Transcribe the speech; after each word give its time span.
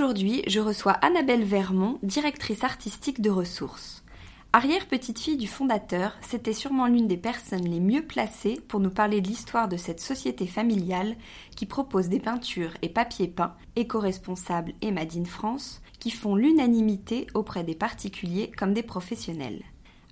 Aujourd'hui, 0.00 0.42
je 0.46 0.60
reçois 0.60 0.92
Annabelle 0.92 1.44
Vermont, 1.44 1.98
directrice 2.02 2.64
artistique 2.64 3.20
de 3.20 3.28
ressources. 3.28 4.02
Arrière-petite-fille 4.54 5.36
du 5.36 5.46
fondateur, 5.46 6.16
c'était 6.22 6.54
sûrement 6.54 6.86
l'une 6.86 7.06
des 7.06 7.18
personnes 7.18 7.68
les 7.68 7.80
mieux 7.80 8.06
placées 8.06 8.62
pour 8.66 8.80
nous 8.80 8.88
parler 8.88 9.20
de 9.20 9.28
l'histoire 9.28 9.68
de 9.68 9.76
cette 9.76 10.00
société 10.00 10.46
familiale 10.46 11.16
qui 11.54 11.66
propose 11.66 12.08
des 12.08 12.18
peintures 12.18 12.72
et 12.80 12.88
papiers 12.88 13.28
peints, 13.28 13.54
éco-responsables 13.76 14.72
et 14.80 14.90
Made 14.90 15.26
France, 15.26 15.82
qui 15.98 16.10
font 16.10 16.34
l'unanimité 16.34 17.26
auprès 17.34 17.62
des 17.62 17.74
particuliers 17.74 18.50
comme 18.56 18.72
des 18.72 18.82
professionnels. 18.82 19.62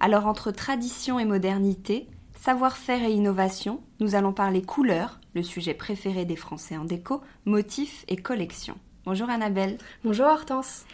Alors 0.00 0.26
entre 0.26 0.50
tradition 0.50 1.18
et 1.18 1.24
modernité, 1.24 2.08
savoir-faire 2.38 3.04
et 3.04 3.12
innovation, 3.12 3.80
nous 4.00 4.14
allons 4.14 4.34
parler 4.34 4.60
couleurs, 4.60 5.18
le 5.34 5.42
sujet 5.42 5.72
préféré 5.72 6.26
des 6.26 6.36
Français 6.36 6.76
en 6.76 6.84
déco, 6.84 7.22
motifs 7.46 8.04
et 8.08 8.16
collections. 8.16 8.76
Bonjour 9.08 9.30
Annabelle. 9.30 9.78
Bonjour 10.04 10.26
Hortense. 10.26 10.84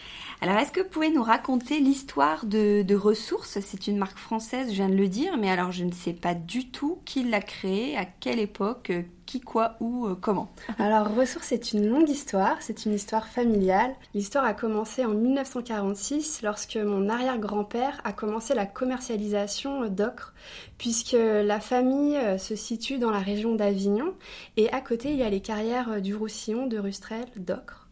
Alors, 0.41 0.57
est-ce 0.59 0.71
que 0.71 0.83
vous 0.83 0.89
pouvez 0.89 1.11
nous 1.11 1.25
raconter 1.25 1.81
l'histoire 1.81 2.47
de, 2.47 2.95
Ressources? 2.95 3.59
C'est 3.59 3.89
une 3.89 3.99
marque 3.99 4.19
française, 4.19 4.69
je 4.69 4.75
viens 4.75 4.89
de 4.89 4.95
le 4.95 5.09
dire, 5.09 5.37
mais 5.37 5.51
alors 5.51 5.73
je 5.73 5.83
ne 5.83 5.91
sais 5.91 6.13
pas 6.13 6.33
du 6.33 6.71
tout 6.71 7.01
qui 7.05 7.25
l'a 7.25 7.41
créée, 7.41 7.97
à 7.97 8.05
quelle 8.05 8.39
époque, 8.39 8.91
euh, 8.91 9.03
qui, 9.27 9.41
quoi, 9.41 9.75
où, 9.81 10.07
euh, 10.07 10.15
comment. 10.15 10.49
Alors, 10.79 11.13
Ressources, 11.13 11.49
c'est 11.49 11.73
une 11.73 11.89
longue 11.89 12.09
histoire, 12.09 12.59
c'est 12.61 12.85
une 12.87 12.93
histoire 12.93 13.27
familiale. 13.27 13.93
L'histoire 14.15 14.45
a 14.45 14.55
commencé 14.55 15.05
en 15.05 15.11
1946 15.11 16.43
lorsque 16.45 16.77
mon 16.77 17.09
arrière-grand-père 17.09 18.01
a 18.05 18.13
commencé 18.13 18.55
la 18.55 18.67
commercialisation 18.67 19.89
d'ocre, 19.89 20.35
puisque 20.79 21.17
la 21.19 21.59
famille 21.59 22.17
euh, 22.17 22.39
se 22.39 22.55
situe 22.55 22.99
dans 22.99 23.11
la 23.11 23.19
région 23.19 23.57
d'Avignon 23.57 24.15
et 24.57 24.73
à 24.73 24.81
côté, 24.81 25.11
il 25.11 25.17
y 25.17 25.25
a 25.25 25.31
les 25.31 25.41
carrières 25.41 26.01
du 26.01 26.15
Roussillon, 26.15 26.69
de 26.69 26.79
Rustrel, 26.79 27.27
d'ocre. 27.35 27.84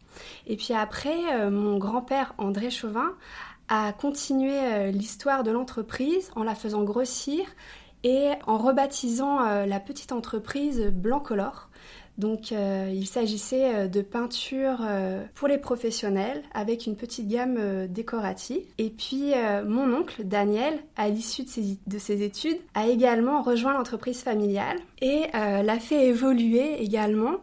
Et 0.47 0.55
puis 0.55 0.73
après, 0.73 1.33
euh, 1.33 1.49
mon 1.49 1.77
grand-père 1.77 2.33
André 2.37 2.69
Chauvin 2.69 3.13
a 3.69 3.93
continué 3.93 4.57
euh, 4.59 4.91
l'histoire 4.91 5.43
de 5.43 5.51
l'entreprise 5.51 6.31
en 6.35 6.43
la 6.43 6.55
faisant 6.55 6.83
grossir 6.83 7.45
et 8.03 8.31
en 8.47 8.57
rebaptisant 8.57 9.45
euh, 9.45 9.65
la 9.65 9.79
petite 9.79 10.11
entreprise 10.11 10.81
Blancolor. 10.87 11.69
Donc 12.17 12.51
il 12.51 13.07
s'agissait 13.07 13.87
de 13.87 14.01
peinture 14.01 14.85
pour 15.33 15.47
les 15.47 15.57
professionnels 15.57 16.43
avec 16.53 16.85
une 16.85 16.95
petite 16.95 17.27
gamme 17.27 17.87
décorative. 17.87 18.61
Et 18.77 18.89
puis 18.89 19.31
mon 19.65 19.91
oncle 19.93 20.23
Daniel, 20.23 20.79
à 20.95 21.09
l'issue 21.09 21.43
de 21.43 21.49
ses, 21.49 21.77
de 21.87 21.97
ses, 21.97 22.21
études, 22.21 22.57
a 22.75 22.87
également 22.87 23.41
rejoint 23.41 23.73
l'entreprise 23.73 24.21
familiale 24.21 24.77
et 25.01 25.23
l'a 25.33 25.79
fait 25.79 26.05
évoluer 26.07 26.81
également 26.83 27.37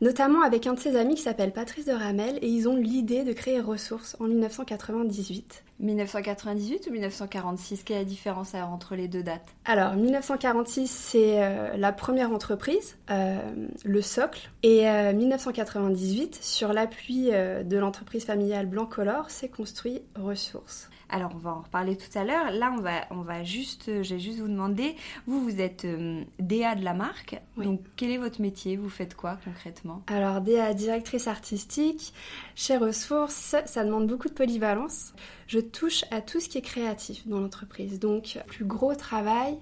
notamment 0.00 0.42
avec 0.42 0.66
un 0.66 0.74
de 0.74 0.78
ses 0.80 0.96
amis 0.96 1.14
qui 1.14 1.22
s'appelle 1.22 1.52
Patrice 1.52 1.86
de 1.86 1.92
Ramel, 1.92 2.38
et 2.42 2.48
ils 2.48 2.68
ont 2.68 2.76
l'idée 2.76 3.24
de 3.24 3.32
créer 3.32 3.60
Ressources 3.60 4.16
en 4.20 4.24
1998. 4.24 5.62
1998 5.80 6.86
ou 6.86 6.92
1946 6.92 7.82
Quelle 7.84 7.96
est 7.96 8.00
la 8.00 8.04
différence 8.04 8.54
entre 8.54 8.94
les 8.94 9.08
deux 9.08 9.22
dates? 9.22 9.48
Alors, 9.64 9.94
1946, 9.94 10.90
c'est 10.90 11.42
euh, 11.42 11.76
la 11.76 11.92
première 11.92 12.32
entreprise, 12.32 12.96
euh, 13.10 13.38
le 13.84 14.02
socle, 14.02 14.50
et 14.62 14.84
1998, 15.12 16.34
euh, 16.34 16.38
sur 16.40 16.72
l'appui 16.72 17.30
de 17.30 17.76
l'entreprise 17.76 18.24
familiale 18.24 18.66
Blancolor, 18.66 19.30
c'est 19.30 19.48
construit 19.48 20.02
Ressources. 20.16 20.90
Alors, 21.12 21.32
on 21.34 21.38
va 21.38 21.50
en 21.50 21.60
reparler 21.62 21.96
tout 21.96 22.16
à 22.16 22.24
l'heure. 22.24 22.52
Là, 22.52 22.72
on 22.76 22.80
va, 22.80 23.06
on 23.10 23.22
va 23.22 23.42
juste, 23.42 23.88
euh, 23.88 24.02
j'ai 24.04 24.20
juste 24.20 24.38
vous 24.38 24.48
demander, 24.48 24.94
vous, 25.26 25.42
vous 25.42 25.60
êtes 25.60 25.84
euh, 25.84 26.22
DA 26.38 26.76
de 26.76 26.84
la 26.84 26.94
marque. 26.94 27.40
Donc, 27.56 27.80
quel 27.96 28.10
est 28.12 28.16
votre 28.16 28.40
métier? 28.40 28.76
Vous 28.76 28.88
faites 28.88 29.16
quoi 29.16 29.36
concrètement? 29.44 30.02
Alors, 30.06 30.40
DA, 30.40 30.72
directrice 30.72 31.26
artistique. 31.26 32.14
Chez 32.54 32.76
Ressources, 32.76 33.56
ça 33.64 33.84
demande 33.84 34.06
beaucoup 34.06 34.28
de 34.28 34.34
polyvalence. 34.34 35.12
Je 35.48 35.58
touche 35.58 36.04
à 36.12 36.20
tout 36.20 36.38
ce 36.38 36.48
qui 36.48 36.58
est 36.58 36.62
créatif 36.62 37.26
dans 37.26 37.40
l'entreprise. 37.40 37.98
Donc, 37.98 38.38
plus 38.46 38.64
gros 38.64 38.94
travail, 38.94 39.58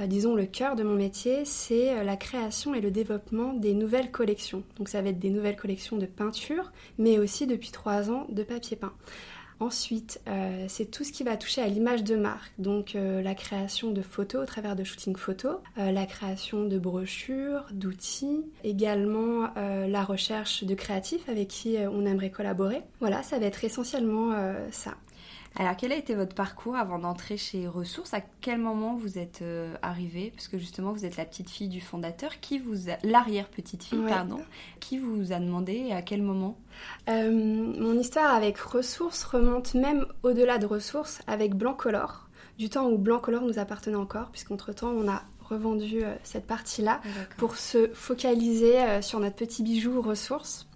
euh, 0.00 0.06
disons 0.08 0.34
le 0.34 0.46
cœur 0.46 0.74
de 0.74 0.82
mon 0.82 0.96
métier, 0.96 1.44
c'est 1.44 2.02
la 2.02 2.16
création 2.16 2.74
et 2.74 2.80
le 2.80 2.90
développement 2.90 3.52
des 3.52 3.74
nouvelles 3.74 4.10
collections. 4.10 4.64
Donc 4.78 4.88
ça 4.88 5.00
va 5.00 5.10
être 5.10 5.20
des 5.20 5.30
nouvelles 5.30 5.56
collections 5.56 5.96
de 5.96 6.06
peinture, 6.06 6.72
mais 6.98 7.20
aussi 7.20 7.46
depuis 7.46 7.70
trois 7.70 8.10
ans 8.10 8.26
de 8.30 8.42
papier 8.42 8.76
peint. 8.76 8.94
Ensuite, 9.62 10.20
euh, 10.26 10.64
c'est 10.66 10.90
tout 10.90 11.04
ce 11.04 11.12
qui 11.12 11.22
va 11.22 11.36
toucher 11.36 11.60
à 11.62 11.68
l'image 11.68 12.02
de 12.02 12.16
marque, 12.16 12.52
donc 12.58 12.96
euh, 12.96 13.22
la 13.22 13.36
création 13.36 13.92
de 13.92 14.02
photos 14.02 14.42
au 14.42 14.44
travers 14.44 14.74
de 14.74 14.82
shooting 14.82 15.14
photos, 15.14 15.58
euh, 15.78 15.92
la 15.92 16.04
création 16.04 16.64
de 16.64 16.80
brochures, 16.80 17.64
d'outils, 17.70 18.44
également 18.64 19.50
la 19.54 20.02
recherche 20.02 20.64
de 20.64 20.74
créatifs 20.74 21.28
avec 21.28 21.46
qui 21.46 21.76
on 21.78 22.06
aimerait 22.06 22.30
collaborer. 22.30 22.82
Voilà, 22.98 23.22
ça 23.22 23.38
va 23.38 23.46
être 23.46 23.62
essentiellement 23.62 24.32
ça. 24.72 24.94
Alors, 25.56 25.76
quel 25.76 25.92
a 25.92 25.96
été 25.96 26.14
votre 26.14 26.34
parcours 26.34 26.76
avant 26.76 26.98
d'entrer 26.98 27.36
chez 27.36 27.68
Ressources? 27.68 28.14
À 28.14 28.22
quel 28.40 28.58
moment 28.58 28.94
vous 28.94 29.18
êtes 29.18 29.42
euh, 29.42 29.74
arrivée? 29.82 30.32
Parce 30.34 30.48
que 30.48 30.58
justement, 30.58 30.92
vous 30.92 31.04
êtes 31.04 31.18
la 31.18 31.26
petite 31.26 31.50
fille 31.50 31.68
du 31.68 31.82
fondateur. 31.82 32.40
Qui 32.40 32.58
vous 32.58 32.74
l'arrière-petite 33.02 33.84
fille, 33.84 34.02
pardon. 34.08 34.40
Qui 34.80 34.98
vous 34.98 35.32
a 35.32 35.38
demandé 35.38 35.74
et 35.74 35.92
à 35.92 36.00
quel 36.00 36.22
moment? 36.22 36.56
Euh, 37.10 37.30
Mon 37.30 37.98
histoire 37.98 38.34
avec 38.34 38.56
Ressources 38.58 39.24
remonte 39.24 39.74
même 39.74 40.06
au-delà 40.22 40.56
de 40.56 40.64
Ressources 40.64 41.20
avec 41.26 41.54
Blancolor, 41.54 42.28
du 42.56 42.70
temps 42.70 42.88
où 42.88 42.96
Blancolor 42.96 43.42
nous 43.42 43.58
appartenait 43.58 43.96
encore, 43.96 44.30
puisqu'entre-temps, 44.30 44.90
on 44.90 45.06
a 45.06 45.22
revendu 45.40 46.02
euh, 46.02 46.14
cette 46.22 46.46
partie-là 46.46 47.02
pour 47.36 47.56
se 47.56 47.88
focaliser 47.92 49.02
sur 49.02 49.20
notre 49.20 49.36
petit 49.36 49.62
bijou 49.62 50.00
Ressources. 50.00 50.66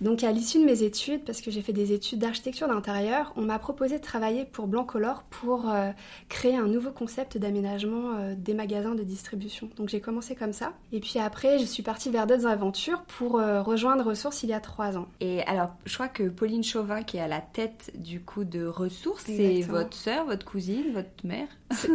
Donc 0.00 0.24
à 0.24 0.32
l'issue 0.32 0.58
de 0.58 0.64
mes 0.64 0.82
études, 0.82 1.24
parce 1.24 1.40
que 1.40 1.50
j'ai 1.50 1.62
fait 1.62 1.72
des 1.72 1.92
études 1.92 2.18
d'architecture 2.18 2.68
d'intérieur, 2.68 3.32
on 3.36 3.42
m'a 3.42 3.58
proposé 3.58 3.98
de 3.98 4.02
travailler 4.02 4.44
pour 4.44 4.66
Blancolor 4.66 5.22
pour 5.30 5.70
euh, 5.70 5.90
créer 6.28 6.56
un 6.56 6.66
nouveau 6.66 6.90
concept 6.90 7.38
d'aménagement 7.38 8.16
euh, 8.18 8.34
des 8.36 8.54
magasins 8.54 8.94
de 8.94 9.02
distribution. 9.02 9.70
Donc 9.76 9.88
j'ai 9.88 10.00
commencé 10.00 10.34
comme 10.34 10.52
ça. 10.52 10.72
Et 10.92 11.00
puis 11.00 11.18
après, 11.18 11.58
je 11.58 11.64
suis 11.64 11.82
partie 11.82 12.10
vers 12.10 12.26
d'autres 12.26 12.46
aventures 12.46 13.02
pour 13.02 13.38
euh, 13.38 13.62
rejoindre 13.62 14.04
Ressources 14.04 14.42
il 14.42 14.50
y 14.50 14.52
a 14.52 14.60
trois 14.60 14.96
ans. 14.98 15.06
Et 15.20 15.42
alors, 15.42 15.70
je 15.86 15.94
crois 15.94 16.08
que 16.08 16.24
Pauline 16.24 16.64
Chauvin, 16.64 17.02
qui 17.02 17.16
est 17.16 17.20
à 17.20 17.28
la 17.28 17.40
tête 17.40 17.92
du 17.94 18.20
coup 18.20 18.44
de 18.44 18.66
Ressources, 18.66 19.24
c'est 19.26 19.62
votre 19.62 19.96
sœur, 19.96 20.26
votre 20.26 20.44
cousine, 20.44 20.92
votre 20.92 21.08
mère? 21.24 21.48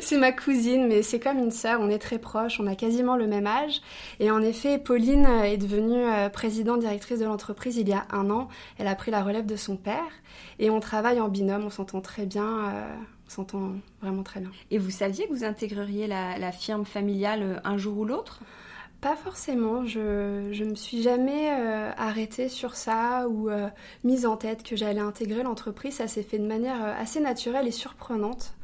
C'est 0.00 0.16
ma 0.16 0.32
cousine, 0.32 0.86
mais 0.86 1.02
c'est 1.02 1.20
comme 1.20 1.38
une 1.38 1.50
sœur, 1.50 1.80
on 1.80 1.88
est 1.88 1.98
très 1.98 2.18
proches, 2.18 2.60
on 2.60 2.66
a 2.66 2.74
quasiment 2.74 3.16
le 3.16 3.26
même 3.26 3.46
âge. 3.46 3.80
Et 4.20 4.30
en 4.30 4.42
effet, 4.42 4.78
Pauline 4.78 5.26
est 5.44 5.56
devenue 5.56 6.04
euh, 6.14 6.28
présidente 6.28 6.80
directrice 6.80 7.18
de 7.18 7.24
l'entreprise 7.24 7.76
il 7.76 7.88
y 7.88 7.92
a 7.92 8.06
un 8.10 8.30
an. 8.30 8.48
Elle 8.78 8.86
a 8.86 8.94
pris 8.94 9.10
la 9.10 9.22
relève 9.22 9.46
de 9.46 9.56
son 9.56 9.76
père 9.76 10.10
et 10.58 10.70
on 10.70 10.80
travaille 10.80 11.20
en 11.20 11.28
binôme, 11.28 11.64
on 11.64 11.70
s'entend 11.70 12.00
très 12.00 12.26
bien. 12.26 12.68
Euh, 12.68 12.94
on 13.26 13.30
s'entend 13.30 13.72
vraiment 14.02 14.22
très 14.22 14.40
bien. 14.40 14.50
Et 14.70 14.78
vous 14.78 14.90
saviez 14.90 15.26
que 15.26 15.32
vous 15.32 15.44
intégreriez 15.44 16.06
la, 16.06 16.52
firme 16.52 16.84
familiale 16.84 17.42
euh, 17.42 17.56
un 17.64 17.78
jour 17.78 17.98
ou 17.98 18.04
l'autre? 18.04 18.40
Pas 19.00 19.16
forcément, 19.16 19.84
je, 19.84 20.48
je 20.52 20.64
me 20.64 20.74
suis 20.74 21.02
jamais 21.02 21.50
arrêtée 21.98 22.48
sur 22.48 22.74
ça 22.74 23.28
ou 23.28 23.50
mise 24.02 24.24
en 24.24 24.38
tête 24.38 24.62
que 24.62 24.76
j'allais 24.76 25.00
intégrer 25.00 25.42
l'entreprise. 25.42 25.96
Ça 25.96 26.08
s'est 26.08 26.22
fait 26.22 26.38
de 26.38 26.46
manière 26.46 26.82
assez 26.82 27.20
naturelle 27.20 27.68
et 27.68 27.70
surprenante 27.70 28.54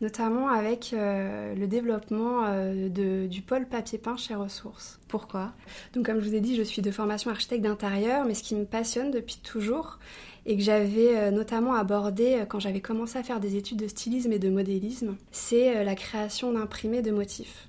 notamment 0.00 0.48
avec 0.48 0.92
euh, 0.92 1.54
le 1.54 1.66
développement 1.66 2.44
euh, 2.46 3.26
du 3.26 3.42
pôle 3.42 3.66
papier 3.66 3.98
peint 3.98 4.16
chez 4.16 4.34
Ressources. 4.34 4.98
Pourquoi? 5.08 5.52
Donc 5.94 6.06
comme 6.06 6.20
je 6.20 6.28
vous 6.28 6.34
ai 6.34 6.40
dit, 6.40 6.56
je 6.56 6.62
suis 6.62 6.82
de 6.82 6.90
formation 6.90 7.30
architecte 7.30 7.62
d'intérieur, 7.62 8.24
mais 8.24 8.34
ce 8.34 8.42
qui 8.42 8.54
me 8.54 8.64
passionne 8.64 9.10
depuis 9.10 9.38
toujours 9.42 9.98
et 10.46 10.56
que 10.56 10.62
j'avais 10.62 11.16
euh, 11.16 11.30
notamment 11.30 11.74
abordé 11.74 12.44
quand 12.48 12.60
j'avais 12.60 12.80
commencé 12.80 13.18
à 13.18 13.22
faire 13.22 13.40
des 13.40 13.56
études 13.56 13.78
de 13.78 13.88
stylisme 13.88 14.32
et 14.32 14.38
de 14.38 14.48
modélisme, 14.48 15.16
c'est 15.32 15.84
la 15.84 15.94
création 15.94 16.52
d'imprimés 16.52 17.02
de 17.02 17.10
motifs. 17.10 17.68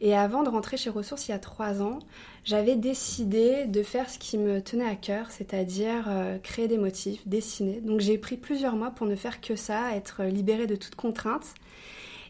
Et 0.00 0.14
avant 0.14 0.42
de 0.42 0.48
rentrer 0.48 0.76
chez 0.76 0.90
Ressources 0.90 1.28
il 1.28 1.32
y 1.32 1.34
a 1.34 1.38
trois 1.38 1.82
ans, 1.82 1.98
j'avais 2.44 2.76
décidé 2.76 3.66
de 3.66 3.82
faire 3.82 4.08
ce 4.08 4.18
qui 4.18 4.38
me 4.38 4.60
tenait 4.60 4.88
à 4.88 4.94
cœur, 4.94 5.30
c'est-à-dire 5.30 6.08
créer 6.42 6.68
des 6.68 6.76
motifs, 6.76 7.26
dessiner. 7.26 7.80
Donc 7.80 8.00
j'ai 8.00 8.18
pris 8.18 8.36
plusieurs 8.36 8.76
mois 8.76 8.90
pour 8.90 9.06
ne 9.06 9.16
faire 9.16 9.40
que 9.40 9.56
ça, 9.56 9.94
être 9.96 10.22
libérée 10.24 10.66
de 10.66 10.76
toute 10.76 10.94
contrainte. 10.94 11.54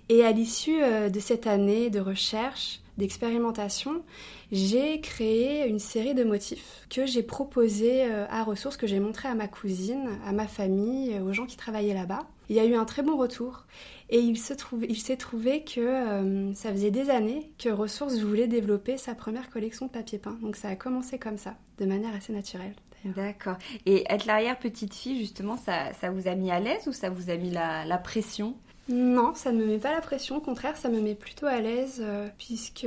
Et 0.08 0.24
à 0.24 0.32
l'issue 0.32 0.82
euh, 0.82 1.08
de 1.08 1.18
cette 1.18 1.46
année 1.46 1.90
de 1.90 2.00
recherche, 2.00 2.80
d'expérimentation, 2.96 4.02
j'ai 4.52 5.00
créé 5.00 5.66
une 5.66 5.80
série 5.80 6.14
de 6.14 6.24
motifs 6.24 6.86
que 6.88 7.06
j'ai 7.06 7.22
proposés 7.22 8.04
euh, 8.04 8.24
à 8.30 8.44
ressources, 8.44 8.76
que 8.76 8.86
j'ai 8.86 9.00
montré 9.00 9.28
à 9.28 9.34
ma 9.34 9.48
cousine, 9.48 10.08
à 10.24 10.32
ma 10.32 10.46
famille, 10.46 11.18
aux 11.20 11.32
gens 11.32 11.46
qui 11.46 11.56
travaillaient 11.56 11.94
là-bas. 11.94 12.26
Il 12.48 12.56
y 12.56 12.60
a 12.60 12.64
eu 12.64 12.74
un 12.74 12.84
très 12.84 13.02
bon 13.02 13.16
retour 13.16 13.64
et 14.08 14.18
il 14.18 14.38
s'est 14.38 14.54
trouvé, 15.16 15.64
que 15.64 15.80
euh, 15.80 16.54
ça 16.54 16.70
faisait 16.70 16.92
des 16.92 17.10
années 17.10 17.50
que 17.58 17.68
Ressources 17.68 18.18
voulait 18.18 18.46
développer 18.46 18.96
sa 18.96 19.16
première 19.16 19.50
collection 19.50 19.86
de 19.86 19.90
papier 19.90 20.18
peint. 20.18 20.38
Donc 20.40 20.54
ça 20.54 20.68
a 20.68 20.76
commencé 20.76 21.18
comme 21.18 21.38
ça, 21.38 21.56
de 21.78 21.86
manière 21.86 22.14
assez 22.14 22.32
naturelle. 22.32 22.74
D'accord. 23.04 23.56
Et 23.84 24.04
être 24.08 24.26
l'arrière-petite 24.26 24.94
fille, 24.94 25.18
justement, 25.18 25.56
ça, 25.56 26.10
vous 26.10 26.28
a 26.28 26.34
mis 26.36 26.50
à 26.50 26.60
l'aise 26.60 26.86
ou 26.86 26.92
ça 26.92 27.10
vous 27.10 27.30
a 27.30 27.36
mis 27.36 27.50
la 27.50 27.98
pression? 27.98 28.54
Non, 28.88 29.34
ça 29.34 29.50
ne 29.50 29.58
me 29.58 29.66
met 29.66 29.78
pas 29.78 29.92
la 29.92 30.00
pression, 30.00 30.36
au 30.36 30.40
contraire, 30.40 30.76
ça 30.76 30.88
me 30.88 31.00
met 31.00 31.16
plutôt 31.16 31.46
à 31.46 31.58
l'aise, 31.58 32.00
euh, 32.00 32.28
puisque 32.38 32.86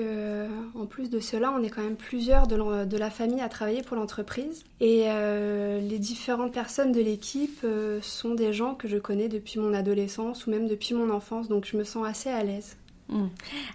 en 0.76 0.86
plus 0.86 1.10
de 1.10 1.20
cela, 1.20 1.52
on 1.52 1.62
est 1.62 1.70
quand 1.70 1.82
même 1.82 1.98
plusieurs 1.98 2.48
de, 2.48 2.98
la 2.98 3.10
famille 3.10 3.42
à 3.42 3.50
travailler 3.50 3.82
pour 3.82 3.98
l'entreprise. 3.98 4.64
Et 4.80 5.06
euh, 5.08 5.82
les 5.82 6.00
différentes 6.00 6.54
personnes 6.54 6.94
de 6.94 7.02
l'équipe 7.02 7.60
euh, 7.66 8.00
sont 8.02 8.34
des 8.34 8.54
gens 8.54 8.76
que 8.76 8.88
je 8.88 8.98
connais 8.98 9.28
depuis 9.28 9.60
mon 9.60 9.74
adolescence 9.74 10.48
ou 10.48 10.52
même 10.52 10.68
depuis 10.68 10.94
mon 10.94 11.10
enfance, 11.10 11.50
donc 11.50 11.66
je 11.66 11.76
me 11.76 11.84
sens 11.84 12.08
assez 12.08 12.30
à 12.30 12.44
l'aise. 12.44 12.78
Hmm. 13.10 13.28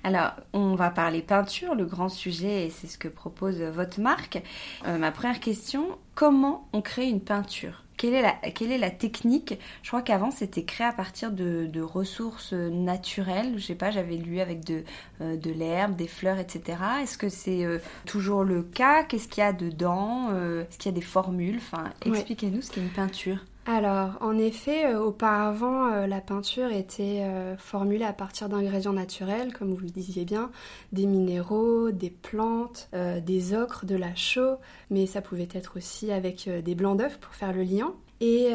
Alors, 0.03 0.33
on 0.55 0.77
va 0.77 0.89
parler 0.91 1.21
peinture, 1.21 1.75
le 1.75 1.85
grand 1.85 2.09
sujet, 2.09 2.67
et 2.67 2.71
c'est 2.71 2.87
ce 2.87 2.97
que 2.97 3.09
propose 3.09 3.61
votre 3.61 4.01
marque. 4.01 4.43
ma 4.87 5.11
première 5.11 5.41
question, 5.41 5.99
comment 6.15 6.69
on 6.73 6.81
crée 6.81 7.09
une 7.09 7.21
peinture? 7.21 7.84
Quelle 8.05 8.15
est, 8.17 8.23
la, 8.23 8.33
quelle 8.51 8.71
est 8.71 8.79
la 8.79 8.91
technique? 8.91 9.59
Je 9.83 9.89
crois 9.89 10.03
qu'avant 10.03 10.31
c'était 10.31 10.65
créé 10.65 10.87
à 10.87 10.93
partir 10.93 11.33
de, 11.33 11.81
ressources 11.81 12.53
naturelles. 12.53 13.55
Je 13.57 13.65
sais 13.65 13.75
pas, 13.75 13.91
j'avais 13.91 14.17
lu 14.17 14.41
avec 14.41 14.63
de, 14.63 14.85
euh, 15.23 15.37
de 15.37 15.51
l'herbe, 15.51 15.97
des 15.97 16.07
fleurs, 16.07 16.39
etc. 16.39 16.79
Est-ce 17.03 17.17
que 17.17 17.31
c'est 17.31 17.65
euh, 17.65 17.79
toujours 18.05 18.45
le 18.45 18.63
cas? 18.63 19.05
Qu'est-ce 19.05 19.27
qu'il 19.27 19.43
y 19.43 19.47
a 19.47 19.55
dedans? 19.55 20.29
Euh, 20.33 20.65
Est-ce 20.65 20.77
qu'il 20.77 20.93
y 20.93 20.95
a 20.95 20.97
des 20.97 21.01
formules? 21.01 21.57
Enfin, 21.57 21.93
expliquez-nous 22.05 22.61
ce 22.61 22.73
qu'est 22.73 22.83
une 22.83 22.91
peinture. 22.91 23.39
Alors, 23.67 24.19
en 24.21 24.37
effet, 24.37 24.87
euh, 24.87 25.01
auparavant, 25.01 25.87
euh, 25.87 26.07
la 26.07 26.21
peinture 26.21 26.71
était 26.71 27.23
euh, 27.23 27.57
formulée 27.57 28.05
à 28.05 28.13
partir 28.13 28.51
d'ingrédients 28.51 28.93
naturels, 28.93 29.55
comme 29.55 29.73
vous 29.73 29.81
le 29.81 29.89
disiez 29.89 30.27
bien, 30.27 30.51
des 30.93 31.07
minéraux, 31.07 31.91
des 31.91 32.11
plantes, 32.11 32.91
des 32.93 33.55
ocres, 33.55 33.87
de 33.87 33.97
la 33.97 34.15
chaux, 34.15 34.57
mais 34.91 35.07
ça 35.07 35.23
pouvait 35.23 35.49
être 35.53 35.79
aussi 35.79 36.13
avec 36.13 36.49
des 36.49 36.75
blancs 36.75 36.99
d'œufs 36.99 37.19
pour 37.19 37.35
faire 37.35 37.53
le 37.53 37.63
liant. 37.63 37.95
Et 38.21 38.51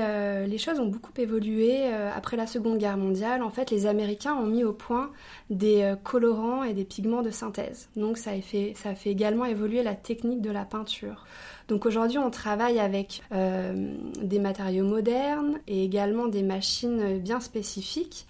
les 0.48 0.58
choses 0.58 0.80
ont 0.80 0.88
beaucoup 0.88 1.12
évolué 1.18 1.86
après 1.88 2.38
la 2.38 2.48
Seconde 2.48 2.78
Guerre 2.78 2.98
mondiale. 2.98 3.44
En 3.44 3.50
fait, 3.50 3.70
les 3.70 3.86
Américains 3.86 4.34
ont 4.34 4.46
mis 4.46 4.64
au 4.64 4.74
point 4.74 5.12
des 5.50 5.94
colorants 6.04 6.64
et 6.64 6.74
des 6.74 6.86
pigments 6.86 7.22
de 7.22 7.30
synthèse. 7.30 7.90
Donc 7.96 8.18
ça 8.18 8.32
a 8.32 8.42
fait, 8.42 8.74
également 9.06 9.46
évoluer 9.46 9.84
la 9.84 9.96
technique 9.96 10.42
de 10.42 10.50
la 10.50 10.66
peinture. 10.66 11.26
Donc 11.68 11.86
aujourd'hui, 11.86 12.18
on 12.18 12.32
travaille 12.32 12.80
avec 12.80 13.22
euh, 13.32 13.94
des 14.22 14.40
matériaux 14.40 14.86
modernes 14.86 15.60
et 15.68 15.84
également 15.84 16.28
des 16.28 16.44
machines 16.44 17.20
bien 17.20 17.40
spécifiques. 17.40 18.26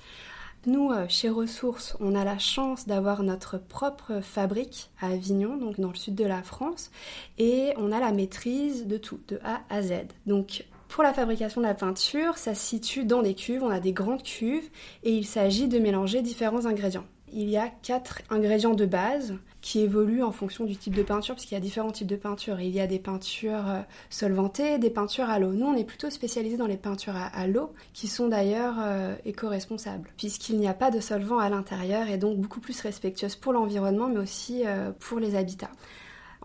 Nous, 0.66 0.92
euh, 0.92 1.06
chez 1.08 1.30
Ressources, 1.30 1.96
on 2.02 2.16
a 2.16 2.26
la 2.26 2.38
chance 2.38 2.86
d'avoir 2.86 3.24
notre 3.24 3.58
propre 3.58 4.20
fabrique 4.22 4.90
à 5.00 5.08
Avignon, 5.08 5.56
donc 5.56 5.80
dans 5.80 5.88
le 5.88 5.96
sud 5.96 6.16
de 6.16 6.26
la 6.26 6.44
France, 6.44 6.92
et 7.38 7.72
on 7.78 7.94
a 7.94 8.00
la 8.02 8.12
maîtrise 8.12 8.86
de 8.86 8.98
tout, 8.98 9.22
de 9.30 9.40
A 9.46 9.62
à 9.70 9.82
Z. 9.82 9.94
Donc 10.26 10.66
pour 10.90 11.04
la 11.04 11.14
fabrication 11.14 11.62
de 11.62 11.68
la 11.68 11.76
peinture, 11.76 12.38
ça 12.38 12.56
se 12.56 12.66
situe 12.66 13.06
dans 13.06 13.22
des 13.22 13.36
cuves, 13.36 13.64
on 13.64 13.70
a 13.70 13.80
des 13.80 13.94
grandes 13.94 14.24
cuves, 14.24 14.68
et 15.04 15.12
il 15.12 15.26
s'agit 15.26 15.68
de 15.68 15.80
mélanger 15.80 16.22
différents 16.22 16.66
ingrédients. 16.66 17.06
Il 17.32 17.48
y 17.48 17.58
a 17.58 17.70
quatre 17.84 18.24
ingrédients 18.32 18.74
de 18.74 18.88
base 18.88 19.36
qui 19.62 19.82
évoluent 19.82 20.24
en 20.24 20.32
fonction 20.32 20.66
du 20.66 20.76
type 20.76 20.96
de 20.96 21.04
peinture, 21.04 21.36
puisqu'il 21.36 21.54
y 21.54 21.58
a 21.58 21.62
différents 21.62 21.92
types 21.92 22.08
de 22.08 22.16
peintures. 22.16 22.60
Il 22.60 22.72
y 22.72 22.80
a 22.80 22.88
des 22.88 22.98
peintures 22.98 23.70
euh, 23.70 23.82
solvantées, 24.10 24.80
des 24.80 24.90
peintures 24.90 25.30
à 25.30 25.38
l'eau. 25.38 25.52
Nous, 25.52 25.66
on 25.66 25.76
est 25.76 25.84
plutôt 25.84 26.10
spécialisé 26.10 26.58
dans 26.58 26.66
les 26.66 26.78
peintures 26.78 27.16
à, 27.16 27.46
l'eau, 27.46 27.72
qui 27.94 28.08
sont 28.08 28.28
d'ailleurs 28.28 28.78
euh, 28.80 29.16
éco-responsables, 29.26 30.10
puisqu'il 30.18 30.58
n'y 30.58 30.68
a 30.68 30.74
pas 30.74 30.90
de 30.90 31.00
solvant 31.00 31.38
à 31.38 31.50
l'intérieur 31.50 32.10
et 32.10 32.18
donc 32.18 32.40
beaucoup 32.40 32.62
plus 32.62 32.82
respectueuse 32.82 33.36
pour 33.36 33.54
l'environnement, 33.54 34.08
mais 34.08 34.20
aussi 34.20 34.64
euh, 34.66 34.92
pour 35.00 35.20
les 35.20 35.36
habitats. 35.36 35.72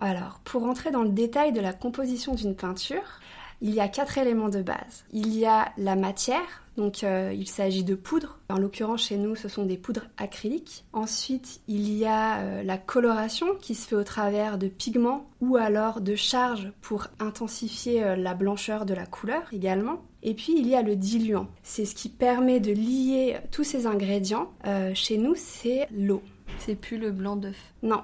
Alors, 0.02 0.40
pour 0.44 0.62
rentrer 0.62 0.90
dans 0.90 1.02
le 1.02 1.08
détail 1.08 1.52
de 1.52 1.60
la 1.60 1.72
composition 1.72 2.34
d'une 2.34 2.56
peinture, 2.56 3.20
il 3.64 3.74
y 3.74 3.80
a 3.80 3.88
quatre 3.88 4.18
éléments 4.18 4.50
de 4.50 4.60
base. 4.60 5.06
Il 5.10 5.34
y 5.34 5.46
a 5.46 5.72
la 5.78 5.96
matière, 5.96 6.62
donc 6.76 7.02
euh, 7.02 7.32
il 7.34 7.48
s'agit 7.48 7.82
de 7.82 7.94
poudre. 7.94 8.38
En 8.50 8.58
l'occurrence 8.58 9.04
chez 9.04 9.16
nous 9.16 9.36
ce 9.36 9.48
sont 9.48 9.64
des 9.64 9.78
poudres 9.78 10.04
acryliques. 10.18 10.84
Ensuite 10.92 11.62
il 11.66 11.90
y 11.90 12.04
a 12.04 12.40
euh, 12.40 12.62
la 12.62 12.76
coloration 12.76 13.46
qui 13.62 13.74
se 13.74 13.88
fait 13.88 13.96
au 13.96 14.04
travers 14.04 14.58
de 14.58 14.68
pigments 14.68 15.30
ou 15.40 15.56
alors 15.56 16.02
de 16.02 16.14
charges 16.14 16.72
pour 16.82 17.06
intensifier 17.20 18.04
euh, 18.04 18.16
la 18.16 18.34
blancheur 18.34 18.84
de 18.84 18.92
la 18.92 19.06
couleur 19.06 19.44
également. 19.50 20.02
Et 20.22 20.34
puis 20.34 20.52
il 20.58 20.68
y 20.68 20.74
a 20.74 20.82
le 20.82 20.94
diluant. 20.94 21.48
C'est 21.62 21.86
ce 21.86 21.94
qui 21.94 22.10
permet 22.10 22.60
de 22.60 22.72
lier 22.72 23.38
tous 23.50 23.64
ces 23.64 23.86
ingrédients. 23.86 24.52
chez 24.94 25.16
nous 25.16 25.34
c'est 25.36 25.88
l'eau. 25.90 26.22
C'est 26.58 26.76
plus 26.76 26.98
le 26.98 27.10
blanc 27.10 27.36
d'œuf. 27.36 27.72
Non, 27.82 28.02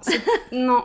non, 0.53 0.85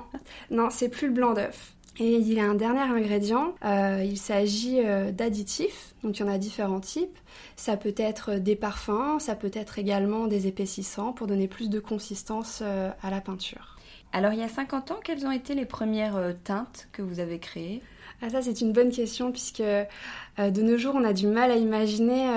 non, 0.51 0.69
c'est 0.69 0.89
plus 0.89 1.07
le 1.07 1.13
blanc 1.13 1.33
d'œuf. 1.33 1.74
Et 1.97 2.15
il 2.17 2.33
y 2.33 2.41
a 2.41 2.43
un 2.43 2.55
dernier 2.55 2.81
ingrédient, 2.81 3.55
euh, 3.63 4.03
il 4.03 4.17
s'agit 4.17 4.81
euh, 4.83 5.11
d'additifs, 5.11 5.95
donc 6.03 6.19
il 6.19 6.25
y 6.25 6.25
en 6.25 6.31
a 6.31 6.37
différents 6.37 6.81
types. 6.81 7.17
Ça 7.55 7.77
peut 7.77 7.93
être 7.95 8.35
des 8.35 8.57
parfums, 8.57 9.19
ça 9.19 9.35
peut 9.35 9.51
être 9.53 9.79
également 9.79 10.27
des 10.27 10.47
épaississants 10.47 11.13
pour 11.13 11.27
donner 11.27 11.47
plus 11.47 11.69
de 11.69 11.79
consistance 11.79 12.59
euh, 12.61 12.91
à 13.01 13.11
la 13.11 13.21
peinture. 13.21 13.77
Alors 14.11 14.33
il 14.33 14.39
y 14.39 14.43
a 14.43 14.49
50 14.49 14.91
ans, 14.91 14.99
quelles 15.03 15.25
ont 15.25 15.31
été 15.31 15.55
les 15.55 15.65
premières 15.65 16.35
teintes 16.43 16.89
que 16.91 17.01
vous 17.01 17.21
avez 17.21 17.39
créées? 17.39 17.81
Ah 18.25 18.29
ça 18.31 18.41
c'est 18.41 18.61
une 18.61 18.71
bonne 18.71 18.91
question 18.91 19.31
puisque 19.31 19.61
de 19.61 20.61
nos 20.61 20.77
jours 20.77 20.95
on 20.95 21.03
a 21.03 21.13
du 21.13 21.27
mal 21.27 21.51
à 21.51 21.57
imaginer 21.57 22.27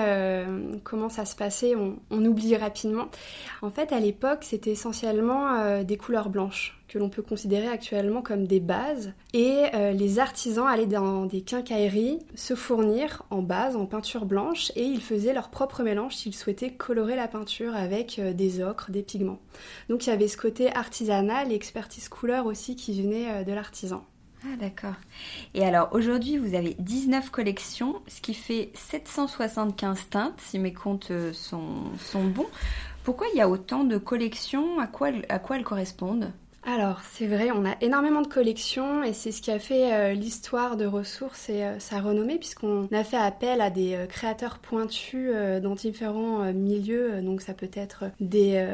comment 0.83 1.09
ça 1.09 1.25
se 1.25 1.35
passait, 1.35 1.73
on, 1.75 2.25
oublie 2.25 2.55
rapidement. 2.55 3.07
En 3.63 3.71
fait 3.71 3.91
à 3.91 3.99
l'époque 3.99 4.43
c'était 4.43 4.71
essentiellement 4.71 5.81
des 5.81 5.97
couleurs 5.97 6.29
blanches 6.29 6.79
que 6.89 6.97
l'on 6.97 7.09
peut 7.09 7.21
considérer 7.21 7.67
actuellement 7.67 8.21
comme 8.21 8.45
des 8.45 8.59
bases. 8.59 9.13
Et 9.33 9.65
euh, 9.75 9.91
les 9.91 10.19
artisans 10.19 10.67
allaient 10.67 10.87
dans 10.87 11.25
des 11.25 11.41
quincailleries 11.41 12.19
se 12.35 12.55
fournir 12.55 13.23
en 13.29 13.41
base, 13.41 13.75
en 13.75 13.85
peinture 13.85 14.25
blanche, 14.25 14.71
et 14.75 14.83
ils 14.83 15.01
faisaient 15.01 15.33
leur 15.33 15.49
propre 15.49 15.83
mélange 15.83 16.15
s'ils 16.15 16.35
souhaitaient 16.35 16.71
colorer 16.71 17.15
la 17.15 17.27
peinture 17.27 17.75
avec 17.75 18.19
euh, 18.19 18.33
des 18.33 18.61
ocres, 18.61 18.91
des 18.91 19.03
pigments. 19.03 19.39
Donc 19.87 20.07
il 20.07 20.09
y 20.09 20.13
avait 20.13 20.27
ce 20.27 20.37
côté 20.37 20.75
artisanal 20.75 21.51
et 21.51 21.55
expertise 21.55 22.09
couleur 22.09 22.47
aussi 22.47 22.75
qui 22.75 22.99
venait 23.01 23.29
euh, 23.29 23.43
de 23.43 23.53
l'artisan. 23.53 24.03
Ah 24.45 24.55
d'accord. 24.57 24.93
Et 25.53 25.65
alors 25.65 25.89
aujourd'hui 25.91 26.37
vous 26.37 26.55
avez 26.55 26.75
19 26.79 27.29
collections, 27.29 28.01
ce 28.07 28.21
qui 28.21 28.33
fait 28.33 28.71
775 28.73 30.09
teintes 30.09 30.39
si 30.39 30.59
mes 30.59 30.73
comptes 30.73 31.11
euh, 31.11 31.33
sont, 31.33 32.23
bons. 32.23 32.47
Pourquoi 33.03 33.27
il 33.33 33.37
y 33.37 33.41
a 33.41 33.49
autant 33.49 33.83
de 33.83 33.97
collections? 33.97 34.79
À 34.79 34.89
à 35.29 35.39
quoi 35.39 35.57
elles 35.57 35.63
correspondent? 35.63 36.31
Alors, 36.63 37.01
c'est 37.13 37.25
vrai, 37.25 37.51
on 37.51 37.65
a 37.65 37.75
énormément 37.79 38.21
de 38.21 38.27
collections 38.27 39.03
et 39.03 39.13
c'est 39.13 39.31
ce 39.31 39.41
qui 39.41 39.49
a 39.49 39.59
fait 39.59 39.93
euh, 39.93 40.13
l'histoire 40.13 40.75
de 40.75 40.85
ressources 40.85 41.49
et 41.49 41.63
euh, 41.63 41.79
sa 41.79 42.01
renommée 42.01 42.37
puisqu'on 42.37 42.87
a 42.91 43.03
fait 43.05 43.17
appel 43.17 43.61
à 43.61 43.69
des 43.69 43.95
euh, 43.95 44.05
créateurs 44.07 44.59
pointus 44.59 45.31
dans 45.61 45.75
différents 45.75 46.51
milieux. 46.53 47.21
Donc 47.21 47.41
ça 47.41 47.53
peut 47.53 47.69
être 47.73 48.05
des 48.19 48.65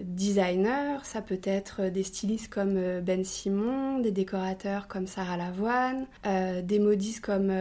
designers, 0.00 0.98
ça 1.02 1.20
peut 1.20 1.40
être 1.44 1.88
des 1.88 2.02
stylistes 2.02 2.52
comme 2.52 3.00
Ben 3.00 3.24
Simon, 3.24 3.98
des 3.98 4.10
décorateurs 4.10 4.88
comme 4.88 5.06
Sarah 5.06 5.36
Lavoine, 5.36 6.06
des 6.24 6.78
modistes 6.78 7.24
comme 7.24 7.52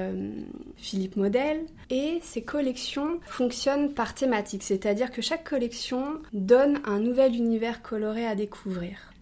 Philippe 0.77 1.15
Model. 1.15 1.61
Et 1.89 2.19
ces 2.21 2.43
collections 2.43 3.19
fonctionnent 3.25 3.93
par 3.93 4.13
thématique, 4.13 4.63
c'est-à-dire 4.63 5.11
que 5.11 5.21
chaque 5.21 5.43
collection 5.43 6.19
donne 6.33 6.79
un 6.85 6.99
nouvel 6.99 7.35
univers 7.35 7.81
coloré 7.81 8.25
à 8.25 8.35
découvrir. 8.35 9.13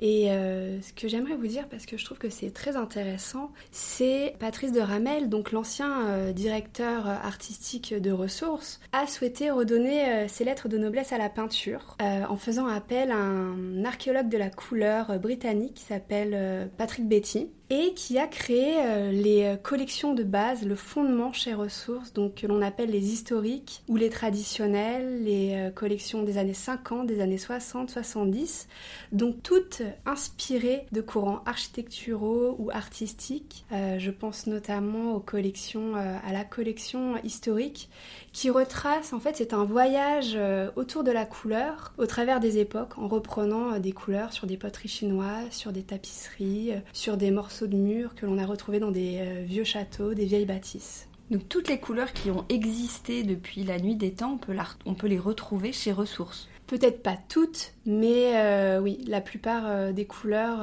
Ce 0.82 0.94
que 0.94 1.08
j'aimerais 1.08 1.36
vous 1.36 1.48
dire, 1.48 1.68
parce 1.70 1.86
que 1.86 1.98
je 1.98 2.06
trouve 2.06 2.18
que 2.18 2.30
c'est 2.30 2.52
très 2.52 2.76
intéressant, 2.76 3.52
c'est 3.72 4.36
Patrice 4.40 4.72
de 4.72 4.80
Ramel, 4.80 5.30
donc 5.30 5.52
l'ancien 5.52 6.08
euh, 6.08 6.34
directeur 6.34 7.08
artistique 7.08 7.94
de 7.94 8.12
ressources, 8.12 8.80
a 8.92 9.08
souhaité 9.08 9.52
redonner 9.52 10.10
euh, 10.10 10.28
ses 10.28 10.44
lettres 10.44 10.68
de 10.68 10.78
noblesse 10.78 11.12
à 11.14 11.18
la 11.18 11.30
peinture 11.30 11.98
en 12.00 12.36
faisant 12.36 12.68
appel 12.68 13.12
à 13.12 13.18
un 13.18 13.86
archéologue 13.86 14.30
de 14.30 14.38
la 14.38 14.50
couleur 14.50 15.20
britannique 15.20 15.76
qui 15.76 15.84
s'appelle 15.84 16.70
Patrick 16.78 17.08
Betty 17.08 17.50
et 17.72 17.94
qui 17.94 18.20
a 18.20 18.28
créé 18.28 18.80
euh, 18.80 19.12
les 19.14 19.44
euh, 19.44 19.56
collections 19.56 20.14
de 20.14 20.24
base, 20.24 20.66
le 20.66 20.76
fondement 20.76 21.32
chez 21.32 21.54
Ressources, 21.54 22.12
donc 22.12 22.36
que 22.36 22.48
l'on 22.48 22.62
appelle 22.62 22.90
les 22.90 23.14
historiques 23.14 23.82
ou 23.88 23.96
les 23.96 24.10
traditionnels, 24.10 25.24
les 25.24 25.54
euh, 25.56 25.72
collections 25.72 26.24
des 26.24 26.38
années 26.38 26.54
50, 26.54 27.08
des 27.08 27.22
années 27.22 27.38
60, 27.38 27.90
70, 27.90 28.68
donc 29.14 29.42
toutes 29.42 29.84
inspirées 30.06 30.86
de 30.92 31.00
courants 31.00 31.42
architecturaux 31.46 32.58
ou 32.60 32.72
artistiques. 32.72 33.64
je 33.72 34.12
pense 34.12 34.48
notamment 34.48 35.14
aux 35.14 35.22
collections, 35.22 35.96
à 35.96 36.34
la 36.34 36.44
collection 36.44 37.16
historique 37.24 37.90
qui 38.34 38.50
retrace, 38.50 39.14
en 39.14 39.20
fait, 39.20 39.36
c'est 39.36 39.54
un 39.54 39.66
voyage 39.66 40.38
autour 40.76 41.04
de 41.04 41.12
la 41.12 41.26
couleur 41.26 41.94
au 41.98 42.06
travers 42.06 42.40
des 42.40 42.60
époques 42.60 42.98
en 42.98 43.08
reprenant 43.08 43.78
des 43.80 43.92
couleurs 43.92 44.32
sur 44.34 44.48
des 44.48 44.58
poteries 44.58 44.90
chinoises, 44.90 45.52
sur 45.52 45.72
des 45.72 45.84
tapisseries, 45.84 46.74
sur 46.94 47.18
des 47.18 47.32
morceaux 47.32 47.68
de 47.68 47.76
murs 47.76 48.16
que 48.16 48.26
l'on 48.26 48.38
a 48.38 48.46
retrouvés 48.46 48.80
dans 48.80 48.92
des 48.92 49.20
euh, 49.20 49.44
vieux 49.44 49.64
châteaux, 49.64 50.14
des 50.14 50.26
vieilles 50.26 50.46
bâtisses. 50.46 51.08
Donc 51.30 51.48
toutes 51.48 51.70
les 51.70 51.80
couleurs 51.80 52.12
qui 52.12 52.30
ont 52.30 52.46
existé 52.50 53.24
depuis 53.24 53.64
la 53.64 53.80
nuit 53.80 53.96
des 53.96 54.12
temps, 54.12 54.40
on 54.86 54.94
peut, 54.94 55.08
les 55.08 55.20
retrouver 55.20 55.72
chez 55.72 55.92
Ressources. 55.92 56.50
Peut-être 56.68 57.02
pas 57.02 57.18
toutes, 57.30 57.74
mais 57.86 58.36
euh, 58.36 58.80
oui, 58.80 59.04
la 59.08 59.22
plupart 59.22 59.64
euh, 59.66 59.92
des 59.94 60.06
couleurs 60.06 60.60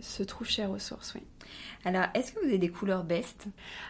se 0.00 0.22
trouvent 0.22 0.48
chez 0.48 0.64
Ressources, 0.64 1.14
oui. 1.14 1.22
Alors, 1.84 2.04
est-ce 2.14 2.32
que 2.32 2.38
vous 2.40 2.46
avez 2.46 2.58
des 2.58 2.68
couleurs 2.68 3.02
best? 3.02 3.46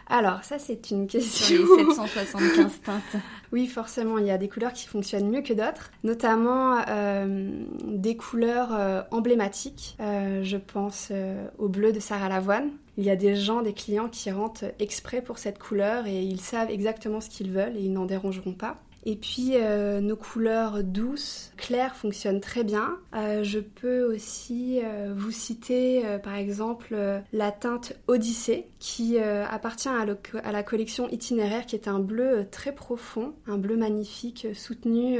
Alors, 0.07 0.43
ça, 0.43 0.57
c'est 0.57 0.89
une 0.89 1.05
question. 1.05 1.65
Sur 1.65 1.77
les 1.77 1.85
775 1.85 2.81
teintes. 2.81 3.01
Oui, 3.51 3.67
forcément, 3.67 4.17
il 4.17 4.25
y 4.25 4.31
a 4.31 4.39
des 4.39 4.49
couleurs 4.49 4.73
qui 4.73 4.87
fonctionnent 4.87 5.29
mieux 5.29 5.43
que 5.43 5.53
d'autres, 5.53 5.91
notamment 6.03 6.81
euh, 6.89 7.51
des 7.83 8.17
couleurs 8.17 8.69
euh, 8.73 9.03
emblématiques. 9.11 9.95
Euh, 9.99 10.43
je 10.43 10.57
pense 10.57 11.11
au 11.59 11.69
bleu 11.69 11.93
de 11.93 11.99
Sarah 11.99 12.29
Lavoine. 12.29 12.71
Il 12.97 13.03
y 13.03 13.11
a 13.11 13.15
des 13.15 13.35
gens, 13.35 13.61
des 13.61 13.73
clients 13.73 14.09
qui 14.09 14.31
rentrent 14.31 14.65
exprès 14.79 15.21
pour 15.21 15.37
cette 15.37 15.59
couleur 15.59 16.07
et 16.07 16.23
ils 16.23 16.41
savent 16.41 16.71
exactement 16.71 17.21
ce 17.21 17.29
qu'ils 17.29 17.51
veulent 17.51 17.77
et 17.77 17.81
ils 17.81 17.93
n'en 17.93 18.05
dérangeront 18.05 18.53
pas. 18.53 18.77
Et 19.05 19.15
puis 19.15 19.51
euh, 19.55 19.99
nos 19.99 20.15
couleurs 20.15 20.83
douces, 20.83 21.51
claires 21.57 21.95
fonctionnent 21.95 22.39
très 22.39 22.63
bien. 22.63 22.97
Euh, 23.13 23.43
je 23.43 23.59
peux 23.59 24.03
aussi 24.03 24.79
euh, 24.83 25.13
vous 25.15 25.31
citer 25.31 26.03
par 26.23 26.35
exemple 26.35 26.95
la 27.33 27.51
teinte 27.51 27.93
Odyssée 28.07 28.67
qui 28.79 29.19
appartient 29.19 29.89
à, 29.89 30.05
à, 30.43 30.51
la 30.51 30.63
collection 30.63 31.09
itinéraire 31.09 31.65
qui 31.65 31.75
est 31.75 31.87
un 31.87 31.99
bleu 31.99 32.47
très 32.49 32.73
profond, 32.73 33.33
un 33.47 33.57
bleu 33.57 33.77
magnifique 33.77 34.47
soutenu 34.53 35.19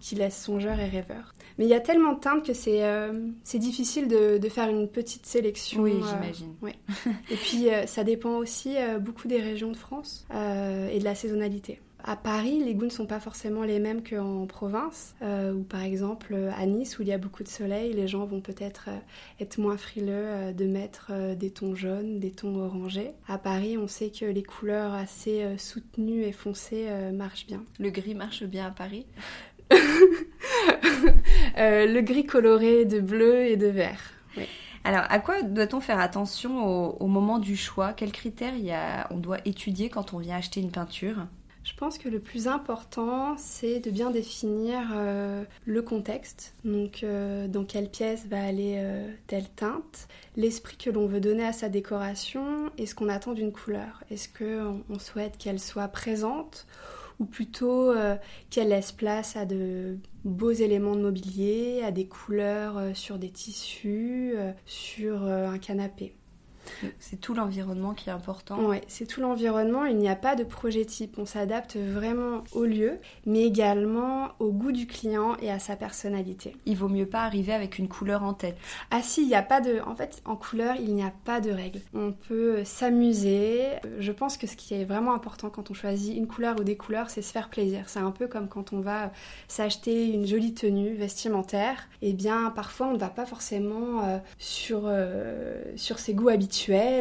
qui 0.00 0.14
laisse 0.14 0.40
songeur 0.40 0.78
et 0.78 0.88
rêveur. 0.88 1.34
Mais 1.58 1.64
il 1.64 1.70
y 1.70 1.74
a 1.74 1.80
tellement 1.80 2.12
de 2.12 2.20
teintes 2.20 2.44
que 2.44 2.52
c'est 2.52 3.58
difficile 3.58 4.08
de, 4.08 4.38
de, 4.38 4.48
faire 4.48 4.68
une 4.68 4.88
petite 4.88 5.26
sélection. 5.26 5.82
Oui, 5.82 5.94
j'imagine. 5.94 6.54
et 7.30 7.36
puis 7.36 7.68
ça 7.86 8.04
dépend 8.04 8.36
aussi 8.36 8.76
beaucoup 9.00 9.28
des 9.28 9.40
régions 9.40 9.70
de 9.70 9.76
France 9.76 10.26
et 10.32 10.98
de 10.98 11.04
la 11.04 11.14
saisonnalité. 11.14 11.80
À 12.06 12.16
Paris, 12.16 12.62
les 12.62 12.74
goûts 12.74 12.84
ne 12.84 12.90
sont 12.90 13.06
pas 13.06 13.18
forcément 13.18 13.62
les 13.62 13.78
mêmes 13.78 14.02
qu'en 14.04 14.44
province, 14.44 15.14
euh, 15.22 15.54
ou 15.54 15.62
par 15.62 15.80
exemple 15.80 16.36
à 16.54 16.66
Nice 16.66 16.98
où 16.98 17.02
il 17.02 17.08
y 17.08 17.14
a 17.14 17.18
beaucoup 17.18 17.42
de 17.42 17.48
soleil, 17.48 17.94
les 17.94 18.08
gens 18.08 18.26
vont 18.26 18.42
peut-être 18.42 18.88
euh, 18.88 18.98
être 19.40 19.56
moins 19.56 19.78
frileux 19.78 20.12
euh, 20.12 20.52
de 20.52 20.66
mettre 20.66 21.12
des 21.34 21.50
tons 21.50 21.74
jaunes, 21.74 22.20
des 22.20 22.30
tons 22.30 22.56
orangés. 22.56 23.12
À 23.26 23.38
Paris, 23.38 23.78
on 23.78 23.88
sait 23.88 24.10
que 24.10 24.26
les 24.26 24.42
couleurs 24.42 24.92
assez 24.92 25.56
soutenues 25.56 26.24
et 26.24 26.32
foncées 26.32 26.88
marchent 27.14 27.46
bien. 27.46 27.64
Le 27.78 27.88
gris 27.88 28.14
marche 28.14 28.44
bien 28.44 28.66
à 28.66 28.70
Paris 28.70 29.06
Le 31.56 32.00
gris 32.00 32.26
coloré 32.26 32.84
de 32.84 33.00
bleu 33.00 33.46
et 33.46 33.56
de 33.56 33.68
vert. 33.68 34.12
Alors, 34.84 35.04
à 35.08 35.18
quoi 35.20 35.40
doit-on 35.42 35.80
faire 35.80 36.00
attention 36.00 36.66
au, 36.66 36.98
au, 37.00 37.06
moment 37.06 37.38
du 37.38 37.56
choix? 37.56 37.94
Quels 37.94 38.12
critères 38.12 38.56
y 38.56 38.72
a, 38.72 39.06
on 39.10 39.16
doit 39.16 39.38
étudier 39.46 39.88
quand 39.88 40.12
on 40.12 40.18
vient 40.18 40.36
acheter 40.36 40.60
une 40.60 40.70
peinture? 40.70 41.26
Je 41.74 41.78
pense 41.80 41.98
que 41.98 42.08
le 42.08 42.20
plus 42.20 42.46
important, 42.46 43.36
c'est 43.36 43.80
de 43.80 43.90
bien 43.90 44.12
définir 44.12 44.92
euh, 44.94 45.42
le 45.64 45.82
contexte, 45.82 46.54
donc 46.64 47.02
euh, 47.02 47.48
dans 47.48 47.64
quelle 47.64 47.90
pièce 47.90 48.28
va 48.28 48.44
aller 48.44 48.74
euh, 48.76 49.10
telle 49.26 49.48
teinte, 49.48 50.06
l'esprit 50.36 50.76
que 50.76 50.88
l'on 50.88 51.08
veut 51.08 51.18
donner 51.18 51.44
à 51.44 51.52
sa 51.52 51.68
décoration 51.68 52.70
et 52.78 52.86
ce 52.86 52.94
qu'on 52.94 53.08
attend 53.08 53.32
d'une 53.32 53.50
couleur. 53.50 54.04
Est-ce 54.08 54.28
qu'on 54.28 54.84
on 54.88 55.00
souhaite 55.00 55.36
qu'elle 55.36 55.58
soit 55.58 55.88
présente 55.88 56.68
ou 57.18 57.24
plutôt 57.24 57.92
qu'elle 58.50 58.68
laisse 58.68 58.92
place 58.92 59.36
à 59.36 59.44
de 59.44 59.98
beaux 60.24 60.52
éléments 60.52 60.94
de 60.94 61.02
mobilier, 61.02 61.82
à 61.84 61.90
des 61.90 62.06
couleurs 62.06 62.96
sur 62.96 63.18
des 63.18 63.30
tissus, 63.30 64.34
sur 64.66 65.24
un 65.24 65.58
canapé? 65.58 66.14
C'est 66.98 67.20
tout 67.20 67.34
l'environnement 67.34 67.94
qui 67.94 68.08
est 68.08 68.12
important. 68.12 68.58
Oui, 68.60 68.78
c'est 68.88 69.06
tout 69.06 69.20
l'environnement. 69.20 69.84
Il 69.84 69.96
n'y 69.96 70.08
a 70.08 70.16
pas 70.16 70.36
de 70.36 70.44
projet 70.44 70.84
type. 70.84 71.18
On 71.18 71.26
s'adapte 71.26 71.76
vraiment 71.76 72.44
au 72.52 72.64
lieu, 72.64 72.98
mais 73.26 73.42
également 73.42 74.30
au 74.38 74.50
goût 74.50 74.72
du 74.72 74.86
client 74.86 75.36
et 75.42 75.50
à 75.50 75.58
sa 75.58 75.76
personnalité. 75.76 76.56
Il 76.66 76.76
vaut 76.76 76.88
mieux 76.88 77.06
pas 77.06 77.22
arriver 77.22 77.52
avec 77.52 77.78
une 77.78 77.88
couleur 77.88 78.22
en 78.22 78.34
tête. 78.34 78.56
Ah 78.90 79.02
si, 79.02 79.22
il 79.22 79.28
n'y 79.28 79.34
a 79.34 79.42
pas 79.42 79.60
de... 79.60 79.80
En 79.86 79.94
fait, 79.94 80.22
en 80.24 80.36
couleur, 80.36 80.76
il 80.76 80.94
n'y 80.94 81.02
a 81.02 81.12
pas 81.24 81.40
de 81.40 81.50
règle. 81.50 81.80
On 81.94 82.12
peut 82.12 82.64
s'amuser. 82.64 83.60
Je 83.98 84.12
pense 84.12 84.36
que 84.36 84.46
ce 84.46 84.56
qui 84.56 84.74
est 84.74 84.84
vraiment 84.84 85.14
important 85.14 85.50
quand 85.50 85.70
on 85.70 85.74
choisit 85.74 86.16
une 86.16 86.26
couleur 86.26 86.58
ou 86.58 86.64
des 86.64 86.76
couleurs, 86.76 87.10
c'est 87.10 87.22
se 87.22 87.32
faire 87.32 87.48
plaisir. 87.48 87.88
C'est 87.88 88.00
un 88.00 88.10
peu 88.10 88.26
comme 88.26 88.48
quand 88.48 88.72
on 88.72 88.80
va 88.80 89.12
s'acheter 89.48 90.12
une 90.12 90.26
jolie 90.26 90.54
tenue 90.54 90.94
vestimentaire. 90.94 91.88
Eh 92.02 92.12
bien, 92.12 92.50
parfois, 92.54 92.88
on 92.88 92.92
ne 92.92 92.98
va 92.98 93.08
pas 93.08 93.26
forcément 93.26 94.04
euh, 94.04 94.18
sur, 94.38 94.82
euh, 94.84 95.62
sur 95.76 95.98
ses 95.98 96.14
goûts 96.14 96.28
habituels 96.28 96.53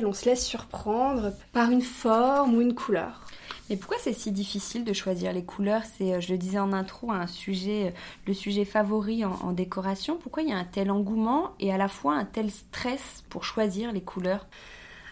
on 0.05 0.13
se 0.13 0.25
laisse 0.25 0.45
surprendre 0.45 1.31
par 1.51 1.71
une 1.71 1.81
forme 1.81 2.55
ou 2.55 2.61
une 2.61 2.75
couleur. 2.75 3.21
Mais 3.69 3.77
pourquoi 3.77 3.97
c'est 3.99 4.13
si 4.13 4.31
difficile 4.31 4.83
de 4.83 4.93
choisir 4.93 5.31
les 5.31 5.43
couleurs? 5.43 5.83
C'est, 5.97 6.13
euh, 6.13 6.21
je 6.21 6.31
le 6.31 6.37
disais 6.37 6.59
en 6.59 6.73
intro, 6.73 7.11
un 7.11 7.27
sujet, 7.27 7.87
euh, 7.87 7.91
le 8.27 8.33
sujet 8.33 8.65
favori 8.65 9.23
en, 9.23 9.51
décoration. 9.53 10.17
Pourquoi 10.17 10.43
il 10.43 10.49
y 10.49 10.53
a 10.53 10.57
un 10.57 10.65
tel 10.65 10.91
engouement 10.91 11.51
et 11.59 11.71
à 11.71 11.77
la 11.77 11.87
fois 11.87 12.15
un 12.15 12.25
tel 12.25 12.51
stress 12.51 13.23
pour 13.29 13.45
choisir 13.45 13.91
les 13.91 14.01
couleurs? 14.01 14.45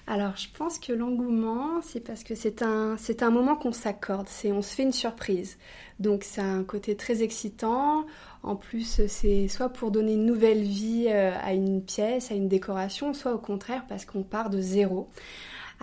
Alors, 0.08 0.36
je 0.36 0.48
pense 0.58 0.80
que 0.80 0.92
l'engouement, 0.92 1.82
c'est 1.82 2.00
parce 2.00 2.24
que 2.24 2.36
c'est 2.36 2.64
un, 2.64 2.98
moment 3.30 3.56
qu'on 3.56 3.72
s'accorde, 3.72 4.28
c'est 4.28 4.52
on 4.52 4.62
se 4.62 4.76
fait 4.76 4.84
une 4.84 4.92
surprise. 4.92 5.58
Donc, 6.00 6.24
c'est 6.24 6.42
un 6.42 6.64
côté 6.64 6.96
très 6.96 7.22
excitant. 7.24 8.06
En 8.44 8.56
plus, 8.56 9.02
c'est 9.08 9.48
soit 9.48 9.70
pour 9.70 9.92
donner 9.92 10.14
une 10.14 10.26
nouvelle 10.26 10.64
vie 10.64 11.06
euh, 11.08 11.32
à 11.42 11.54
une 11.54 11.84
pièce, 11.84 12.32
à 12.32 12.36
une 12.36 12.48
décoration, 12.48 13.14
soit 13.14 13.34
au 13.34 13.38
contraire 13.38 13.86
parce 13.88 14.06
qu'on 14.06 14.24
part 14.24 14.50
de 14.50 14.60
zéro. 14.60 15.10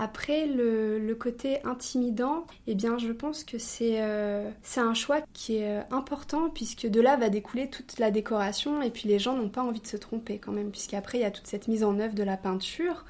Après, 0.01 0.47
le, 0.47 1.13
côté 1.19 1.59
intimidant, 1.65 2.47
eh 2.69 2.77
bien, 2.77 2.99
je 2.99 3.11
pense 3.11 3.43
que 3.43 3.57
euh, 3.57 4.51
c'est 4.63 4.81
un 4.81 4.95
choix 4.95 5.21
qui 5.33 5.57
est 5.57 5.79
euh, 5.79 5.83
important 5.91 6.51
puisque 6.51 6.87
de 6.87 7.01
là 7.01 7.17
va 7.17 7.31
découler 7.31 7.69
toute 7.69 7.99
la 7.99 8.13
décoration 8.13 8.81
et 8.81 8.91
puis 8.91 9.09
les 9.09 9.19
gens 9.19 9.35
n'ont 9.37 9.49
pas 9.49 9.63
envie 9.63 9.81
de 9.81 9.87
se 9.89 9.97
tromper 9.97 10.39
quand 10.39 10.53
même 10.53 10.71
puisqu'après 10.71 11.19
il 11.19 11.23
y 11.23 11.25
a 11.25 11.33
toute 11.33 11.49
cette 11.49 11.67
mise 11.67 11.83
en 11.83 11.99
œuvre 11.99 12.15
de 12.15 12.23
la 12.23 12.37
peinture. 12.37 13.05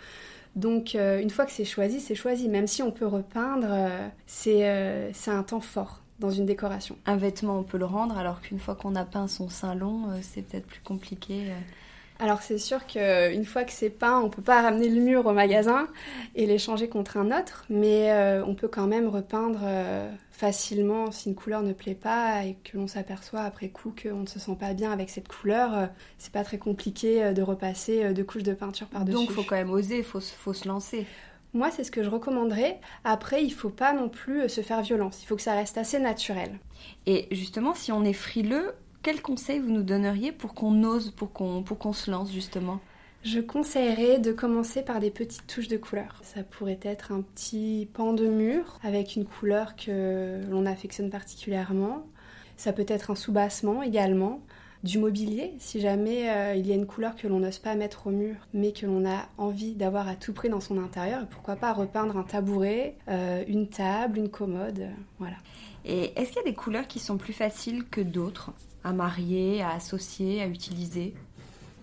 Donc 0.57 0.95
une 0.95 1.31
fois 1.31 1.47
que 1.47 1.53
c'est 1.53 1.65
choisi, 1.65 2.01
c'est 2.01 2.15
choisi. 2.15 2.49
Même 2.49 2.67
si 2.67 2.83
on 2.83 2.91
peut 2.91 3.07
repeindre, 3.07 3.69
c'est 4.27 4.65
un 4.65 5.43
temps 5.43 5.61
fort 5.61 6.01
dans 6.19 6.31
une 6.31 6.47
décoration. 6.47 6.97
Un 7.07 7.17
vêtement, 7.17 7.59
on 7.59 7.63
peut 7.63 7.79
le 7.79 7.85
rendre, 7.85 8.19
alors 8.19 8.41
qu'une 8.41 8.59
fois 8.59 8.75
qu'on 8.75 8.97
a 8.97 9.05
peint 9.05 9.29
son 9.29 9.49
salon, 9.49 10.11
euh, 10.11 10.19
c'est 10.23 10.43
peut-être 10.43 10.67
plus 10.67 10.81
compliqué. 10.81 11.45
Euh. 11.49 11.59
Alors 12.21 12.43
c'est 12.43 12.59
sûr 12.59 12.85
qu'une 12.87 13.45
fois 13.45 13.63
que 13.63 13.71
c'est 13.71 13.91
peint, 13.91 14.21
on 14.21 14.29
peut 14.29 14.43
pas 14.43 14.63
ramener 14.63 14.89
le 14.89 15.01
mur 15.01 15.25
au 15.27 15.33
magasin 15.33 15.87
et 16.35 16.47
l'échanger 16.47 16.89
contre 16.89 17.17
un 17.17 17.27
autre, 17.27 17.65
mais 17.71 18.11
euh, 18.11 18.45
on 18.45 18.57
peut 18.57 18.67
quand 18.67 18.89
même 18.89 19.07
repeindre 19.07 19.61
euh, 19.63 20.11
facilement 20.39 21.11
si 21.11 21.29
une 21.29 21.35
couleur 21.35 21.63
ne 21.63 21.73
plaît 21.73 21.97
pas 21.97 22.45
et 22.45 22.57
que 22.63 22.77
l'on 22.77 22.87
s'aperçoit 22.87 23.41
après 23.41 23.71
coup 23.71 23.93
qu'on 24.01 24.21
ne 24.21 24.27
se 24.27 24.39
sent 24.39 24.57
pas 24.59 24.73
bien 24.73 24.93
avec 24.93 25.11
cette 25.11 25.27
couleur. 25.27 25.77
Euh, 25.77 25.87
c'est 26.19 26.33
pas 26.33 26.45
très 26.45 26.59
compliqué 26.59 27.33
de 27.33 27.43
repasser 27.43 28.15
deux 28.15 28.25
couches 28.25 28.45
de 28.45 28.55
peinture 28.55 28.87
par-dessus. 28.87 29.17
Donc 29.17 29.33
faut 29.33 29.43
quand 29.43 29.57
même 29.57 29.71
oser, 29.71 30.03
faut, 30.03 30.21
faut 30.21 30.53
se 30.53 30.69
lancer. 30.69 31.07
Moi, 31.55 31.71
c'est 31.71 31.83
ce 31.83 31.91
que 31.91 32.05
je 32.05 32.11
recommanderais. 32.11 32.79
Après, 33.05 33.43
il 33.43 33.51
faut 33.51 33.71
pas 33.71 33.93
non 33.93 34.09
plus 34.09 34.49
se 34.49 34.61
faire 34.61 34.83
violence. 34.83 35.23
Il 35.23 35.27
faut 35.27 35.37
que 35.37 35.43
ça 35.43 35.55
reste 35.55 35.79
assez 35.79 35.99
naturel. 35.99 36.59
Et 37.07 37.27
justement, 37.33 37.75
si 37.75 37.91
on 37.91 38.05
est 38.05 38.13
frileux, 38.13 38.75
quel 39.03 39.23
conseil 39.23 39.59
vous 39.59 39.71
nous 39.71 39.83
donneriez 39.83 40.31
pour 40.31 40.55
qu'on 40.55 40.85
ose, 40.85 41.11
pour 41.11 41.33
qu'on 41.33 41.63
pour 41.63 41.79
qu'on 41.79 41.93
se 41.93 42.11
lance 42.11 42.33
justement? 42.33 42.81
Je 43.25 43.41
conseillerais 43.41 44.19
de 44.19 44.33
commencer 44.33 44.83
par 44.83 45.01
des 45.01 45.11
petites 45.11 45.47
touches 45.47 45.69
de 45.69 45.77
couleur. 45.77 46.21
Ça 46.23 46.43
pourrait 46.43 46.81
être 46.83 47.13
un 47.13 47.23
petit 47.23 47.89
pan 47.93 48.13
de 48.13 48.27
mur 48.27 48.79
avec 48.83 49.17
une 49.17 49.25
couleur 49.25 49.77
que 49.77 50.41
l'on 50.49 50.67
affectionne 50.67 51.11
particulièrement. 51.11 52.07
Ça 52.57 52.73
peut 52.73 52.87
être 52.89 53.11
un 53.11 53.15
soubassement 53.15 53.83
également, 53.83 54.41
du 54.85 54.99
mobilier, 54.99 55.55
si 55.59 55.81
jamais 55.81 56.31
euh, 56.31 56.55
il 56.55 56.67
y 56.67 56.73
a 56.73 56.75
une 56.75 56.87
couleur 56.87 57.17
que 57.17 57.27
l'on 57.27 57.41
n'ose 57.41 57.59
pas 57.59 57.75
mettre 57.75 58.07
au 58.07 58.11
mur, 58.11 58.37
mais 58.55 58.73
que 58.73 58.87
l'on 58.87 59.09
a 59.09 59.29
envie 59.37 59.75
d'avoir 59.75 60.07
à 60.07 60.15
tout 60.15 60.33
prix 60.33 60.49
dans 60.49 60.61
son 60.61 60.79
intérieur. 60.79 61.27
pourquoi 61.27 61.57
pas 61.57 61.73
repeindre 61.73 62.17
un 62.17 62.23
tabouret, 62.23 62.97
euh, 63.09 63.43
une 63.49 63.69
table, 63.69 64.19
une 64.19 64.29
commode, 64.29 64.89
voilà. 65.19 65.37
Et 65.85 66.13
est-ce 66.17 66.29
qu'il 66.29 66.37
y 66.37 66.49
a 66.49 66.51
des 66.51 66.55
couleurs 66.55 66.87
qui 66.87 67.01
sont 67.01 67.17
plus 67.17 67.33
faciles 67.33 67.85
que 67.85 68.01
d'autres 68.01 68.53
à 68.85 68.93
marier, 68.93 69.63
à 69.63 69.71
associer, 69.71 70.43
à 70.43 70.47
utiliser? 70.47 71.15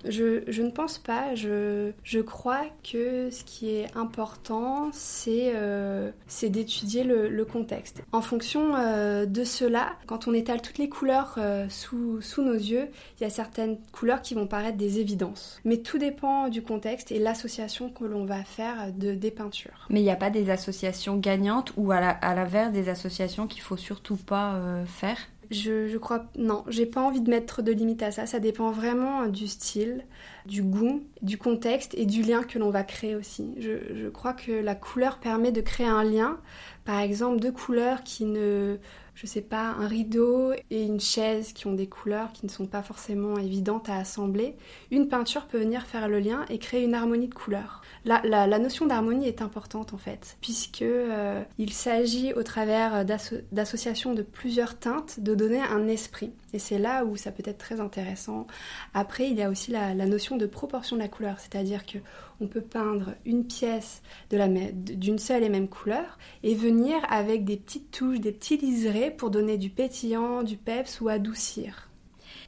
Je, 0.08 0.62
ne 0.62 0.70
pense 0.70 0.98
pas. 0.98 1.36
Je, 1.36 2.22
crois 2.22 2.64
que 2.84 3.30
ce 3.30 3.44
qui 3.44 3.70
est 3.76 3.88
important, 3.96 4.90
c'est 4.92 5.52
euh, 5.56 6.12
d'étudier 6.44 7.04
le, 7.04 7.46
contexte. 7.46 8.02
En 8.12 8.22
fonction 8.22 8.76
euh, 8.76 9.26
de 9.26 9.44
cela, 9.44 9.94
quand 10.08 10.28
on 10.28 10.34
étale 10.34 10.62
toutes 10.62 10.80
les 10.80 10.90
couleurs 10.90 11.36
euh, 11.38 11.68
sous, 11.70 12.22
sous, 12.22 12.42
nos 12.42 12.54
yeux, 12.54 12.90
il 13.20 13.24
y 13.24 13.26
a 13.26 13.30
certaines 13.30 13.78
couleurs 13.92 14.22
qui 14.22 14.34
vont 14.34 14.48
paraître 14.48 14.78
des 14.78 15.00
évidences. 15.00 15.60
Mais 15.64 15.78
tout 15.78 16.00
dépend 16.00 16.50
du 16.50 16.64
contexte 16.64 17.12
et 17.12 17.20
l'association 17.20 17.90
que 17.90 18.04
l'on 18.04 18.26
va 18.26 18.44
faire 18.44 18.92
de, 18.94 19.14
des 19.14 19.32
peintures. 19.32 19.86
Mais 19.90 20.00
il 20.00 20.04
n'y 20.04 20.12
a 20.12 20.16
pas 20.16 20.32
des 20.32 20.50
associations 20.50 21.18
gagnantes 21.18 21.72
ou 21.78 21.92
à 21.92 22.36
l'inverse 22.36 22.72
des 22.72 22.90
associations 22.90 23.48
qu'il 23.48 23.62
faut 23.62 23.78
surtout 23.78 24.18
pas 24.18 24.60
faire? 24.88 25.18
Je, 25.52 25.98
crois 25.98 26.26
non, 26.38 26.64
j'ai 26.68 26.86
pas 26.86 27.02
envie 27.02 27.22
de 27.22 27.30
mettre 27.30 27.62
de 27.62 27.72
limite 27.72 28.04
à 28.04 28.12
ça. 28.12 28.26
Ça 28.26 28.40
dépend 28.40 28.72
vraiment 28.72 29.28
du 29.28 29.48
style, 29.48 30.06
du 30.46 30.64
goût, 30.64 31.04
du 31.22 31.38
contexte 31.38 31.94
et 31.96 32.06
du 32.06 32.22
lien 32.22 32.44
que 32.44 32.60
l'on 32.60 32.70
va 32.70 32.84
créer 32.84 33.16
aussi. 33.16 33.54
Je, 33.58 33.94
je, 33.94 34.08
crois 34.08 34.34
que 34.34 34.52
la 34.52 34.76
couleur 34.76 35.20
permet 35.20 35.52
de 35.52 35.62
créer 35.62 35.88
un 35.88 36.04
lien. 36.04 36.40
Par 36.84 37.00
exemple, 37.00 37.40
deux 37.40 37.52
couleurs 37.52 38.04
qui 38.04 38.26
ne 38.26 38.78
je 39.16 39.26
sais 39.26 39.42
pas, 39.42 39.70
un 39.80 39.88
rideau 39.88 40.52
et 40.70 40.84
une 40.84 41.00
chaise 41.00 41.54
qui 41.54 41.68
ont 41.68 41.74
des 41.74 41.88
couleurs 41.88 42.34
qui 42.34 42.46
ne 42.46 42.52
sont 42.52 42.66
pas 42.66 42.84
forcément 42.84 43.38
évidentes 43.38 43.88
à 43.90 43.96
assembler, 43.96 44.56
une 44.92 45.08
peinture 45.08 45.46
peut 45.46 45.60
venir 45.60 45.86
faire 45.86 46.10
le 46.10 46.20
lien 46.20 46.46
et 46.50 46.60
créer 46.60 46.84
une 46.84 46.94
harmonie 46.94 47.30
de 47.30 47.34
couleurs. 47.34 47.82
La, 48.04 48.60
notion 48.60 48.86
d'harmonie 48.86 49.28
est 49.28 49.42
importante 49.42 49.94
en 49.94 49.98
fait, 49.98 50.38
puisque 50.42 50.82
euh, 50.82 51.42
il 51.58 51.72
s'agit 51.72 52.34
au 52.34 52.44
travers 52.44 53.06
d'associations 53.06 54.14
de 54.14 54.22
plusieurs 54.22 54.78
teintes 54.78 55.20
de 55.22 55.34
donner 55.34 55.62
un 55.62 55.88
esprit. 55.88 56.32
Et 56.54 56.60
c'est 56.60 56.78
là 56.78 57.06
où 57.06 57.16
ça 57.16 57.32
peut 57.32 57.44
être 57.46 57.58
très 57.58 57.80
intéressant. 57.80 58.48
Après, 58.94 59.30
il 59.30 59.38
y 59.38 59.42
a 59.42 59.50
aussi 59.50 59.72
la, 59.72 59.94
la 59.94 60.06
notion 60.06 60.38
de 60.38 60.46
proportion 60.46 60.98
de 60.98 61.02
la 61.02 61.08
couleur, 61.08 61.40
c'est-à-dire 61.40 61.86
que 61.86 62.00
on 62.42 62.48
peut 62.48 62.62
peindre 62.62 63.16
une 63.26 63.46
pièce 63.46 64.02
d'une 64.30 65.20
seule 65.20 65.44
et 65.44 65.50
même 65.50 65.68
couleur 65.68 66.18
et 66.44 66.54
venir 66.54 66.98
avec 67.10 67.46
des 67.46 67.58
petites 67.58 67.92
touches, 67.92 68.20
des 68.20 68.32
petits 68.32 68.58
liserés 68.58 69.05
pour 69.12 69.30
donner 69.30 69.58
du 69.58 69.70
pétillant, 69.70 70.44
du 70.44 70.58
peps 70.58 71.02
ou 71.02 71.10
adoucir. 71.10 71.90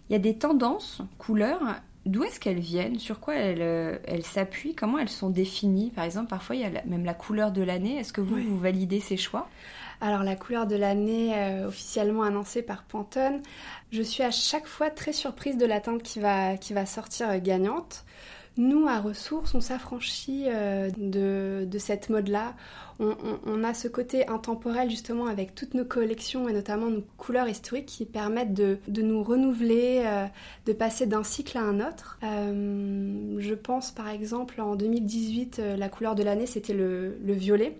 Il 0.10 0.14
y 0.14 0.16
a 0.16 0.20
des 0.20 0.38
tendances 0.38 1.02
couleurs. 1.18 1.62
D'où 2.06 2.24
est-ce 2.24 2.40
qu'elles 2.40 2.60
viennent? 2.60 3.00
Sur 3.00 3.20
quoi 3.20 3.36
elles 3.36 3.62
euh, 3.62 4.22
s'appuient? 4.22 4.74
Comment 4.74 4.98
elles 4.98 5.10
sont 5.10 5.30
définies? 5.30 5.89
Par 5.89 6.06
exemple, 6.06 6.30
parfois 6.30 6.56
il 6.56 6.62
y 6.62 6.65
a 6.65 6.72
même 6.86 7.04
la 7.04 7.13
couleur 7.13 7.52
de 7.52 7.62
l'année. 7.62 7.98
Est-ce 7.98 8.13
que 8.13 8.22
vous, 8.22 8.38
vous 8.38 8.58
validez 8.58 9.02
ces 9.02 9.17
choix? 9.17 9.50
Alors 10.00 10.24
la 10.24 10.36
couleur 10.36 10.67
de 10.67 10.76
l'année 10.76 11.34
euh, 11.36 11.67
officiellement 11.67 12.24
annoncée 12.24 12.62
par 12.62 12.84
Pantone, 12.84 13.41
je 13.91 14.02
suis 14.02 14.24
à 14.24 14.32
chaque 14.32 14.67
fois 14.67 14.89
très 14.89 15.12
surprise 15.12 15.58
de 15.58 15.65
la 15.65 15.82
teinte 15.82 16.04
qui 16.04 16.20
va, 16.20 16.56
qui 16.56 16.74
va 16.74 16.86
sortir 16.86 17.30
euh, 17.30 17.39
gagnante. 17.39 18.06
Nous, 18.58 18.88
à 18.88 19.00
Ressources, 19.00 19.54
on 19.54 19.62
s'affranchit 19.62 20.46
euh, 20.48 20.89
de, 20.98 21.78
cette 21.78 22.10
mode-là. 22.10 22.56
On, 23.00 23.63
a 23.63 23.76
ce 23.76 23.88
côté 23.88 24.28
intemporel 24.28 24.89
justement 24.89 25.28
avec 25.28 25.54
toutes 25.54 25.76
nos 25.76 25.86
collections 25.86 26.50
et 26.50 26.54
notamment 26.54 26.88
nos 26.88 27.04
couleurs 27.17 27.48
historiques 27.48 27.86
qui 27.86 28.06
permettent 28.06 28.56
de, 28.56 28.80
nous 28.88 29.22
renouveler, 29.22 30.02
euh, 30.04 30.26
de 30.65 30.74
passer 30.74 31.06
d'un 31.06 31.24
cycle 31.24 31.60
à 31.60 31.62
un 31.62 31.80
autre. 31.80 32.17
Euh, 32.24 33.36
je 33.38 33.54
pense 33.54 33.91
par 33.91 34.10
exemple 34.10 34.60
en 34.60 34.76
2018, 34.76 35.62
la 35.78 35.89
couleur 35.89 36.15
de 36.15 36.24
l'année 36.24 36.48
c'était 36.48 36.74
le, 36.74 37.15
violet. 37.24 37.78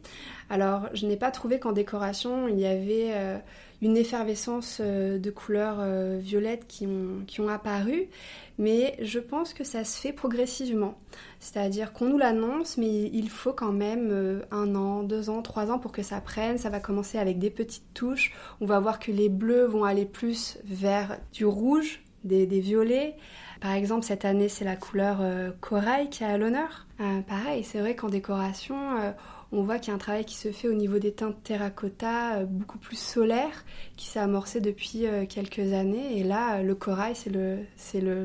Alors 0.52 0.88
je 0.94 1.08
n'ai 1.08 1.18
pas 1.18 1.32
trouvé 1.32 1.58
qu'en 1.60 1.72
décoration 1.72 2.48
il 2.48 2.60
y 2.60 2.68
avait 2.68 3.42
une 3.82 3.98
effervescence 3.98 4.80
de 4.82 5.32
couleurs 5.32 5.84
violettes 6.20 6.68
qui 6.68 6.86
ont, 6.86 7.24
qui 7.26 7.42
ont 7.42 7.50
apparu 7.50 8.08
mais 8.58 8.96
je 9.02 9.20
pense 9.20 9.54
que 9.54 9.63
ça 9.63 9.84
se 9.84 10.00
fait 10.00 10.13
progressivement. 10.13 10.98
C'est-à-dire 11.39 11.93
qu'on 11.93 12.06
nous 12.06 12.17
l'annonce, 12.17 12.78
mais 12.78 13.10
il 13.13 13.30
faut 13.30 13.54
quand 13.54 13.72
même 13.72 14.10
euh, 14.12 14.41
un 14.52 14.76
an, 14.76 15.04
deux 15.04 15.30
ans, 15.30 15.41
trois 15.41 15.72
ans 15.72 15.80
pour 15.80 15.91
que 15.91 16.02
ça 16.02 16.22
prenne. 16.22 16.58
Ça 16.58 16.70
va 16.70 16.80
commencer 16.80 17.17
avec 17.17 17.38
des 17.39 17.50
petites 17.50 17.93
touches. 17.93 18.34
On 18.62 18.65
va 18.65 18.80
voir 18.80 19.00
que 19.00 19.12
les 19.12 19.30
bleus 19.30 19.65
vont 19.65 19.84
aller 19.84 20.06
plus 20.06 20.58
vers 20.63 21.20
du 21.34 21.46
rouge, 21.46 22.02
des, 22.24 22.46
violets. 22.46 23.15
Par 23.62 23.72
exemple, 23.72 24.06
cette 24.06 24.26
année, 24.26 24.50
c'est 24.50 24.65
la 24.65 24.76
couleur 24.76 25.20
euh, 25.22 25.52
corail 25.62 26.10
qui 26.10 26.24
à 26.24 26.38
l'honneur. 26.38 26.88
Euh, 27.00 27.22
pareil, 27.22 27.63
c'est 27.63 27.80
vrai 27.80 27.96
qu'en 27.96 28.10
décoration, 28.10 28.76
on 29.52 29.64
voit 29.64 29.80
qu'il 29.80 29.90
y 29.90 29.92
a 29.92 29.96
un 29.96 30.00
travail 30.00 30.26
qui 30.26 30.36
se 30.36 30.52
fait 30.52 30.68
au 30.68 30.74
niveau 30.74 31.00
des 31.00 31.12
teintes 31.12 31.42
terracotta, 31.44 32.38
euh, 32.38 32.46
beaucoup 32.46 32.78
plus 32.78 32.98
solaire, 32.98 33.66
qui 33.96 34.08
s'est 34.08 34.20
amorcé 34.20 34.60
depuis 34.60 35.06
euh, 35.06 35.26
quelques 35.26 35.74
années. 35.74 36.18
Et 36.20 36.24
là, 36.24 36.62
le 36.62 36.76
corail, 36.76 37.16
c'est 37.16 37.30
le, 37.30 37.60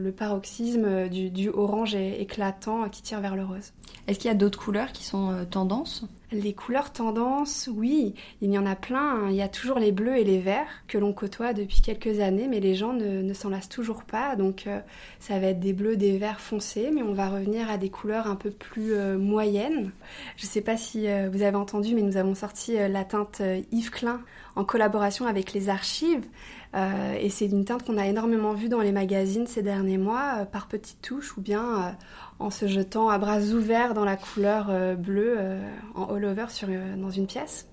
le, 0.01 0.13
paroxysme 0.13 1.09
du, 1.09 1.31
du 1.31 1.49
orange 1.49 1.95
éclatant 1.95 2.89
qui 2.89 3.03
tire 3.03 3.21
vers 3.21 3.37
le 3.37 3.45
rose. 3.45 3.73
Est-ce 4.07 4.19
qu'il 4.19 4.29
y 4.29 4.33
a 4.33 4.37
d'autres 4.37 4.59
couleurs 4.59 4.93
qui 4.93 5.05
sont 5.05 5.31
euh, 5.31 5.45
tendances? 5.45 6.05
Les 6.33 6.55
couleurs 6.55 6.93
tendances, 6.93 7.69
oui, 7.73 8.15
il 8.41 8.51
y 8.51 8.59
en 8.59 8.67
a 8.67 8.75
plein. 8.75 9.17
Hein. 9.17 9.29
Il 9.31 9.37
y 9.37 9.43
a 9.43 9.49
toujours 9.49 9.79
les 9.79 9.93
bleus 9.93 10.17
et 10.17 10.25
les 10.25 10.39
verts 10.39 10.83
que 10.89 10.99
l'on 10.99 11.13
côtoie 11.13 11.53
depuis 11.53 11.81
quelques 11.81 12.21
années, 12.21 12.49
mais 12.49 12.61
les 12.61 12.75
gens 12.75 12.93
ne, 12.93 13.33
s'en 13.33 13.51
lassent 13.51 13.69
toujours 13.69 14.05
pas. 14.05 14.37
Donc 14.37 14.67
euh, 14.67 14.81
ça 15.21 15.39
va 15.39 15.49
être 15.49 15.61
des 15.61 15.73
bleus, 15.73 15.97
des 15.97 16.19
verts 16.19 16.41
foncés, 16.41 16.91
mais 16.93 17.03
on 17.03 17.13
va 17.13 17.29
revenir 17.29 17.71
à 17.71 17.79
des 17.79 17.91
couleurs 17.91 18.27
un 18.27 18.37
peu 18.37 18.51
plus 18.51 18.95
euh, 18.95 19.19
moyennes. 19.19 19.93
Je 20.37 20.47
ne 20.47 20.51
sais 20.51 20.63
pas 20.63 20.77
si 20.77 21.09
euh, 21.09 21.29
vous 21.33 21.43
avez 21.43 21.57
entendu, 21.57 21.95
mais 21.95 22.03
nous 22.03 22.17
avons 22.17 22.35
sorti 22.35 22.77
la 22.77 23.05
teinte 23.05 23.43
Yves 23.71 23.91
Klein 23.91 24.21
en 24.57 24.65
collaboration 24.65 25.27
avec 25.27 25.53
les 25.53 25.69
archives. 25.69 26.27
Et 26.75 27.29
c'est 27.29 27.47
une 27.47 27.65
teinte 27.65 27.85
qu'on 27.85 27.99
a 27.99 28.07
énormément 28.07 28.55
vue 28.55 28.69
dans 28.69 28.81
les 28.81 28.93
magazines 28.93 29.47
ces 29.47 29.63
derniers 29.63 29.99
mois, 29.99 30.47
par 30.51 30.69
petites 30.69 31.03
touches 31.03 31.37
ou 31.37 31.41
bien 31.41 31.95
en 32.43 32.51
se 32.51 32.67
jetant 32.67 33.09
à 33.09 33.19
bras 33.19 33.41
ouverts 33.41 33.95
dans 33.95 34.05
la 34.05 34.17
couleur 34.17 34.67
euh, 34.71 34.95
bleue 34.95 35.37
euh, 35.39 35.61
en 35.95 36.15
all-over 36.15 36.47
euh, 36.65 36.97
dans 36.97 37.11
une 37.11 37.27
pièce. 37.27 37.69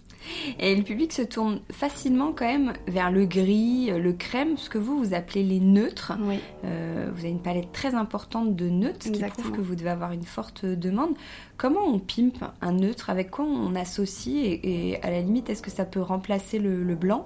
Et 0.60 0.76
le 0.76 0.84
public 0.84 1.14
se 1.14 1.22
tourne 1.22 1.62
facilement 1.72 2.34
quand 2.34 2.46
même 2.46 2.74
vers 2.88 3.10
le 3.10 3.26
gris, 3.26 3.90
le 3.90 4.12
crème, 4.12 4.58
ce 4.58 4.70
que 4.70 4.78
vous, 4.78 5.02
vous 5.02 5.14
appelez 5.14 5.44
les 5.44 5.62
neutres. 5.62 6.12
Oui. 6.20 6.40
vous 6.64 7.20
avez 7.20 7.30
une 7.30 7.42
palette 7.42 7.72
très 7.72 7.96
importante 7.96 8.54
de 8.54 8.68
neutres, 8.68 9.06
ce 9.06 9.12
qui 9.12 9.24
prouve 9.24 9.54
que 9.54 9.62
vous 9.62 9.76
devez 9.76 9.90
avoir 9.90 10.12
une 10.12 10.26
forte 10.26 10.66
demande. 10.66 11.16
Comment 11.56 11.86
on 11.86 12.00
pimpe 12.00 12.44
un 12.60 12.74
neutre? 12.74 13.10
Avec 13.10 13.32
quoi 13.32 13.46
on 13.46 13.74
associe? 13.76 14.60
Et, 14.62 15.00
à 15.04 15.10
la 15.10 15.22
limite, 15.22 15.50
est-ce 15.50 15.62
que 15.62 15.72
ça 15.72 15.86
peut 15.86 16.02
remplacer 16.02 16.60
le 16.60 16.96
blanc? 16.96 17.26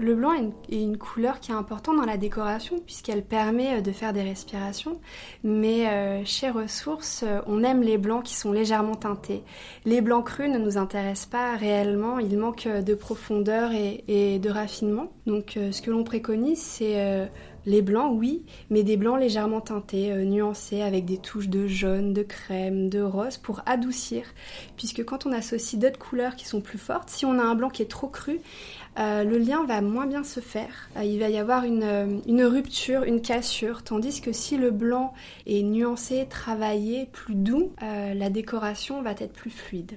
Le 0.00 0.14
blanc 0.14 0.32
est 0.32 0.74
une, 0.74 0.96
couleur 0.96 1.40
qui 1.40 1.52
est 1.52 1.54
importante 1.54 1.96
dans 1.96 2.04
la 2.04 2.16
décoration 2.16 2.78
puisqu'elle 2.84 3.22
permet 3.22 3.78
euh, 3.78 3.80
de 3.80 3.92
faire 3.92 4.12
des 4.12 4.22
respirations. 4.22 5.00
Mais 5.44 5.88
euh, 5.88 6.24
chez 6.24 6.50
Ressources, 6.50 7.22
euh, 7.26 7.40
on 7.46 7.62
aime 7.62 7.82
les 7.82 7.98
blancs 7.98 8.24
qui 8.24 8.34
sont 8.34 8.52
légèrement 8.52 8.94
teintés. 8.94 9.42
Les 9.84 10.00
blancs 10.00 10.26
crus 10.26 10.48
ne 10.50 10.58
nous 10.58 10.78
intéressent 10.78 11.26
pas 11.26 11.56
réellement. 11.56 12.18
Il 12.18 12.36
manque 12.38 12.66
de 12.66 12.94
profondeur 12.94 13.70
et, 13.72 14.38
de 14.38 14.50
raffinement. 14.50 15.12
Donc 15.26 15.56
ce 15.56 15.82
que 15.82 15.90
l'on 15.90 16.04
préconise, 16.04 16.60
c'est 16.60 17.28
les 17.66 17.82
blancs, 17.82 18.12
oui, 18.18 18.44
mais 18.70 18.82
des 18.82 18.96
blancs 18.96 19.18
légèrement 19.18 19.60
teintés, 19.60 20.12
nuancés, 20.24 20.82
avec 20.82 21.04
des 21.04 21.18
touches 21.18 21.48
de 21.48 21.66
jaune, 21.66 22.12
de 22.12 22.22
crème, 22.22 22.88
de 22.88 23.00
rose, 23.00 23.36
pour 23.36 23.62
adoucir. 23.66 24.24
Puisque 24.76 25.04
quand 25.04 25.26
on 25.26 25.32
associe 25.32 25.80
d'autres 25.80 25.98
couleurs 25.98 26.36
qui 26.36 26.46
sont 26.46 26.60
plus 26.60 26.78
fortes, 26.78 27.10
si 27.10 27.26
on 27.26 27.38
a 27.38 27.42
un 27.42 27.54
blanc 27.54 27.68
qui 27.68 27.82
est 27.82 27.90
trop 27.90 28.08
cru, 28.08 28.40
le 28.96 29.38
lien 29.38 29.64
va 29.64 29.80
moins 29.80 30.06
bien 30.06 30.24
se 30.24 30.40
faire. 30.40 30.90
il 31.02 31.18
va 31.18 31.28
y 31.30 31.38
avoir 31.38 31.64
une, 31.64 32.20
une, 32.26 32.44
rupture, 32.44 33.04
une 33.04 33.22
cassure, 33.22 33.82
tandis 33.82 34.20
que 34.20 34.32
si 34.32 34.56
le 34.56 34.70
blanc 34.70 35.14
est 35.46 35.62
nuancé, 35.62 36.26
travaillé, 36.28 37.06
plus 37.12 37.34
doux, 37.34 37.72
la 37.80 38.30
décoration 38.30 39.02
va 39.02 39.12
être 39.12 39.32
plus 39.32 39.50
fluide. 39.50 39.96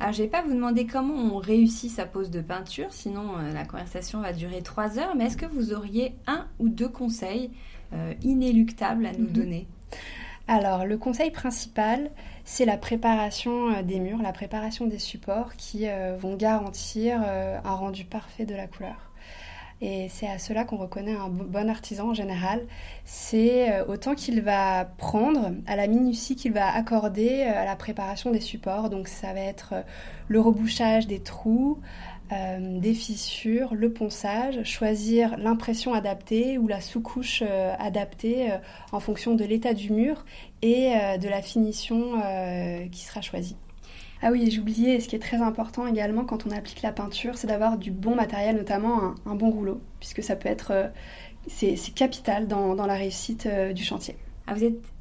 Alors, 0.00 0.12
je 0.12 0.22
vais 0.22 0.28
pas 0.28 0.42
vous 0.42 0.54
demander 0.54 0.86
comment 0.86 1.14
on 1.14 1.38
réussit 1.38 1.90
sa 1.90 2.06
pose 2.06 2.30
de 2.30 2.40
peinture, 2.40 2.86
sinon 2.90 3.36
euh, 3.36 3.52
la 3.52 3.64
conversation 3.64 4.20
va 4.20 4.32
durer 4.32 4.62
trois 4.62 4.98
heures, 4.98 5.16
mais 5.16 5.24
est-ce 5.24 5.36
que 5.36 5.46
vous 5.46 5.72
auriez 5.72 6.14
un 6.28 6.46
ou 6.60 6.68
deux 6.68 6.88
conseils 6.88 7.50
euh, 7.92 8.14
inéluctables 8.22 9.06
à 9.06 9.12
nous 9.12 9.26
mhm. 9.26 9.32
donner? 9.32 9.66
Alors, 10.48 10.86
le 10.86 10.96
conseil 10.98 11.30
principal, 11.30 12.10
c'est 12.44 12.64
la 12.64 12.78
préparation 12.78 13.70
euh, 13.70 13.82
des 13.82 14.00
murs, 14.00 14.22
la 14.22 14.32
préparation 14.32 14.86
des 14.86 14.98
supports 14.98 15.54
qui 15.56 15.86
vont 16.18 16.36
garantir 16.36 17.20
un 17.22 17.74
rendu 17.74 18.04
parfait 18.04 18.46
de 18.46 18.54
la 18.54 18.66
couleur. 18.66 19.08
Et 19.80 20.08
c'est 20.08 20.26
à 20.26 20.38
cela 20.38 20.64
qu'on 20.64 20.76
reconnaît 20.76 21.14
un 21.14 21.28
bon 21.28 21.70
artisan 21.70 22.08
en 22.08 22.14
général. 22.14 22.66
C'est 23.04 23.72
euh, 23.72 23.84
autant 23.86 24.16
qu'il 24.16 24.40
va 24.40 24.84
prendre, 24.84 25.52
à 25.68 25.76
la 25.76 25.86
minutie 25.86 26.34
qu'il 26.34 26.52
va 26.52 26.74
accorder 26.74 27.44
euh, 27.46 27.62
à 27.62 27.64
la 27.64 27.76
préparation 27.76 28.32
des 28.32 28.40
supports. 28.40 28.90
Donc 28.90 29.06
ça 29.06 29.32
va 29.32 29.40
être 29.40 29.74
euh, 29.74 29.82
le 30.26 30.40
rebouchage 30.40 31.06
des 31.06 31.20
trous, 31.20 31.78
des 32.30 32.94
fissures, 32.94 33.74
le 33.74 33.92
ponçage, 33.92 34.62
choisir 34.64 35.36
l'impression 35.38 35.94
adaptée 35.94 36.58
ou 36.58 36.68
la 36.68 36.80
sous-couche 36.80 37.42
adaptée 37.78 38.50
en 38.92 39.00
fonction 39.00 39.34
de 39.34 39.44
l'état 39.44 39.74
du 39.74 39.92
mur 39.92 40.24
et 40.62 40.92
de 41.18 41.28
la 41.28 41.42
finition 41.42 42.20
qui 42.90 43.00
sera 43.00 43.22
choisie. 43.22 43.56
Ah 44.20 44.30
oui, 44.32 44.50
j'ai 44.50 44.58
oublié, 44.58 44.98
ce 45.00 45.08
qui 45.08 45.14
est 45.14 45.20
très 45.20 45.36
important 45.36 45.86
également 45.86 46.24
quand 46.24 46.44
on 46.46 46.50
applique 46.50 46.82
la 46.82 46.90
peinture, 46.90 47.38
c'est 47.38 47.46
d'avoir 47.46 47.78
du 47.78 47.92
bon 47.92 48.16
matériel, 48.16 48.56
notamment 48.56 49.14
un, 49.26 49.34
bon 49.36 49.50
rouleau, 49.50 49.80
puisque 50.00 50.24
ça 50.24 50.34
peut 50.34 50.48
être, 50.48 50.72
euh, 50.72 50.88
c'est 51.46 51.76
capital 51.94 52.48
dans, 52.48 52.74
la 52.74 52.94
réussite 52.94 53.46
euh, 53.46 53.72
du 53.72 53.84
chantier. 53.84 54.16
Ah, 54.48 54.54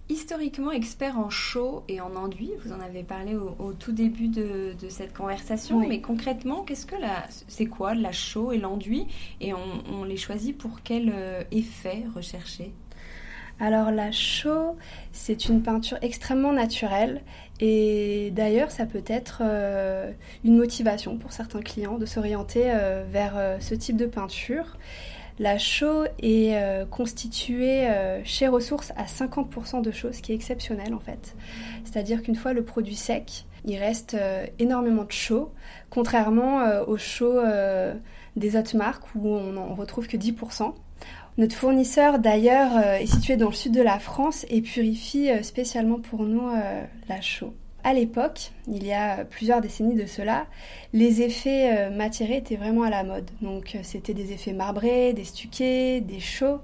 historiquement 0.10 0.72
expert 0.72 1.20
en 1.20 1.30
chaux 1.30 1.84
et 1.88 2.00
en 2.02 2.15
enduit, 2.15 2.52
vous 2.63 2.72
en 2.72 2.80
avez 2.80 3.04
parlé 3.04 3.36
au, 3.36 3.74
tout 3.74 3.91
début 3.91 4.28
de, 4.28 4.74
cette 4.89 5.13
conversation, 5.13 5.80
mais 5.80 6.02
concrètement, 6.02 6.63
qu'est-ce 6.63 6.86
que 6.86 6.96
c'est 7.48 7.65
quoi 7.65 7.93
la 7.93 8.12
chaux 8.12 8.52
et 8.52 8.58
l'enduit? 8.58 9.08
Et 9.41 9.54
on, 9.54 10.04
les 10.04 10.17
choisit 10.17 10.58
pour 10.58 10.82
quel 10.84 11.12
euh, 11.13 11.43
effet 11.52 12.04
recherché? 12.15 12.72
Alors 13.60 13.89
la 13.89 14.12
chaux, 14.12 14.76
c'est 15.12 15.50
une 15.50 15.63
peinture 15.63 15.98
extrêmement 16.02 16.54
naturelle. 16.54 17.22
Et 17.60 18.32
d'ailleurs 18.36 18.70
ça 18.70 18.86
peut 18.86 19.04
être 19.08 19.41
euh, 19.43 20.12
une 20.43 20.58
motivation 20.58 21.17
pour 21.17 21.32
certains 21.32 21.62
clients 21.62 21.98
de 21.98 22.06
s'orienter 22.06 22.65
euh, 22.67 23.04
vers 23.10 23.34
euh, 23.36 23.58
ce 23.60 23.74
type 23.74 23.98
de 23.98 24.06
peinture. 24.06 24.78
La 25.39 25.58
chaux 25.58 26.06
est 26.21 26.56
constituée 26.89 27.88
chez 28.23 28.47
Ressources 28.47 28.91
à 28.95 29.06
50% 29.06 29.84
de 29.84 29.91
chaux, 29.91 30.12
ce 30.12 30.21
qui 30.21 30.32
est 30.32 30.36
exceptionnel 30.36 30.95
en 30.95 31.00
fait. 31.00 31.36
C'est-à-dire 31.84 32.23
qu'une 32.23 32.36
fois 32.36 32.54
le 32.54 32.63
produit 32.63 32.95
sec, 32.95 33.45
il 33.63 33.78
reste 33.78 34.17
énormément 34.58 35.04
de 35.04 35.12
chaux, 35.12 35.52
contrairement 35.91 36.63
aux 36.88 36.97
chaux 36.97 37.39
des 38.36 38.56
autres 38.56 38.76
marques 38.78 39.04
où 39.15 39.28
on 39.28 39.52
n'en 39.54 39.76
retrouve 39.76 40.08
que 40.08 40.17
10%. 40.17 40.73
Notre 41.38 41.56
fournisseur 41.56 42.17
d'ailleurs 42.17 42.76
euh, 42.78 42.95
est 42.95 43.06
situé 43.06 43.38
dans 43.38 43.50
le 43.50 43.54
sud 43.54 43.71
de 43.71 43.82
la 43.82 44.00
France 44.00 44.45
et 44.50 44.62
purifie 44.62 45.30
euh, 45.30 45.43
spécialement 45.43 46.00
pour 46.00 46.23
nous 46.23 46.50
euh, 46.50 46.84
la 47.10 47.21
chaux. 47.21 47.54
À 47.88 47.93
l'époque, 47.93 48.52
il 48.67 48.86
y 48.86 48.91
a 48.91 49.23
plusieurs 49.23 49.62
décennies 49.62 49.95
de 49.95 50.06
cela, 50.06 50.47
les 50.91 51.21
effets 51.21 51.89
matiérés 51.89 52.36
étaient 52.36 52.58
vraiment 52.58 52.84
à 52.84 52.89
la 52.89 53.06
mode. 53.06 53.32
Donc 53.41 53.78
c'était 53.82 54.13
des 54.13 54.34
effets 54.34 54.52
marbrés, 54.52 55.13
des 55.13 55.23
stuqués, 55.23 56.02
des 56.02 56.19
chaux 56.19 56.60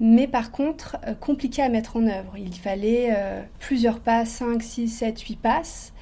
mais 0.00 0.26
par 0.26 0.50
contre 0.50 0.98
compliqués 1.20 1.62
à 1.62 1.70
mettre 1.70 1.96
en 1.96 2.06
œuvre. 2.06 2.36
Il 2.36 2.54
fallait 2.54 3.16
plusieurs 3.58 4.00
passes, 4.00 4.32
5, 4.32 4.62
6, 4.62 4.88
7, 4.88 5.18
8 5.18 5.36
passes, 5.36 5.93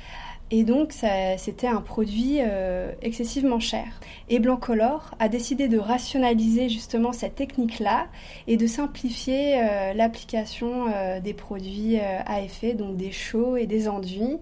et 0.54 0.64
donc, 0.64 0.92
c'était 1.38 1.66
un 1.66 1.80
produit 1.80 2.36
euh, 2.40 2.92
excessivement 3.00 3.58
cher. 3.58 3.86
Et 4.28 4.38
Blancolor 4.38 5.12
a 5.18 5.30
décidé 5.30 5.66
de 5.66 5.78
rationaliser 5.78 6.68
justement 6.68 7.12
cette 7.12 7.36
technique-là 7.36 8.08
et 8.46 8.58
de 8.58 8.66
simplifier 8.66 9.62
euh, 9.62 9.94
l'application 9.94 10.88
euh, 10.88 11.20
des 11.20 11.32
produits 11.32 11.98
à 11.98 12.42
effet, 12.42 12.74
donc 12.74 12.98
des 12.98 13.12
chaux 13.12 13.56
et 13.56 13.66
des 13.66 13.88
enduits, 13.88 14.36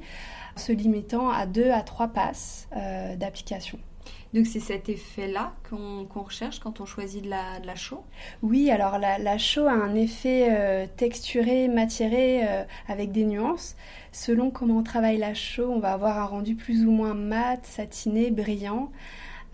se 0.56 0.72
limitant 0.72 1.30
à 1.30 1.46
deux 1.46 1.70
à 1.70 1.82
trois 1.82 2.08
passes 2.08 2.68
d'application. 3.16 3.78
Donc 4.32 4.46
c'est 4.46 4.60
cet 4.60 4.88
effet-là 4.88 5.52
qu'on 5.68 6.06
recherche 6.22 6.60
quand 6.60 6.80
on 6.80 6.86
choisit 6.86 7.24
de 7.24 7.30
la, 7.30 7.74
chaux? 7.74 8.04
Oui, 8.42 8.70
alors 8.70 8.98
la, 8.98 9.38
chaux 9.38 9.66
a 9.66 9.72
un 9.72 9.94
effet 9.96 10.48
euh, 10.50 10.86
texturé, 10.96 11.66
matiéré, 11.66 12.46
euh, 12.48 12.62
avec 12.86 13.10
des 13.10 13.24
nuances. 13.24 13.74
Selon 14.12 14.50
comment 14.50 14.78
on 14.78 14.82
travaille 14.84 15.18
la 15.18 15.34
chaux, 15.34 15.70
on 15.70 15.80
va 15.80 15.92
avoir 15.92 16.18
un 16.18 16.26
rendu 16.26 16.54
plus 16.54 16.84
ou 16.86 16.92
moins 16.92 17.14
mat, 17.14 17.66
satiné, 17.66 18.30
brillant. 18.30 18.92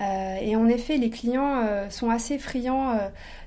Euh, 0.02 0.36
et 0.42 0.56
en 0.56 0.66
effet, 0.68 0.98
les 0.98 1.08
clients 1.08 1.88
sont 1.88 2.10
assez 2.10 2.38
friands 2.38 2.98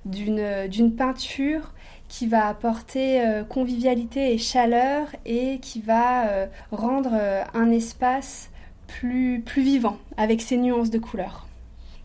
d'une 0.06 0.96
peinture 0.96 1.74
qui 2.08 2.26
va 2.26 2.48
apporter 2.48 3.22
convivialité 3.50 4.34
et 4.34 4.40
chaleur 4.40 5.10
et 5.28 5.60
qui 5.60 5.80
va 5.80 6.48
rendre 6.72 7.12
un 7.54 7.70
espace 7.70 8.50
plus, 8.90 9.42
plus 9.46 9.62
vivant, 9.62 9.98
avec 10.18 10.42
ses 10.42 10.58
nuances 10.58 10.90
de 10.90 11.00
couleurs. 11.00 11.48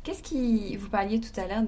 Qu'est-ce 0.05 0.23
qui, 0.23 0.77
vous 0.77 0.91
parliez 0.91 1.19
tout 1.19 1.41
à 1.41 1.47
l'heure 1.47 1.65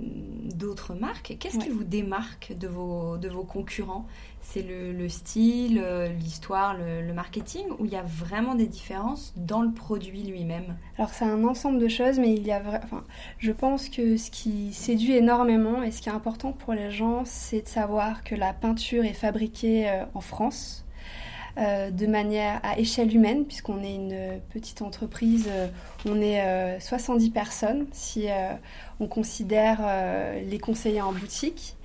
d'autres 0.00 0.94
marques, 0.94 1.36
qu'est-ce 1.38 1.58
qui 1.58 1.68
vous 1.68 1.84
démarque 1.84 2.52
de 2.58 2.66
vos, 2.66 3.16
de 3.18 3.28
vos 3.28 3.44
concurrents? 3.44 4.04
C'est 4.40 4.62
le, 4.62 5.08
style, 5.08 5.80
l'histoire, 6.18 6.76
le, 6.76 7.12
marketing, 7.12 7.66
ou 7.78 7.84
il 7.84 7.92
y 7.92 7.96
a 7.96 8.02
vraiment 8.02 8.56
des 8.56 8.66
différences 8.66 9.32
dans 9.36 9.62
le 9.62 9.70
produit 9.70 10.24
lui-même? 10.24 10.76
Alors 10.98 11.10
c'est 11.10 11.24
un 11.24 11.44
ensemble 11.44 11.78
de 11.78 11.86
choses, 11.86 12.18
mais 12.18 12.34
il 12.34 12.44
y 12.44 12.50
a, 12.50 12.60
enfin, 12.82 13.04
je 13.38 13.52
pense 13.52 13.88
que 13.88 14.16
ce 14.16 14.32
qui 14.32 14.72
séduit 14.72 15.14
énormément 15.14 15.84
et 15.84 15.92
ce 15.92 16.02
qui 16.02 16.08
est 16.08 16.12
important 16.12 16.50
pour 16.50 16.74
les 16.74 16.90
gens, 16.90 17.22
c'est 17.24 17.62
de 17.62 17.68
savoir 17.68 18.24
que 18.24 18.34
la 18.34 18.52
peinture 18.52 19.04
est 19.04 19.12
fabriquée 19.12 19.88
euh, 19.88 20.04
en 20.14 20.20
France, 20.20 20.81
euh, 21.58 21.90
de 21.90 22.06
manière 22.06 22.60
à 22.62 22.78
échelle 22.78 23.14
humaine, 23.14 23.44
puisqu'on 23.44 23.82
est 23.82 23.94
une 23.94 24.40
petite 24.54 24.80
entreprise, 24.80 25.48
euh, 25.50 25.66
on 26.08 26.18
est 26.22 26.80
70 26.80 27.28
euh, 27.28 27.30
personnes 27.30 27.86
si 27.92 28.28
on 29.00 29.06
considère 29.06 29.80
les 30.48 30.58
conseillers 30.58 31.02
en 31.02 31.12
boutique. 31.12 31.76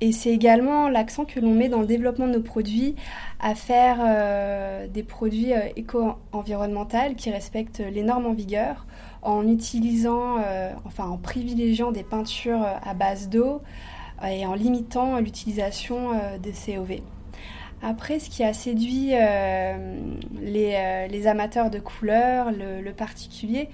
Et 0.00 0.12
c'est 0.12 0.30
également 0.30 0.88
l'accent 0.88 1.24
que 1.24 1.40
l'on 1.40 1.52
met 1.52 1.68
dans 1.68 1.80
le 1.80 1.86
développement 1.86 2.26
de 2.26 2.32
nos 2.32 2.42
produits 2.42 2.96
à 3.40 3.54
faire 3.54 4.88
des 4.88 5.02
produits 5.04 5.52
éco-environnementaux 5.76 7.14
qui 7.16 7.30
respectent 7.30 7.80
les 7.80 8.02
normes 8.02 8.26
en 8.26 8.32
vigueur 8.32 8.86
en 9.22 9.46
utilisant, 9.46 10.38
enfin 10.84 11.04
en 11.06 11.18
privilégiant 11.18 11.92
des 11.92 12.02
peintures 12.02 12.66
à 12.84 12.94
base 12.94 13.28
d'eau 13.28 13.62
et 14.28 14.44
en 14.44 14.54
limitant 14.54 15.20
l'utilisation 15.20 16.10
des 16.42 16.52
COV. 16.52 17.00
Après, 17.82 18.20
ce 18.20 18.30
qui 18.30 18.44
a 18.44 18.52
séduit 18.52 19.10
euh, 19.12 19.74
euh, 19.76 21.06
les, 21.08 21.26
amateurs 21.26 21.68
de 21.68 21.80
couleurs, 21.80 22.52
le, 22.52 22.92
particulier, 22.92 23.68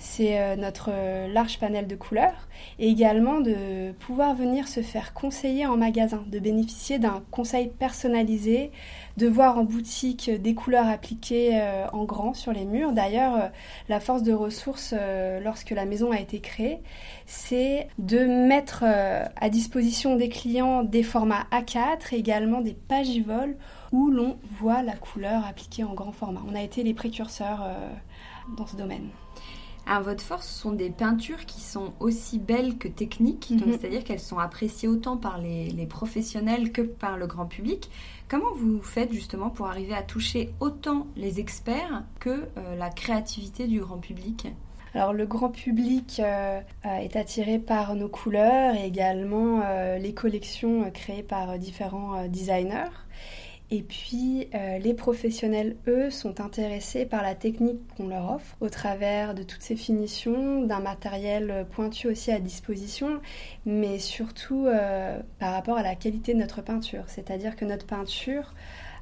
c'est 0.00 0.40
euh, 0.40 0.56
notre 0.56 0.90
large 1.30 1.58
panel 1.58 1.86
de 1.86 1.94
couleurs 1.94 2.48
et 2.78 2.88
également 2.88 3.40
de 3.40 3.92
pouvoir 3.92 4.34
venir 4.34 4.66
se 4.66 4.80
faire 4.80 5.12
conseiller 5.12 5.66
en 5.66 5.76
magasin, 5.76 6.24
de 6.26 6.38
bénéficier 6.38 6.98
d'un 6.98 7.22
conseil 7.30 7.68
personnalisé, 7.68 8.72
de 9.18 9.28
voir 9.28 9.58
en 9.58 9.64
boutique 9.64 10.30
des 10.30 10.54
couleurs 10.54 10.88
appliquées 10.88 11.62
en 11.92 12.04
grand 12.04 12.32
sur 12.32 12.52
les 12.52 12.64
murs. 12.64 12.92
D'ailleurs, 12.92 13.50
la 13.88 14.00
force 14.00 14.22
de 14.22 14.32
ressources 14.32 14.94
lorsque 15.42 15.70
la 15.70 15.84
maison 15.84 16.12
a 16.12 16.18
été 16.18 16.40
créée, 16.40 16.80
c'est 17.26 17.88
de 17.98 18.20
mettre 18.46 18.84
à 18.84 19.48
disposition 19.50 20.16
des 20.16 20.28
clients 20.28 20.82
des 20.82 21.02
formats 21.02 21.46
A4 21.52 22.12
et 22.14 22.16
également 22.16 22.60
des 22.60 22.74
pagivoles 22.74 23.56
où 23.92 24.10
l'on 24.10 24.38
voit 24.58 24.82
la 24.82 24.94
couleur 24.94 25.44
appliquée 25.46 25.84
en 25.84 25.94
grand 25.94 26.12
format. 26.12 26.42
On 26.48 26.54
a 26.54 26.62
été 26.62 26.82
les 26.82 26.94
précurseurs 26.94 27.66
dans 28.56 28.66
ce 28.66 28.76
domaine. 28.76 29.10
À 29.90 29.98
votre 29.98 30.22
force, 30.22 30.46
ce 30.46 30.60
sont 30.60 30.70
des 30.70 30.88
peintures 30.88 31.46
qui 31.46 31.60
sont 31.60 31.94
aussi 31.98 32.38
belles 32.38 32.78
que 32.78 32.86
techniques, 32.86 33.50
mhm. 33.50 33.72
c'est-à-dire 33.72 34.04
qu'elles 34.04 34.20
sont 34.20 34.38
appréciées 34.38 34.86
autant 34.86 35.16
par 35.16 35.38
les, 35.38 35.84
professionnels 35.86 36.70
que 36.70 36.82
par 36.82 37.16
le 37.16 37.26
grand 37.26 37.46
public. 37.46 37.90
Comment 38.28 38.54
vous 38.54 38.80
faites 38.82 39.12
justement 39.12 39.50
pour 39.50 39.66
arriver 39.66 39.92
à 39.92 40.02
toucher 40.02 40.54
autant 40.60 41.08
les 41.16 41.40
experts 41.40 42.04
que 42.20 42.30
euh, 42.30 42.76
la 42.78 42.88
créativité 42.90 43.66
du 43.66 43.80
grand 43.80 43.98
public? 43.98 44.46
Alors 44.94 45.12
le 45.12 45.26
grand 45.26 45.48
public 45.48 46.20
euh, 46.20 46.60
euh, 46.86 46.96
est 46.98 47.16
attiré 47.16 47.58
par 47.58 47.96
nos 47.96 48.08
couleurs 48.08 48.76
et 48.76 48.86
également 48.86 49.60
les 49.98 50.14
collections 50.14 50.88
créées 50.92 51.24
par 51.24 51.58
différents 51.58 52.28
designers. 52.28 52.92
Et 53.72 53.82
puis 53.82 54.48
euh, 54.54 54.78
les 54.78 54.94
professionnels, 54.94 55.76
eux, 55.86 56.10
sont 56.10 56.40
intéressés 56.40 57.06
par 57.06 57.22
la 57.22 57.36
technique 57.36 57.78
qu'on 57.96 58.08
leur 58.08 58.32
offre 58.32 58.56
au 58.60 58.68
travers 58.68 59.32
de 59.34 59.44
toutes 59.44 59.62
ces 59.62 59.76
finitions, 59.76 60.64
d'un 60.64 60.80
matériel 60.80 61.66
pointu 61.70 62.08
aussi 62.08 62.32
à 62.32 62.40
disposition, 62.40 63.20
mais 63.66 64.00
surtout 64.00 64.66
euh, 64.66 65.20
par 65.38 65.52
rapport 65.52 65.78
à 65.78 65.84
la 65.84 65.94
qualité 65.94 66.34
de 66.34 66.38
notre 66.40 66.62
peinture. 66.62 67.04
C'est-à-dire 67.06 67.54
que 67.54 67.64
notre 67.64 67.86
peinture 67.86 68.54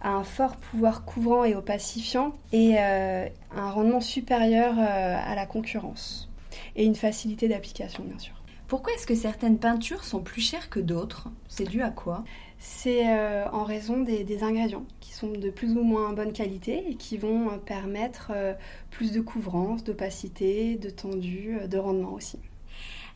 a 0.02 0.11
un 0.11 0.24
fort 0.24 0.57
pouvoir 0.57 1.04
couvrant 1.07 1.44
et 1.44 1.54
opacifiant 1.54 2.35
et 2.52 2.76
euh, 2.78 3.26
un 3.57 3.70
rendement 3.70 4.02
supérieur 4.02 4.78
à 4.78 5.35
la 5.35 5.46
concurrence. 5.46 6.28
Et 6.76 6.85
une 6.85 6.94
facilité 6.94 7.48
d'application, 7.48 8.04
bien 8.04 8.18
sûr. 8.18 8.35
Pourquoi 8.68 8.92
est-ce 8.92 9.07
que 9.07 9.14
certaines 9.14 9.59
peintures 9.59 10.04
sont 10.04 10.20
plus 10.20 10.42
chères 10.42 10.68
que 10.68 10.78
d'autres? 10.78 11.28
C'est 11.48 11.64
dû 11.64 11.81
à 11.81 11.88
quoi? 11.90 12.22
C'est 12.59 13.09
euh, 13.09 13.49
en 13.53 13.62
raison 13.64 14.01
des, 14.01 14.42
ingrédients 14.42 14.85
qui 15.01 15.12
sont 15.12 15.31
de 15.31 15.51
plus 15.51 15.73
ou 15.77 15.83
moins 15.83 16.12
bonne 16.12 16.33
qualité 16.33 16.85
et 16.90 16.94
qui 16.94 17.16
vont 17.16 17.51
euh, 17.51 17.57
permettre 17.57 18.33
euh, 18.35 18.55
plus 18.90 19.12
de 19.12 19.21
couvrance, 19.21 19.85
d'opacité, 19.85 20.77
de 20.77 20.90
tendu, 20.90 21.57
de 21.68 21.79
rendement 21.79 22.12
aussi. 22.12 22.38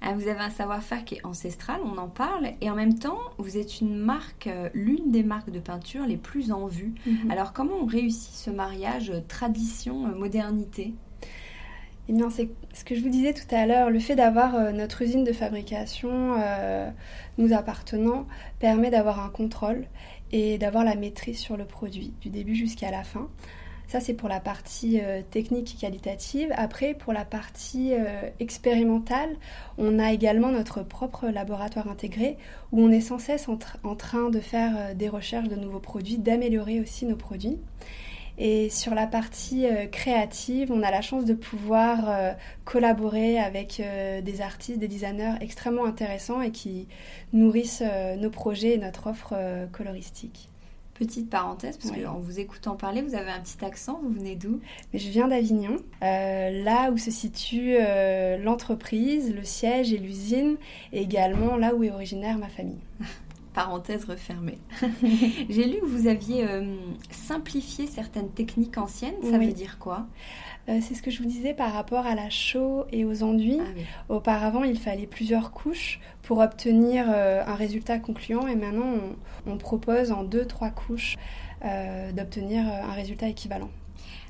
Ah, 0.00 0.14
vous 0.14 0.26
avez 0.26 0.40
un 0.40 0.50
savoir-faire 0.50 1.04
qui 1.04 1.16
est 1.16 1.24
ancestral, 1.24 1.80
on 1.84 1.96
en 1.96 2.08
parle, 2.08 2.54
et 2.60 2.68
en 2.70 2.74
même 2.74 2.98
temps, 2.98 3.20
vous 3.38 3.56
êtes 3.56 3.80
une 3.80 3.96
marque, 3.96 4.48
l'une 4.74 5.12
des 5.12 5.22
marques 5.22 5.50
de 5.50 5.60
peinture 5.60 6.06
les 6.06 6.16
plus 6.16 6.50
en 6.50 6.66
vue. 6.66 6.92
Mhm. 7.06 7.30
Alors 7.30 7.52
comment 7.52 7.76
on 7.82 7.86
réussit 7.86 8.34
ce 8.34 8.50
mariage 8.50 9.12
tradition-modernité 9.28 10.94
eh 12.08 12.12
bien, 12.12 12.30
c'est 12.30 12.48
ce 12.72 12.84
que 12.84 12.96
je 12.96 13.00
vous 13.00 13.08
disais 13.08 13.32
tout 13.32 13.54
à 13.54 13.64
l'heure, 13.64 13.88
le 13.88 14.00
fait 14.00 14.16
d'avoir 14.16 14.56
euh, 14.56 14.72
notre 14.72 15.02
usine 15.02 15.22
de 15.22 15.32
fabrication 15.32 16.34
euh, 16.36 16.90
nous 17.38 17.52
appartenant 17.52 18.26
permet 18.58 18.90
d'avoir 18.90 19.24
un 19.24 19.28
contrôle 19.28 19.86
et 20.32 20.58
d'avoir 20.58 20.84
la 20.84 20.96
maîtrise 20.96 21.38
sur 21.38 21.56
le 21.56 21.64
produit, 21.64 22.12
du 22.20 22.28
début 22.28 22.56
jusqu'à 22.56 22.90
la 22.90 23.04
fin. 23.04 23.28
Ça, 23.86 24.00
c'est 24.00 24.14
pour 24.14 24.28
la 24.28 24.40
partie 24.40 25.00
euh, 25.00 25.22
technique 25.30 25.74
et 25.76 25.78
qualitative. 25.78 26.52
Après, 26.56 26.94
pour 26.94 27.12
la 27.12 27.24
partie 27.24 27.92
expérimentale, 28.40 29.36
on 29.78 30.00
a 30.00 30.12
également 30.12 30.50
notre 30.50 30.82
propre 30.82 31.28
laboratoire 31.28 31.88
intégré 31.88 32.36
où 32.72 32.82
on 32.82 32.90
est 32.90 33.00
sans 33.00 33.20
cesse 33.20 33.48
en 33.48 33.94
train 33.94 34.30
de 34.30 34.40
faire 34.40 34.96
des 34.96 35.08
recherches 35.08 35.48
de 35.48 35.56
nouveaux 35.56 35.78
produits, 35.78 36.18
d'améliorer 36.18 36.80
aussi 36.80 37.06
nos 37.06 37.16
produits. 37.16 37.58
Et 38.38 38.70
sur 38.70 38.94
la 38.94 39.06
partie 39.06 39.66
euh, 39.66 39.86
créative, 39.86 40.72
on 40.72 40.82
a 40.82 40.90
la 40.90 41.02
chance 41.02 41.24
de 41.24 41.34
pouvoir 41.34 42.08
euh, 42.08 42.32
collaborer 42.64 43.38
avec 43.38 43.80
euh, 43.80 44.20
des 44.22 44.40
artistes, 44.40 44.78
des 44.78 44.88
designers 44.88 45.34
extrêmement 45.40 45.84
intéressants 45.84 46.40
et 46.40 46.50
qui 46.50 46.88
nourrissent 47.32 47.84
nos 48.18 48.30
projets 48.30 48.74
et 48.74 48.78
notre 48.78 49.08
offre 49.08 49.34
coloristique. 49.72 50.48
Petite 50.94 51.30
parenthèse, 51.30 51.78
parce 51.78 51.90
qu'en 51.90 52.18
vous 52.18 52.38
écoutant 52.38 52.76
parler, 52.76 53.02
vous 53.02 53.14
avez 53.14 53.30
un 53.30 53.40
petit 53.40 53.64
accent, 53.64 53.98
vous 54.02 54.10
venez 54.10 54.36
d'où? 54.36 54.60
Je 54.92 55.08
viens 55.08 55.26
d'Avignon, 55.26 55.76
là 56.00 56.90
où 56.90 56.98
se 56.98 57.10
situe 57.10 57.76
l'entreprise, 58.40 59.34
le 59.34 59.42
siège 59.42 59.92
et 59.92 59.98
l'usine, 59.98 60.56
et 60.92 61.00
également 61.00 61.56
là 61.56 61.74
où 61.74 61.82
est 61.82 61.90
originaire 61.90 62.38
ma 62.38 62.48
famille. 62.48 62.80
parenthèse 63.52 64.04
refermée. 64.04 64.58
J'ai 65.48 65.66
lu 65.66 65.80
que 65.80 65.86
vous 65.86 66.06
aviez 66.06 66.44
euh, 66.46 66.76
simplifié 67.10 67.86
certaines 67.86 68.30
techniques 68.30 68.78
anciennes. 68.78 69.14
Ça 69.22 69.38
veut 69.38 69.52
dire 69.52 69.78
quoi? 69.78 70.06
Euh, 70.68 70.78
C'est 70.80 70.94
ce 70.94 71.02
que 71.02 71.10
je 71.10 71.22
vous 71.22 71.28
disais 71.28 71.54
par 71.54 71.72
rapport 71.72 72.06
à 72.06 72.14
la 72.14 72.30
chaux 72.30 72.84
et 72.92 73.04
aux 73.04 73.22
enduits. 73.22 73.60
Ah 73.60 74.14
Auparavant, 74.14 74.64
il 74.64 74.78
fallait 74.78 75.06
plusieurs 75.06 75.50
couches 75.52 76.00
pour 76.22 76.38
obtenir 76.38 77.06
euh, 77.08 77.42
un 77.46 77.54
résultat 77.54 77.98
concluant 77.98 78.46
et 78.46 78.56
maintenant, 78.56 78.86
on, 79.46 79.52
on 79.52 79.56
propose 79.58 80.12
en 80.12 80.24
deux, 80.24 80.46
trois 80.46 80.70
couches 80.70 81.16
d'obtenir 82.16 82.66
un 82.66 82.90
résultat 82.90 83.28
équivalent. 83.28 83.70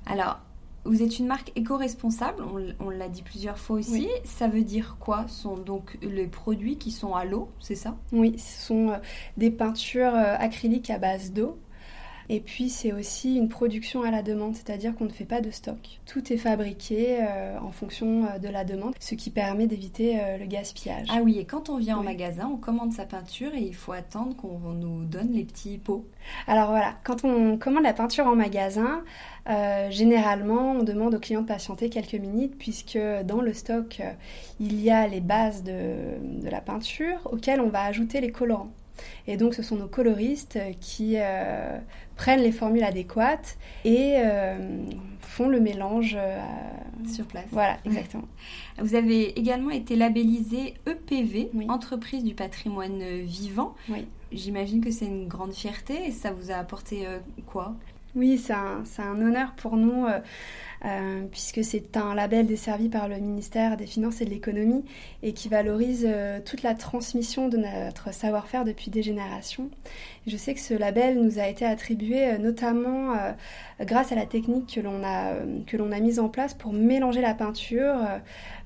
Alors, 0.04 0.38
vous 0.84 1.02
êtes 1.02 1.18
une 1.18 1.26
marque 1.26 1.52
éco-responsable, 1.54 2.42
on, 2.80 2.90
l'a 2.90 3.08
dit 3.08 3.22
plusieurs 3.22 3.58
fois 3.58 3.76
aussi. 3.76 4.08
Ça 4.24 4.48
veut 4.48 4.62
dire 4.62 4.96
quoi 4.98 5.26
Ce 5.28 5.42
sont 5.42 5.56
donc 5.56 5.96
les 6.02 6.26
produits 6.26 6.76
qui 6.76 6.90
sont 6.90 7.14
à 7.14 7.24
l'eau, 7.24 7.50
c'est 7.60 7.74
ça? 7.74 7.96
Oui, 8.12 8.36
ce 8.38 8.66
sont 8.66 8.88
euh, 8.90 8.96
des 9.36 9.50
peintures 9.50 10.14
euh, 10.14 10.36
acryliques 10.38 10.90
à 10.90 10.98
base 10.98 11.32
d'eau 11.32 11.58
et 12.32 12.40
puis 12.40 12.70
c'est 12.70 12.94
aussi 12.94 13.36
une 13.36 13.50
production 13.50 14.04
à 14.04 14.10
la 14.10 14.22
demande, 14.22 14.56
c'est-à-dire 14.56 14.94
qu'on 14.94 15.04
ne 15.04 15.12
fait 15.12 15.26
pas 15.26 15.42
de 15.42 15.50
stock. 15.50 16.00
Tout 16.06 16.32
est 16.32 16.38
fabriqué 16.38 17.18
euh, 17.20 17.58
en 17.58 17.72
fonction 17.72 18.24
euh, 18.24 18.38
de 18.38 18.48
la 18.48 18.64
demande, 18.64 18.94
ce 19.00 19.14
qui 19.14 19.28
permet 19.28 19.66
d'éviter 19.66 20.18
euh, 20.18 20.38
le 20.38 20.46
gaspillage. 20.46 21.08
Ah 21.10 21.20
oui, 21.22 21.38
et 21.38 21.44
quand 21.44 21.68
on 21.68 21.76
vient 21.76 21.98
en 21.98 22.02
magasin, 22.02 22.48
on 22.50 22.56
commande 22.56 22.90
sa 22.90 23.04
peinture 23.04 23.54
et 23.54 23.60
il 23.60 23.74
faut 23.74 23.92
attendre 23.92 24.34
qu'on 24.34 24.58
nous 24.72 25.04
donne 25.04 25.30
les 25.32 25.44
petits 25.44 25.76
pots. 25.76 26.06
Alors 26.46 26.70
voilà, 26.70 26.94
quand 27.04 27.22
on 27.22 27.58
commande 27.58 27.82
la 27.82 27.92
peinture 27.92 28.26
en 28.26 28.34
magasin, 28.34 29.02
généralement 29.90 30.72
on 30.72 30.84
demande 30.84 31.14
aux 31.16 31.20
clients 31.20 31.42
de 31.42 31.48
patienter 31.48 31.90
quelques 31.90 32.14
minutes 32.14 32.56
puisque 32.56 32.98
dans 33.24 33.42
le 33.42 33.52
stock 33.52 34.00
il 34.60 34.80
y 34.80 34.88
a 34.88 35.06
les 35.08 35.20
bases 35.20 35.64
de 35.64 36.48
la 36.48 36.60
peinture 36.60 37.18
auxquelles 37.30 37.60
on 37.60 37.68
va 37.68 37.82
ajouter 37.82 38.22
les 38.22 38.30
colorants. 38.30 38.70
Et 39.26 39.36
donc, 39.36 39.54
ce 39.54 39.62
sont 39.62 39.76
nos 39.76 39.88
coloristes 39.88 40.58
qui 40.80 41.14
euh, 41.16 41.78
prennent 42.16 42.42
les 42.42 42.52
formules 42.52 42.84
adéquates 42.84 43.56
et 43.84 44.14
euh, 44.18 44.84
font 45.20 45.48
le 45.48 45.60
mélange 45.60 46.16
euh, 46.18 46.38
sur 47.12 47.26
place. 47.26 47.46
Voilà, 47.50 47.78
exactement. 47.84 48.28
Vous 48.78 48.94
avez 48.94 49.38
également 49.38 49.70
été 49.70 49.96
labellisé 49.96 50.74
EPV, 50.86 51.50
Entreprise 51.68 52.24
du 52.24 52.34
patrimoine 52.34 53.02
vivant. 53.22 53.74
Oui. 53.88 54.06
J'imagine 54.32 54.82
que 54.82 54.90
c'est 54.90 55.06
une 55.06 55.28
grande 55.28 55.52
fierté 55.52 56.06
et 56.06 56.10
ça 56.10 56.32
vous 56.32 56.50
a 56.50 56.54
apporté 56.54 57.06
quoi? 57.46 57.74
Oui, 58.14 58.38
c'est 58.38 58.54
un, 58.54 58.82
un, 58.98 59.20
honneur 59.20 59.52
pour 59.52 59.76
nous 59.76 60.06
euh, 60.84 61.22
puisque 61.30 61.62
c'est 61.62 61.96
un 61.96 62.12
label 62.12 62.46
desservi 62.46 62.88
par 62.88 63.06
le 63.06 63.16
ministère 63.16 63.76
des 63.76 63.86
Finances 63.86 64.20
et 64.20 64.24
de 64.24 64.30
l'Économie 64.30 64.84
et 65.22 65.32
qui 65.32 65.48
valorise 65.48 66.04
euh, 66.08 66.40
toute 66.44 66.64
la 66.64 66.74
transmission 66.74 67.48
de 67.48 67.56
notre 67.56 68.12
savoir-faire 68.12 68.64
depuis 68.64 68.90
des 68.90 69.02
générations. 69.02 69.70
je 70.26 70.36
sais 70.36 70.54
que 70.54 70.60
ce 70.60 70.74
label 70.74 71.22
nous 71.22 71.38
a 71.38 71.46
été 71.46 71.64
attribué 71.64 72.26
euh, 72.26 72.38
notamment 72.38 73.14
grâce 73.80 74.10
à 74.10 74.16
la 74.16 74.26
technique 74.26 74.74
que 74.74 74.80
l'on 74.80 75.04
a, 75.04 75.34
que 75.66 75.76
a 75.76 76.00
mise 76.00 76.18
en 76.18 76.28
place 76.28 76.54
pour 76.54 76.72
mélanger 76.72 77.20
la 77.20 77.34
peinture. 77.34 77.94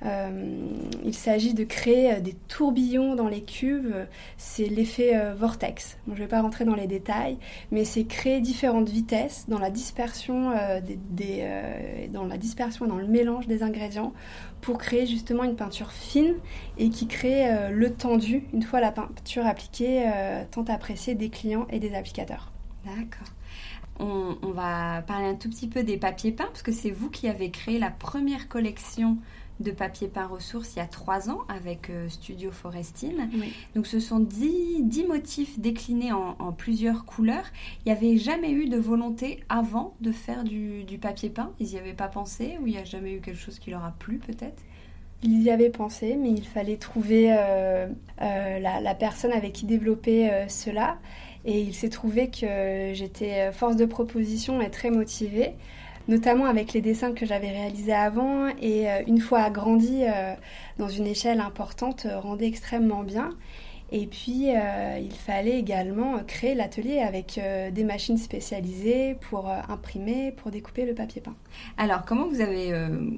il 0.02 1.14
s'agit 1.14 1.55
de 1.55 1.64
créer 1.64 2.20
des 2.20 2.35
tourbillons 2.48 3.14
dans 3.14 3.29
les 3.29 3.42
cuves, 3.42 4.07
c'est 4.37 4.66
l'effet 4.66 5.14
vortex. 5.35 5.96
je 6.07 6.12
ne 6.12 6.18
vais 6.18 6.26
pas 6.26 6.42
rentrer 6.42 6.64
dans 6.64 6.74
les 6.74 6.87
détails, 6.87 7.38
mais 7.70 7.85
c'est 7.85 8.05
créer 8.05 8.40
différentes 8.40 8.88
vitesses 8.88 9.46
dans 9.48 9.59
la 9.59 9.70
dispersion 9.70 10.52
des 10.83 11.44
dans 12.08 12.24
la 12.24 12.38
dispersion 12.38 12.86
et 12.86 12.88
dans 12.88 12.98
le 12.98 13.06
mélange 13.06 13.46
des 13.46 13.62
ingrédients 13.62 14.12
pour 14.60 14.78
créer 14.78 15.06
justement 15.06 15.44
une 15.44 15.56
peinture 15.56 15.92
fine 15.92 16.34
et 16.78 16.90
qui 16.90 17.06
crée 17.06 17.48
euh, 17.48 17.70
le 17.70 17.92
tendu 17.92 18.44
une 18.52 18.62
fois 18.62 18.80
la 18.80 18.92
peinture 18.92 19.46
appliquée, 19.46 20.04
euh, 20.06 20.44
tant 20.50 20.64
apprécié 20.64 21.14
des 21.14 21.30
clients 21.30 21.66
et 21.70 21.78
des 21.78 21.94
applicateurs. 21.94 22.52
D'accord. 22.84 23.28
On, 23.98 24.36
on, 24.42 24.50
va 24.50 25.02
parler 25.02 25.26
un 25.26 25.34
tout 25.34 25.48
petit 25.48 25.68
peu 25.68 25.82
des 25.82 25.96
papiers 25.96 26.30
peints, 26.30 26.44
parce 26.44 26.62
que 26.62 26.72
c'est 26.72 26.90
vous 26.90 27.08
qui 27.08 27.28
avez 27.28 27.50
créé 27.50 27.78
la 27.78 27.90
première 27.90 28.48
collection 28.48 29.16
de 29.60 29.70
papier 29.70 30.08
peint 30.08 30.26
ressources 30.26 30.74
il 30.74 30.78
y 30.78 30.82
a 30.82 30.86
trois 30.86 31.30
ans 31.30 31.40
avec 31.48 31.88
euh, 31.90 32.08
Studio 32.08 32.50
Forestine. 32.50 33.30
Donc 33.74 33.86
ce 33.86 34.00
sont 34.00 34.20
dix, 34.20 35.04
motifs 35.08 35.58
déclinés 35.58 36.12
en, 36.12 36.52
plusieurs 36.52 37.04
couleurs. 37.04 37.46
Il 37.84 37.92
n'y 37.92 37.96
avait 37.96 38.16
jamais 38.16 38.50
eu 38.50 38.68
de 38.68 38.76
volonté 38.76 39.40
avant 39.48 39.94
de 40.00 40.12
faire 40.12 40.44
du, 40.44 40.84
papier 41.00 41.30
peint 41.30 41.52
Ils 41.60 41.68
n'y 41.68 41.78
avaient 41.78 41.94
pas 41.94 42.08
pensé 42.08 42.58
ou 42.60 42.66
il 42.66 42.72
n'y 42.72 42.78
a 42.78 42.84
jamais 42.84 43.14
eu 43.14 43.20
quelque 43.20 43.38
chose 43.38 43.58
qui 43.58 43.70
leur 43.70 43.84
a 43.84 43.92
plu 43.98 44.18
peut-être? 44.18 44.62
Ils 45.22 45.42
y 45.42 45.50
avaient 45.50 45.70
pensé, 45.70 46.14
mais 46.14 46.30
il 46.30 46.46
fallait 46.46 46.76
trouver 46.76 47.32
euh, 47.32 47.88
euh, 48.20 48.58
la, 48.58 48.80
la, 48.80 48.94
personne 48.94 49.32
avec 49.32 49.54
qui 49.54 49.64
développer 49.64 50.30
cela. 50.48 50.98
Et 51.46 51.60
il 51.60 51.74
s'est 51.74 51.88
trouvé 51.88 52.28
que 52.28 52.90
j'étais 52.92 53.50
force 53.52 53.76
de 53.76 53.86
proposition 53.86 54.60
et 54.60 54.70
très 54.70 54.90
motivée 54.90 55.54
notamment 56.08 56.46
avec 56.46 56.72
les 56.72 56.80
dessins 56.80 57.12
que 57.12 57.26
j'avais 57.26 57.50
réalisés 57.50 57.92
avant 57.92 58.48
et 58.60 58.90
euh, 58.90 59.02
une 59.06 59.20
fois 59.20 59.40
agrandis 59.40 60.04
euh, 60.04 60.34
dans 60.78 60.88
une 60.88 61.06
échelle 61.06 61.40
importante, 61.40 62.06
euh, 62.06 62.18
rendait 62.18 62.46
extrêmement 62.46 63.02
bien. 63.02 63.30
Et 63.92 64.08
puis, 64.08 64.48
il 64.48 65.12
fallait 65.12 65.60
également 65.60 66.18
créer 66.26 66.56
l'atelier 66.56 66.98
avec 66.98 67.40
des 67.70 67.84
machines 67.84 68.18
spécialisées 68.18 69.14
pour 69.30 69.48
imprimer, 69.48 70.32
pour 70.32 70.50
découper 70.50 70.84
le 70.84 70.92
papier 70.92 71.20
peint. 71.20 71.36
Alors, 71.78 72.04
comment 72.04 72.26
vous 72.26 72.40
avez 72.40 72.72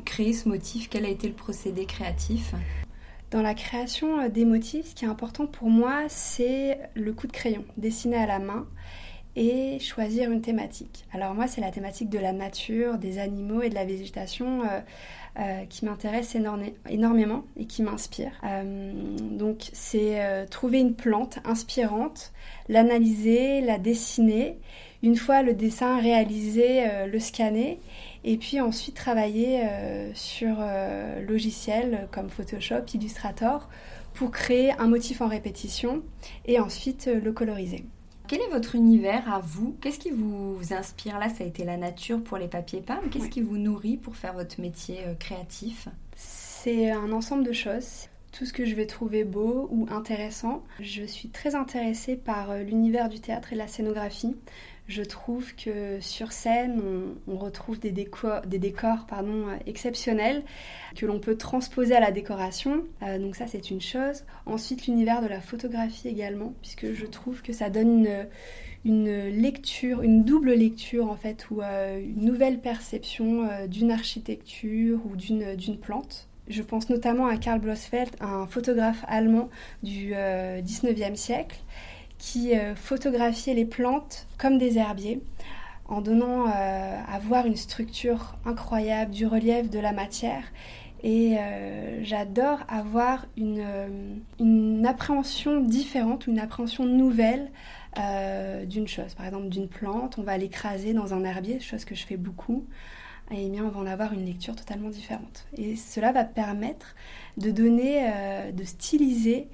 créé 0.04 0.34
ce 0.34 0.46
motif? 0.46 0.90
Quel 0.90 1.06
a 1.06 1.08
été 1.08 1.26
le 1.26 1.32
procédé 1.32 1.86
créatif? 1.86 2.52
Dans 3.30 3.40
la 3.40 3.54
création 3.54 4.28
des 4.28 4.44
motifs, 4.44 4.90
ce 4.90 4.94
qui 4.94 5.06
est 5.06 5.08
important 5.08 5.46
pour 5.46 5.70
moi, 5.70 6.02
c'est 6.08 6.78
le 6.92 7.14
coup 7.14 7.28
de 7.28 7.32
crayon, 7.32 7.64
dessiné 7.78 8.18
à 8.18 8.26
la 8.26 8.38
main 8.38 8.66
et 9.36 9.78
choisir 9.78 10.30
une 10.30 10.40
thématique. 10.40 11.04
Alors 11.12 11.34
moi, 11.34 11.46
c'est 11.46 11.60
la 11.60 11.70
thématique 11.70 12.10
de 12.10 12.18
la 12.18 12.32
nature, 12.32 12.98
des 12.98 13.18
animaux 13.18 13.62
et 13.62 13.70
de 13.70 13.74
la 13.74 13.84
végétation 13.84 14.62
euh, 14.62 14.80
euh, 15.38 15.64
qui 15.66 15.84
m'intéresse 15.84 16.36
énormément 16.88 17.44
et 17.56 17.66
qui 17.66 17.82
m'inspire. 17.82 18.32
Euh, 18.44 18.92
donc 19.30 19.70
c'est 19.72 20.46
trouver 20.50 20.80
une 20.80 20.94
plante 20.94 21.38
inspirante, 21.44 22.32
l'analyser, 22.68 23.60
la 23.60 23.78
dessiner. 23.78 24.58
Une 25.04 25.14
fois 25.14 25.42
le 25.42 25.54
dessin 25.54 26.00
réalisé, 26.00 26.84
le 27.06 27.20
scanner 27.20 27.78
et 28.24 28.36
puis 28.36 28.60
ensuite 28.60 28.96
travailler 28.96 29.62
sur 30.12 30.56
logiciels 31.28 32.08
comme 32.10 32.28
Photoshop, 32.28 32.84
Illustrator 32.92 33.68
pour 34.14 34.32
créer 34.32 34.72
un 34.72 34.88
motif 34.88 35.20
en 35.20 35.28
répétition 35.28 36.02
et 36.46 36.58
ensuite 36.58 37.06
le 37.06 37.30
coloriser. 37.30 37.84
Quel 38.28 38.42
est 38.42 38.48
votre 38.48 38.74
univers 38.74 39.32
à 39.32 39.38
vous? 39.38 39.74
Qu'est-ce 39.80 39.98
qui 39.98 40.10
vous 40.10 40.58
inspire? 40.70 41.18
Là, 41.18 41.30
ça 41.30 41.44
a 41.44 41.46
été 41.46 41.64
la 41.64 41.78
nature 41.78 42.22
pour 42.22 42.36
les 42.36 42.46
papiers 42.46 42.82
peints. 42.82 43.00
Qu'est-ce 43.10 43.30
qui 43.30 43.40
vous 43.40 43.56
nourrit 43.56 43.96
pour 43.96 44.16
faire 44.16 44.34
votre 44.34 44.60
métier 44.60 44.98
euh, 45.06 45.14
créatif? 45.14 45.88
C'est 46.14 46.90
un 46.90 47.10
ensemble 47.12 47.42
de 47.42 47.52
choses. 47.52 48.08
Tout 48.32 48.44
ce 48.44 48.52
que 48.52 48.66
je 48.66 48.74
vais 48.74 48.84
trouver 48.84 49.24
beau 49.24 49.66
ou 49.70 49.86
intéressant. 49.90 50.62
Je 50.78 51.04
suis 51.04 51.30
très 51.30 51.54
intéressée 51.54 52.16
par 52.16 52.50
euh, 52.50 52.62
l'univers 52.62 53.08
du 53.08 53.18
théâtre 53.18 53.52
et 53.52 53.54
de 53.54 53.60
la 53.60 53.66
scénographie. 53.66 54.36
Je 54.88 55.02
trouve 55.02 55.54
que 55.54 56.00
sur 56.00 56.32
scène, 56.32 56.80
on, 57.28 57.36
retrouve 57.36 57.78
des 57.78 57.90
décors, 57.90 59.06
pardon, 59.06 59.44
exceptionnels 59.66 60.42
que 60.96 61.04
l'on 61.04 61.20
peut 61.20 61.36
transposer 61.36 61.94
à 61.94 62.00
la 62.00 62.10
décoration. 62.10 62.84
Euh, 63.02 63.18
donc 63.18 63.36
ça, 63.36 63.46
c'est 63.46 63.70
une 63.70 63.82
chose. 63.82 64.24
Ensuite, 64.46 64.86
l'univers 64.86 65.20
de 65.20 65.26
la 65.26 65.42
photographie 65.42 66.08
également, 66.08 66.54
puisque 66.62 66.94
je 66.94 67.04
trouve 67.04 67.42
que 67.42 67.52
ça 67.52 67.68
donne 67.68 68.08
une, 68.86 69.28
lecture, 69.28 70.00
une 70.02 70.24
double 70.24 70.54
lecture 70.54 71.10
en 71.10 71.16
fait, 71.16 71.50
ou 71.50 71.60
euh, 71.60 72.00
une 72.00 72.24
nouvelle 72.24 72.58
perception 72.58 73.44
euh, 73.44 73.66
d'une 73.66 73.90
architecture 73.90 75.00
ou 75.04 75.16
d'une 75.16 75.78
plante. 75.78 76.28
Je 76.48 76.62
pense 76.62 76.88
notamment 76.88 77.26
à 77.26 77.36
Karl 77.36 77.60
Blossfeld, 77.60 78.16
un 78.20 78.46
photographe 78.46 79.04
allemand 79.06 79.50
du 79.82 80.14
19e 80.14 81.14
siècle, 81.14 81.60
qui 82.18 82.56
euh, 82.56 82.74
photographiait 82.74 83.54
les 83.54 83.64
plantes 83.64 84.26
comme 84.36 84.58
des 84.58 84.78
herbiers 84.78 85.22
en 85.86 86.02
donnant 86.02 86.46
euh, 86.46 87.00
à 87.08 87.18
voir 87.18 87.46
une 87.46 87.56
structure 87.56 88.34
incroyable, 88.44 89.12
du 89.12 89.26
relief, 89.26 89.70
de 89.70 89.78
la 89.78 89.92
matière. 89.92 90.44
Et 91.02 91.36
euh, 91.38 92.04
j'adore 92.04 92.58
avoir 92.68 93.26
une, 93.36 93.64
une, 94.40 94.84
appréhension 94.84 95.60
différente, 95.60 96.26
une 96.26 96.40
appréhension 96.40 96.84
nouvelle 96.84 97.50
d'une 98.66 98.86
chose. 98.86 99.14
Par 99.14 99.26
exemple, 99.26 99.48
d'une 99.48 99.66
plante, 99.66 100.18
on 100.18 100.22
va 100.22 100.36
l'écraser 100.36 100.92
dans 100.92 101.14
un 101.14 101.24
herbier, 101.24 101.58
chose 101.58 101.84
que 101.84 101.96
je 101.96 102.06
fais 102.06 102.16
beaucoup. 102.16 102.64
Et 103.32 103.48
bien, 103.48 103.64
on 103.64 103.70
va 103.70 103.80
en 103.80 103.86
avoir 103.86 104.12
une 104.12 104.24
lecture 104.24 104.54
totalement 104.54 104.88
différente. 104.88 105.46
Et 105.56 105.74
cela 105.74 106.12
va 106.12 106.24
permettre 106.24 106.94
de 107.38 107.50
donner, 107.50 108.08
de 108.52 108.62
styliser 108.62 109.48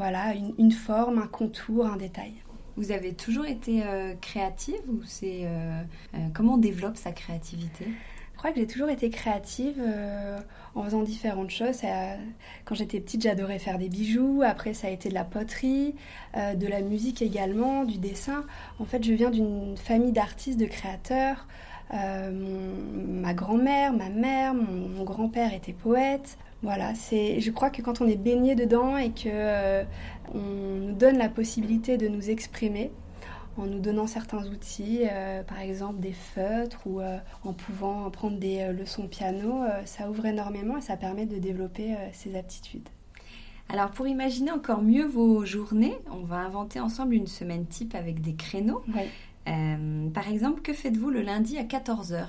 voilà, 0.00 0.32
une, 0.56 0.72
forme, 0.72 1.18
un 1.18 1.26
contour, 1.26 1.84
un 1.84 1.98
détail. 1.98 2.32
Vous 2.78 2.90
avez 2.90 3.12
toujours 3.12 3.44
été 3.44 3.82
euh, 3.84 4.14
créative 4.18 4.80
ou 4.88 5.02
c'est 5.04 5.42
euh, 5.44 5.82
euh, 6.14 6.18
comment 6.32 6.54
on 6.54 6.56
développe 6.56 6.96
sa 6.96 7.12
créativité? 7.12 7.84
Je 8.32 8.38
crois 8.38 8.50
que 8.50 8.60
j'ai 8.60 8.66
toujours 8.66 8.88
été 8.88 9.10
créative 9.10 9.78
en 10.74 10.82
faisant 10.84 11.02
différentes 11.02 11.50
choses. 11.50 11.82
quand 12.64 12.74
j'étais 12.74 12.98
petite, 12.98 13.20
j'adorais 13.20 13.58
faire 13.58 13.76
des 13.76 13.90
bijoux. 13.90 14.40
Après, 14.42 14.72
ça 14.72 14.86
a 14.86 14.90
été 14.90 15.10
de 15.10 15.14
la 15.14 15.24
poterie, 15.24 15.94
de 16.34 16.66
la 16.66 16.80
musique 16.80 17.20
également, 17.20 17.84
du 17.84 17.98
dessin. 17.98 18.46
En 18.78 18.86
fait, 18.86 19.04
je 19.04 19.12
viens 19.12 19.28
d'une 19.28 19.76
famille 19.76 20.12
d'artistes, 20.12 20.58
de 20.58 20.64
créateurs. 20.64 21.46
ma 21.92 23.34
grand-mère, 23.34 23.92
ma 23.92 24.08
mère, 24.08 24.54
mon 24.54 25.04
grand-père 25.04 25.52
était 25.52 25.74
poète. 25.74 26.38
Voilà, 26.62 26.94
c'est, 26.94 27.40
je 27.40 27.50
crois 27.50 27.70
que 27.70 27.80
quand 27.80 28.02
on 28.02 28.06
est 28.06 28.16
baigné 28.16 28.54
dedans 28.54 28.98
et 28.98 29.10
que 29.10 29.28
euh, 29.28 29.84
on 30.34 30.38
nous 30.38 30.92
donne 30.92 31.16
la 31.16 31.30
possibilité 31.30 31.96
de 31.96 32.06
nous 32.06 32.28
exprimer, 32.28 32.90
en 33.56 33.64
nous 33.64 33.80
donnant 33.80 34.06
certains 34.06 34.46
outils, 34.46 35.00
euh, 35.10 35.42
par 35.42 35.60
exemple 35.60 36.00
des 36.00 36.12
feutres 36.12 36.86
ou 36.86 37.00
euh, 37.00 37.16
en 37.44 37.54
pouvant 37.54 38.10
prendre 38.10 38.38
des 38.38 38.72
leçons 38.72 39.08
piano, 39.08 39.62
ça 39.86 40.10
ouvre 40.10 40.26
énormément 40.26 40.76
et 40.76 40.82
ça 40.82 40.96
permet 40.96 41.24
de 41.24 41.38
développer 41.38 41.96
ses 42.12 42.36
aptitudes. 42.36 42.88
Alors 43.70 43.90
pour 43.90 44.06
imaginer 44.06 44.50
encore 44.50 44.82
mieux 44.82 45.06
vos 45.06 45.44
journées, 45.46 45.96
on 46.10 46.24
va 46.24 46.36
inventer 46.36 46.80
ensemble 46.80 47.14
une 47.14 47.26
semaine 47.26 47.64
type 47.66 47.94
avec 47.94 48.20
des 48.20 48.34
créneaux. 48.34 48.82
par 49.46 50.28
exemple, 50.28 50.60
que 50.60 50.74
faites-vous 50.74 51.08
le 51.08 51.22
lundi 51.22 51.56
à 51.56 51.64
14h 51.64 52.26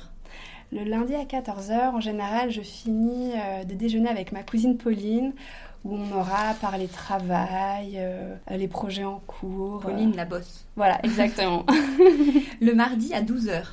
le 0.72 0.84
lundi 0.84 1.16
à 1.16 1.26
14h, 1.26 1.90
en 1.90 2.00
général, 2.00 2.50
je 2.50 2.62
finis 2.62 3.32
euh, 3.36 3.64
de 3.64 3.74
déjeuner 3.74 4.10
avec 4.10 4.32
ma 4.32 4.42
cousine 4.42 4.78
Pauline, 4.78 5.34
où 5.84 5.96
on 5.96 6.18
aura 6.18 6.54
parlé 6.62 6.88
travail, 6.88 7.96
euh, 7.98 8.36
les 8.50 8.68
projets 8.68 9.04
en 9.04 9.22
cours. 9.28 9.82
Pauline, 9.82 10.16
la 10.16 10.26
bosse. 10.26 10.66
Voilà, 10.76 11.00
exactement. 11.04 11.66
le 12.62 12.74
mardi 12.74 13.14
à 13.14 13.22
12h. 13.22 13.64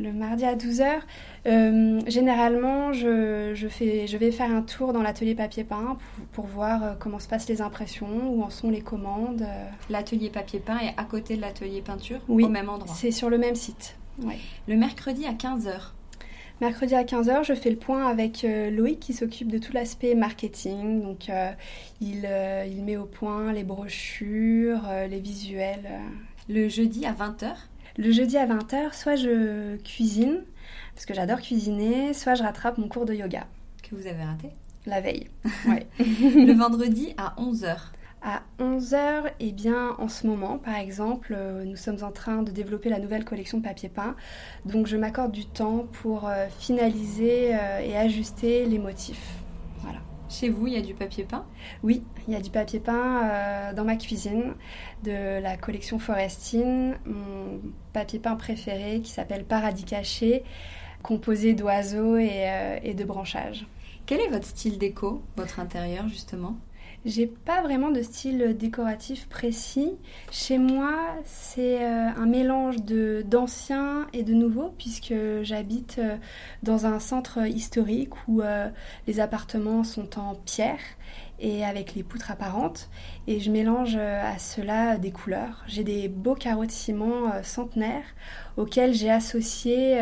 Le 0.00 0.12
mardi 0.12 0.44
à 0.44 0.54
12h, 0.54 1.00
euh, 1.46 2.00
généralement, 2.06 2.92
je, 2.92 3.66
fais, 3.68 4.06
je 4.06 4.16
vais 4.16 4.30
faire 4.30 4.52
un 4.52 4.62
tour 4.62 4.92
dans 4.92 5.02
l'atelier 5.02 5.34
papier 5.34 5.64
peint 5.64 5.98
pour, 6.30 6.46
voir 6.46 6.96
comment 7.00 7.18
se 7.18 7.26
passent 7.26 7.48
les 7.48 7.62
impressions, 7.62 8.30
où 8.30 8.44
en 8.44 8.50
sont 8.50 8.70
les 8.70 8.80
commandes. 8.80 9.44
L'atelier 9.90 10.30
papier 10.30 10.60
peint 10.60 10.78
est 10.78 10.94
à 10.96 11.02
côté 11.02 11.34
de 11.34 11.40
l'atelier 11.40 11.82
peinture, 11.82 12.20
oui, 12.28 12.44
au 12.44 12.48
même 12.48 12.68
endroit. 12.68 12.94
C'est 12.94 13.10
sur 13.10 13.28
le 13.28 13.38
même 13.38 13.56
site. 13.56 13.96
Le 14.68 14.76
mercredi 14.76 15.26
à 15.26 15.32
15h. 15.32 15.97
Mercredi 16.60 16.96
à 16.96 17.04
15h, 17.04 17.44
je 17.44 17.54
fais 17.54 17.70
le 17.70 17.76
point 17.76 18.08
avec 18.08 18.42
euh, 18.42 18.68
Loïc 18.70 18.98
qui 18.98 19.12
s'occupe 19.12 19.52
de 19.52 19.58
tout 19.58 19.72
l'aspect 19.72 20.16
marketing. 20.16 21.02
Donc, 21.02 21.30
euh, 21.30 21.52
il, 22.00 22.26
euh, 22.26 22.66
il, 22.68 22.82
met 22.82 22.96
au 22.96 23.04
point 23.04 23.52
les 23.52 23.62
brochures, 23.62 24.82
les 25.08 25.20
visuels. 25.20 25.88
Le 26.48 26.68
jeudi 26.68 27.06
à 27.06 27.12
20h 27.12 27.52
Le 27.96 28.10
jeudi 28.10 28.36
à 28.38 28.46
20h, 28.46 28.92
soit 28.92 29.14
je 29.14 29.76
cuisine, 29.76 30.42
parce 30.94 31.06
que 31.06 31.14
j'adore 31.14 31.40
cuisiner, 31.40 32.12
soit 32.12 32.34
je 32.34 32.42
rattrape 32.42 32.76
mon 32.78 32.88
cours 32.88 33.04
de 33.04 33.14
yoga. 33.14 33.46
Que 33.88 33.94
vous 33.94 34.08
avez 34.08 34.24
raté? 34.24 34.48
La 34.84 35.00
veille. 35.00 35.28
Ouais. 35.68 35.86
le 36.00 36.52
vendredi 36.54 37.14
à 37.18 37.36
11h 37.38 37.76
à 38.22 38.42
11h, 38.58 39.32
eh 39.38 39.52
bien, 39.52 39.94
en 39.98 40.08
ce 40.08 40.26
moment, 40.26 40.58
par 40.58 40.76
exemple, 40.76 41.34
euh, 41.36 41.64
nous 41.64 41.76
sommes 41.76 42.02
en 42.02 42.10
train 42.10 42.42
de 42.42 42.50
développer 42.50 42.88
la 42.88 42.98
nouvelle 42.98 43.24
collection 43.24 43.58
de 43.58 43.62
papier 43.62 43.88
peint. 43.88 44.16
Donc, 44.64 44.86
je 44.86 44.96
m'accorde 44.96 45.32
du 45.32 45.46
temps 45.46 45.86
pour 46.02 46.26
euh, 46.28 46.48
finaliser 46.58 47.54
euh, 47.54 47.80
et 47.80 47.96
ajuster 47.96 48.64
les 48.64 48.78
motifs. 48.78 49.36
Voilà. 49.82 50.00
Chez 50.28 50.48
vous, 50.48 50.66
il 50.66 50.74
y 50.74 50.76
a 50.76 50.82
du 50.82 50.94
papier 50.94 51.24
peint? 51.24 51.46
Oui, 51.82 52.02
il 52.26 52.34
y 52.34 52.36
a 52.36 52.40
du 52.40 52.50
papier 52.50 52.80
peint 52.80 53.72
dans 53.74 53.84
ma 53.84 53.96
cuisine 53.96 54.54
de 55.04 55.40
la 55.40 55.56
collection 55.56 55.98
Forestine, 55.98 56.96
mon 57.06 57.60
papier 57.92 58.18
peint 58.18 58.36
préféré 58.36 59.00
qui 59.00 59.10
s'appelle 59.10 59.44
Paradis 59.44 59.84
caché, 59.84 60.42
composé 61.02 61.54
d'oiseaux 61.54 62.18
et 62.18 62.94
de 62.94 63.04
branchages. 63.04 63.66
Quel 64.04 64.20
est 64.20 64.28
votre 64.28 64.46
style 64.46 64.76
déco, 64.76 65.22
votre 65.36 65.60
intérieur 65.60 66.08
justement? 66.08 66.56
J'ai 67.04 67.26
pas 67.26 67.62
vraiment 67.62 67.90
de 67.90 68.02
style 68.02 68.56
décoratif 68.58 69.28
précis. 69.28 69.92
Chez 70.30 70.58
moi, 70.58 70.94
c'est 71.24 71.82
euh, 71.82 72.08
un 72.16 72.26
mélange 72.26 72.82
de 72.82 73.24
d'anciens 73.26 74.06
et 74.12 74.24
de 74.24 74.34
nouveaux, 74.34 74.74
puisque 74.78 75.14
j'habite 75.42 75.98
euh, 75.98 76.16
dans 76.62 76.86
un 76.86 76.98
centre 76.98 77.46
historique 77.46 78.14
où 78.26 78.42
euh, 78.42 78.68
les 79.06 79.20
appartements 79.20 79.84
sont 79.84 80.18
en 80.18 80.34
pierre 80.34 80.80
et 81.40 81.64
avec 81.64 81.94
les 81.94 82.02
poutres 82.02 82.32
apparentes. 82.32 82.90
Et 83.28 83.38
je 83.38 83.50
mélange 83.50 83.96
à 83.96 84.38
cela 84.38 84.98
des 84.98 85.12
couleurs. 85.12 85.62
J'ai 85.68 85.84
des 85.84 86.08
beaux 86.08 86.34
carreaux 86.34 86.68
ciment 86.68 87.30
centenaires 87.44 88.16
auxquels 88.56 88.92
j'ai 88.92 89.10
associé 89.10 90.00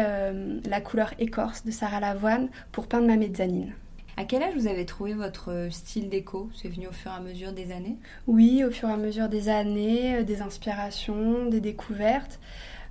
la 0.64 0.80
couleur 0.80 1.12
écorce 1.18 1.62
de 1.66 1.70
Sarah 1.70 2.00
Lavoine 2.00 2.48
pour 2.72 2.87
peindre 2.87 3.06
ma 3.06 3.16
mezzanine. 3.16 3.74
À 4.18 4.24
quel 4.24 4.42
âge 4.42 4.55
vous 4.57 4.66
avez 4.66 4.87
trouvé 4.87 5.12
votre 5.12 5.68
style 5.70 6.09
déco? 6.09 6.48
C'est 6.55 6.68
venu 6.68 6.87
au 6.87 6.92
fur 6.92 7.11
et 7.11 7.14
à 7.14 7.20
mesure 7.20 7.52
des 7.52 7.70
années? 7.70 7.98
Oui, 8.26 8.64
au 8.64 8.70
fur 8.70 8.88
et 8.88 8.92
à 8.92 8.96
mesure 8.96 9.29
des 9.29 9.50
années, 9.50 10.16
euh, 10.16 10.22
des 10.22 10.40
inspirations, 10.40 11.44
des 11.50 11.61
découvertes. 11.61 12.40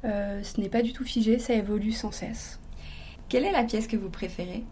Euh, 0.03 0.43
ce 0.43 0.61
n'est 0.61 0.69
pas 0.69 0.83
du 0.83 0.93
tout 0.93 1.03
figé, 1.03 1.39
ça 1.39 1.55
évolue 1.55 1.93
sans 1.93 2.11
cesse. 2.11 2.59
Quelle 3.27 3.43
est 3.43 3.51
la 3.51 3.63
pièce 3.63 3.87
que 3.87 3.97
vous 3.97 4.11
préférez? 4.11 4.63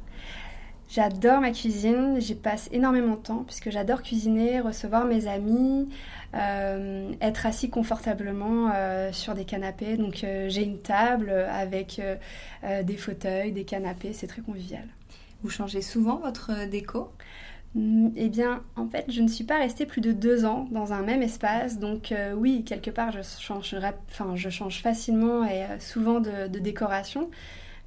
J'adore 0.90 1.42
ma 1.42 1.50
cuisine, 1.50 2.22
j'y 2.22 2.36
passe 2.36 2.70
énormément 2.72 3.16
de 3.16 3.22
temps 3.22 3.44
puisque 3.48 3.72
j'adore 3.72 4.04
cuisiner, 4.04 4.60
recevoir 4.60 5.06
mes 5.06 5.26
amis, 5.26 5.90
euh, 6.36 7.12
être 7.20 7.48
assis 7.48 7.72
confortablement 7.72 8.72
sur 9.12 9.34
des 9.34 9.46
canapés. 9.46 9.98
Donc 9.98 10.18
j'ai 10.18 10.64
une 10.64 10.78
table 10.78 11.32
avec 11.32 12.00
des 12.84 12.98
fauteuils, 12.98 13.54
des 13.54 13.64
canapés, 13.64 14.14
c'est 14.14 14.28
très 14.28 14.44
convivial. 14.44 14.84
Vous 15.44 15.50
changez 15.50 15.82
souvent 15.82 16.18
votre 16.18 16.66
déco? 16.70 17.12
Mm, 17.76 18.10
eh 18.16 18.30
bien, 18.30 18.64
en 18.76 18.88
fait, 18.88 19.06
je 19.10 19.22
ne 19.22 19.28
suis 19.28 19.44
pas 19.44 19.58
restée 19.58 19.86
plus 19.86 20.02
de 20.02 20.12
deux 20.12 20.46
ans 20.46 20.68
dans 20.72 20.94
un 20.94 21.02
même 21.02 21.22
espace, 21.22 21.80
donc 21.80 22.12
euh, 22.12 22.34
oui, 22.34 22.64
quelque 22.64 22.92
part, 22.92 23.12
je 23.12 23.22
change, 23.22 23.76
enfin, 24.10 24.36
je 24.36 24.50
change 24.50 24.82
facilement 24.82 25.44
et 25.46 25.64
euh, 25.64 25.80
souvent 25.80 26.20
de, 26.20 26.48
décoration, 26.48 27.30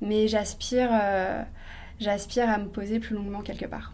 mais 0.00 0.28
j'aspire, 0.28 0.90
euh, 0.92 1.42
j'aspire 2.00 2.50
à 2.50 2.58
me 2.58 2.66
poser 2.66 2.98
plus 2.98 3.14
longuement 3.14 3.42
quelque 3.42 3.66
part. 3.66 3.92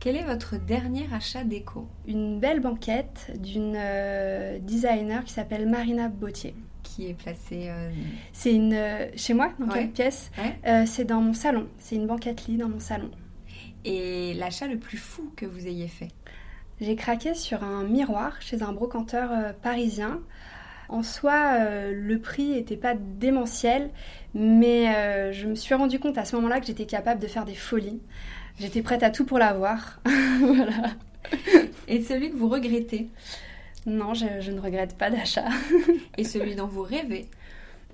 Quel 0.00 0.16
est 0.16 0.24
votre 0.24 0.56
dernier 0.56 1.08
achat 1.12 1.44
déco? 1.44 1.88
Une 2.06 2.40
belle 2.40 2.60
banquette 2.60 3.32
d'une 3.38 3.78
designer 4.60 5.24
qui 5.24 5.32
s'appelle 5.32 5.68
Marina 5.68 6.08
Bautier. 6.08 6.56
Qui 6.94 7.08
est 7.08 7.14
placée 7.14 7.70
C'est 8.32 8.54
une 8.54 8.76
chez 9.16 9.32
moi, 9.34 9.52
dans 9.58 9.68
quelle 9.68 9.90
pièce 9.90 10.30
C'est 10.86 11.04
dans 11.04 11.20
mon 11.20 11.32
salon. 11.32 11.68
C'est 11.78 11.96
une 11.96 12.06
banquette 12.06 12.46
lit 12.46 12.58
dans 12.58 12.68
mon 12.68 12.80
salon 12.80 13.10
et 13.84 14.34
l'achat 14.34 14.66
le 14.66 14.78
plus 14.78 14.98
fou 14.98 15.32
que 15.36 15.46
vous 15.46 15.66
ayez 15.66 15.88
fait? 15.88 16.08
J'ai 16.80 16.96
craqué 16.96 17.34
sur 17.34 17.62
un 17.62 17.84
miroir 17.84 18.40
chez 18.40 18.62
un 18.62 18.72
brocanteur 18.72 19.30
euh, 19.32 19.52
parisien. 19.52 20.20
En 20.88 21.02
soi, 21.02 21.54
euh, 21.54 21.92
le 21.94 22.18
prix 22.18 22.50
n'était 22.50 22.76
pas 22.76 22.94
démentiel, 22.94 23.90
mais 24.34 24.94
euh, 24.94 25.32
je 25.32 25.46
me 25.46 25.54
suis 25.54 25.74
rendu 25.74 25.98
compte 25.98 26.18
à 26.18 26.24
ce 26.24 26.36
moment-là 26.36 26.60
que 26.60 26.66
j'étais 26.66 26.86
capable 26.86 27.20
de 27.20 27.26
faire 27.26 27.44
des 27.44 27.54
folies. 27.54 28.00
J'étais 28.58 28.82
prête 28.82 29.02
à 29.02 29.10
tout 29.10 29.24
pour 29.24 29.38
l'avoir. 29.38 30.00
voilà. 30.40 30.90
Et 31.88 32.02
celui 32.02 32.30
que 32.30 32.36
vous 32.36 32.48
regrettez? 32.48 33.08
Non, 33.86 34.14
je, 34.14 34.40
je, 34.40 34.50
ne 34.52 34.60
regrette 34.60 34.96
pas 34.96 35.10
d'achat. 35.10 35.48
Et 36.18 36.24
celui 36.24 36.54
dont 36.54 36.66
vous 36.66 36.82
rêvez 36.82 37.28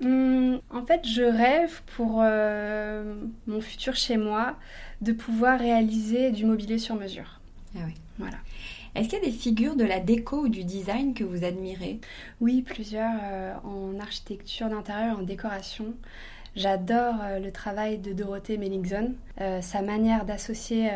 Hum, 0.01 0.61
en 0.69 0.85
fait, 0.85 1.05
je 1.05 1.23
rêve 1.23 1.81
pour 1.97 2.21
euh, 2.21 3.15
mon 3.47 3.59
futur 3.59 3.95
chez 3.95 4.15
moi 4.15 4.55
de 5.01 5.11
pouvoir 5.11 5.59
réaliser 5.59 6.31
du 6.31 6.45
mobilier 6.45 6.77
sur 6.77 6.95
mesure. 6.95 7.41
Ah 7.75 7.79
oui. 7.85 7.93
Voilà. 8.17 8.37
Est-ce 8.95 9.09
qu'il 9.09 9.19
y 9.19 9.21
a 9.21 9.25
des 9.25 9.31
figures 9.31 9.75
de 9.75 9.83
la 9.83 9.99
déco 9.99 10.43
ou 10.43 10.49
du 10.49 10.63
design 10.63 11.13
que 11.13 11.23
vous 11.23 11.43
admirez? 11.43 11.99
Oui, 12.41 12.61
plusieurs 12.61 13.11
euh, 13.21 13.53
en 13.63 13.99
architecture 13.99 14.69
d'intérieur, 14.69 15.19
en 15.19 15.23
décoration. 15.23 15.93
J'adore 16.55 17.15
euh, 17.21 17.39
le 17.39 17.51
travail 17.51 17.97
de 17.99 18.13
Dorothée 18.13 18.57
Mellingson. 18.57 19.13
sa 19.61 19.81
manière 19.81 20.25
d'associer 20.25 20.89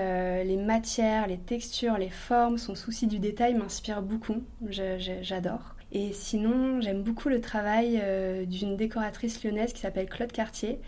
les 0.43 0.57
matières, 0.57 1.27
les 1.27 1.37
textures, 1.37 1.97
les 1.97 2.09
formes, 2.09 2.57
son 2.57 2.75
souci 2.75 3.07
du 3.07 3.19
détail 3.19 3.53
m'inspire 3.53 4.01
beaucoup. 4.01 4.43
J'adore. 4.69 5.75
Et 5.95 6.11
sinon, 6.11 6.81
j'aime 6.81 7.03
beaucoup 7.03 7.29
le 7.29 7.39
travail 7.39 7.99
euh, 8.01 8.45
d'une 8.45 8.75
décoratrice 8.75 9.43
lyonnaise 9.43 9.73
qui 9.73 9.81
s'appelle 9.81 10.09
Claude 10.09 10.31
Cartier. 10.31 10.79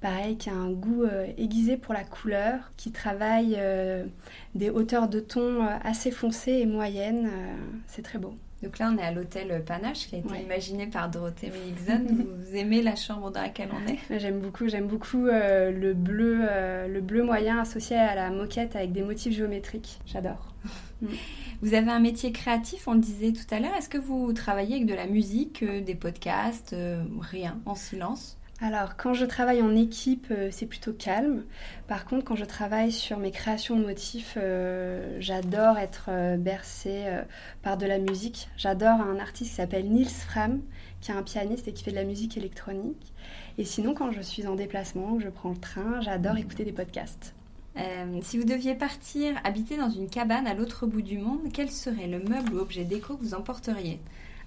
Pareil, 0.00 0.38
qui 0.38 0.48
a 0.48 0.54
un 0.54 0.70
goût 0.70 1.02
euh, 1.02 1.26
aiguisé 1.36 1.76
pour 1.76 1.92
la 1.92 2.02
couleur, 2.02 2.72
qui 2.78 2.90
travaille 2.90 3.56
euh, 3.58 4.06
des 4.54 4.70
hauteurs 4.70 5.08
de 5.08 5.20
ton 5.20 5.66
assez 5.82 6.10
foncées 6.10 6.52
et 6.52 6.66
moyennes. 6.66 7.30
c'est 7.88 8.02
très 8.02 8.18
beau. 8.18 8.34
Donc 8.64 8.78
là, 8.78 8.90
on 8.92 8.98
est 8.98 9.02
à 9.02 9.12
l'hôtel 9.12 9.62
Panache 9.64 10.08
qui 10.08 10.16
a 10.16 10.18
été 10.18 10.42
imaginé 10.42 10.86
par 10.86 11.10
Dorothée 11.10 11.50
Mellingson. 11.50 12.24
vous 12.38 12.56
aimez 12.56 12.82
la 12.82 12.96
chambre 12.96 13.30
dans 13.30 13.42
laquelle 13.42 13.68
on 13.72 13.86
est? 13.92 14.18
J'aime 14.18 14.40
beaucoup, 14.40 14.68
j'aime 14.68 14.86
beaucoup 14.86 15.26
le 15.26 15.92
bleu, 15.92 16.40
le 16.88 17.00
bleu 17.00 17.22
moyen 17.22 17.60
associé 17.60 17.96
à 17.96 18.14
la 18.14 18.30
moquette 18.30 18.74
avec 18.74 18.92
des 18.92 19.02
motifs 19.02 19.34
géométriques. 19.34 20.00
J'adore. 20.06 20.54
Mm. 21.02 21.08
Vous 21.62 21.74
avez 21.74 21.90
un 21.90 22.00
métier 22.00 22.32
créatif, 22.32 22.88
on 22.88 22.94
le 22.94 23.00
disait 23.00 23.32
tout 23.32 23.46
à 23.50 23.60
l'heure. 23.60 23.74
Est-ce 23.74 23.88
que 23.88 23.98
vous 23.98 24.32
travaillez 24.32 24.76
avec 24.76 24.86
de 24.86 24.94
la 24.94 25.06
musique, 25.06 25.62
euh, 25.62 25.80
des 25.80 25.94
podcasts, 25.94 26.72
euh, 26.72 27.02
rien, 27.20 27.58
en 27.64 27.74
silence? 27.74 28.36
Alors, 28.66 28.96
quand 28.96 29.12
je 29.12 29.26
travaille 29.26 29.60
en 29.60 29.76
équipe, 29.76 30.28
euh, 30.30 30.48
c'est 30.50 30.64
plutôt 30.64 30.94
calme. 30.94 31.44
Par 31.86 32.06
contre, 32.06 32.24
quand 32.24 32.34
je 32.34 32.46
travaille 32.46 32.92
sur 32.92 33.18
mes 33.18 33.30
créations 33.30 33.76
de 33.78 33.84
motifs, 33.84 34.38
j'adore 35.18 35.76
être 35.76 36.08
bercée 36.38 37.04
par 37.62 37.76
de 37.76 37.84
la 37.84 37.98
musique. 37.98 38.48
J'adore 38.56 39.02
un 39.02 39.18
artiste 39.18 39.50
qui 39.50 39.56
s'appelle 39.56 39.90
Niels 39.90 40.08
Fram, 40.08 40.62
qui 41.02 41.10
est 41.10 41.14
un 41.14 41.22
pianiste 41.22 41.68
et 41.68 41.74
qui 41.74 41.84
fait 41.84 41.90
de 41.90 41.96
la 41.96 42.04
musique 42.04 42.38
électronique. 42.38 43.12
Et 43.58 43.64
sinon, 43.66 43.92
quand 43.92 44.12
je 44.12 44.22
suis 44.22 44.46
en 44.46 44.54
déplacement, 44.54 45.20
je 45.20 45.28
prends 45.28 45.50
le 45.50 45.58
train, 45.58 46.00
j'adore 46.00 46.38
écouter 46.38 46.64
des 46.64 46.72
podcasts. 46.72 47.34
Euh, 47.76 48.20
si 48.22 48.38
vous 48.38 48.44
deviez 48.44 48.74
partir 48.74 49.34
habiter 49.42 49.76
dans 49.76 49.90
une 49.90 50.08
cabane 50.08 50.46
à 50.46 50.54
l'autre 50.54 50.86
bout 50.86 51.02
du 51.02 51.18
monde, 51.18 51.40
quel 51.52 51.70
serait 51.70 52.06
le 52.06 52.20
meuble 52.20 52.54
ou 52.54 52.58
objet 52.58 52.84
déco 52.84 53.16
que 53.16 53.22
vous 53.22 53.34
emporteriez? 53.34 54.00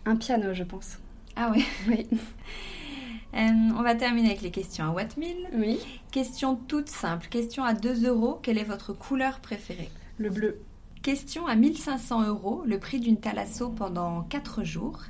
Un 0.05 0.15
piano, 0.15 0.53
je 0.53 0.63
pense. 0.63 0.97
Ah 1.35 1.51
oui 1.53 1.65
Oui. 1.87 2.07
Euh, 3.33 3.37
on 3.77 3.83
va 3.83 3.95
terminer 3.95 4.29
avec 4.29 4.41
les 4.41 4.51
questions 4.51 4.85
à 4.85 4.89
Wattmill. 4.89 5.49
Oui. 5.53 5.79
Question 6.11 6.55
toute 6.55 6.89
simple. 6.89 7.27
Question 7.27 7.63
à 7.63 7.73
2 7.73 8.07
euros. 8.07 8.39
Quelle 8.41 8.57
est 8.57 8.63
votre 8.63 8.93
couleur 8.93 9.39
préférée? 9.39 9.89
Le 10.17 10.29
bleu. 10.29 10.61
Question 11.01 11.45
à 11.45 11.55
1500 11.55 12.27
euros. 12.27 12.63
Le 12.65 12.79
prix 12.79 12.99
d'une 12.99 13.17
thalasso 13.17 13.69
pendant 13.69 14.23
4 14.23 14.63
jours. 14.63 15.01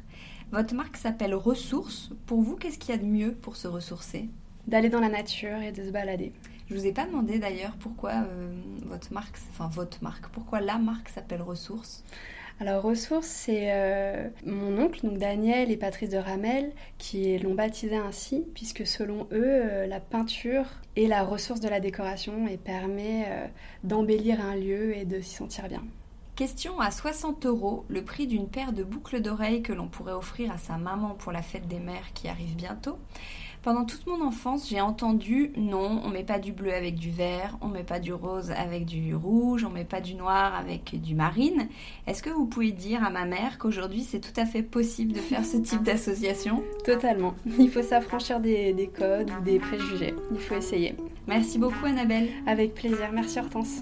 Votre 0.52 0.76
marque 0.76 0.98
s'appelle 0.98 1.36
Ressources. 1.36 2.10
Pour 2.26 2.42
vous, 2.42 2.56
qu'est-ce 2.56 2.78
qu'il 2.78 2.96
y 2.96 2.98
a 2.98 3.02
de 3.02 3.06
mieux 3.06 3.34
pour 3.34 3.56
se 3.56 3.68
ressourcer? 3.68 4.30
D'aller 4.68 4.90
dans 4.90 5.00
la 5.00 5.10
nature 5.10 5.58
et 5.62 5.72
de 5.72 5.84
se 5.84 5.92
balader. 5.92 6.34
Je 6.70 6.76
vous 6.76 6.86
ai 6.86 6.92
pas 6.92 7.06
demandé 7.06 7.40
d'ailleurs 7.40 7.74
pourquoi 7.80 8.12
euh, 8.12 8.54
votre 8.86 9.14
marque, 9.14 9.38
enfin 9.52 9.70
votre 9.70 10.04
marque, 10.04 10.28
pourquoi 10.28 10.60
la 10.60 10.78
marque 10.78 11.08
s'appelle 11.10 11.42
Ressources? 11.42 12.04
Alors 12.60 12.82
Ressources, 12.82 13.28
c'est 13.28 13.72
euh, 13.72 14.30
mon 14.46 14.80
oncle, 14.80 15.06
donc 15.06 15.20
Daniel 15.20 15.70
et 15.70 15.78
Patrice 15.78 16.10
de 16.10 16.18
Ramel, 16.18 16.72
qui 16.98 17.38
l'ont 17.38 17.54
baptisé 17.54 17.96
ainsi, 17.96 18.46
puisque 18.56 18.88
selon 18.88 19.28
eux, 19.32 19.46
euh, 19.46 19.86
la 19.86 20.00
peinture 20.00 20.66
est 20.96 21.08
la 21.08 21.24
ressource 21.24 21.60
de 21.60 21.70
la 21.70 21.80
décoration 21.80 22.48
et 22.48 22.58
permet 22.58 23.28
d'embellir 23.84 24.42
un 24.42 24.56
lieu 24.56 24.98
et 24.98 25.06
de 25.06 25.22
s'y 25.22 25.36
sentir 25.36 25.68
bien. 25.68 25.84
Question 26.38 26.80
à 26.80 26.92
60 26.92 27.48
euros, 27.48 27.84
le 27.88 28.04
prix 28.04 28.28
d'une 28.28 28.48
paire 28.48 28.72
de 28.72 28.84
boucles 28.84 29.22
d'oreilles 29.22 29.64
que 29.64 29.74
l'on 29.74 29.88
pourrait 29.88 30.14
offrir 30.14 30.52
à 30.52 30.60
sa 30.60 30.78
maman 30.78 31.16
pour 31.16 31.32
la 31.32 31.42
fête 31.42 31.68
des 31.68 31.80
mères 31.80 32.14
qui 32.14 32.28
arrive 32.28 32.56
bientôt. 32.56 33.00
Pendant 33.64 33.86
toute 33.86 34.08
mon 34.08 34.22
enfance, 34.22 34.70
j'ai 34.70 34.80
entendu 34.80 35.52
non, 35.58 36.02
on 36.06 36.10
met 36.10 36.24
pas 36.24 36.40
du 36.40 36.54
bleu 36.54 36.74
avec 36.74 36.96
du 36.96 37.12
vert, 37.12 37.58
on 37.62 37.68
met 37.68 37.84
pas 37.84 38.00
du 38.00 38.14
rose 38.14 38.52
avec 38.52 38.86
du 38.86 39.14
rouge, 39.14 39.66
on 39.66 39.70
met 39.70 39.84
pas 39.84 40.00
du 40.00 40.16
noir 40.16 40.56
avec 40.56 41.02
du 41.02 41.16
marine. 41.16 41.68
Est-ce 42.06 42.24
que 42.24 42.30
vous 42.30 42.46
pouvez 42.46 42.72
dire 42.72 43.04
à 43.04 43.10
ma 43.10 43.26
mère 43.26 43.58
qu'aujourd'hui 43.58 44.04
c'est 44.04 44.20
tout 44.20 44.40
à 44.40 44.46
fait 44.46 44.64
possible 44.64 45.14
de 45.14 45.20
faire 45.20 45.46
ce 45.46 45.58
type 45.58 45.84
d'association? 45.84 46.64
Totalement. 46.86 47.36
Il 47.60 47.70
faut 47.70 47.84
s'affranchir 47.84 48.40
des, 48.40 48.74
des 48.74 48.88
codes 48.88 49.32
ou 49.38 49.44
des 49.44 49.60
préjugés. 49.60 50.16
Il 50.32 50.40
faut 50.40 50.56
essayer. 50.56 50.96
Merci 51.28 51.58
beaucoup 51.58 51.86
Annabelle. 51.86 52.30
Avec 52.46 52.74
plaisir. 52.74 53.10
Merci 53.12 53.40
Hortense. 53.40 53.82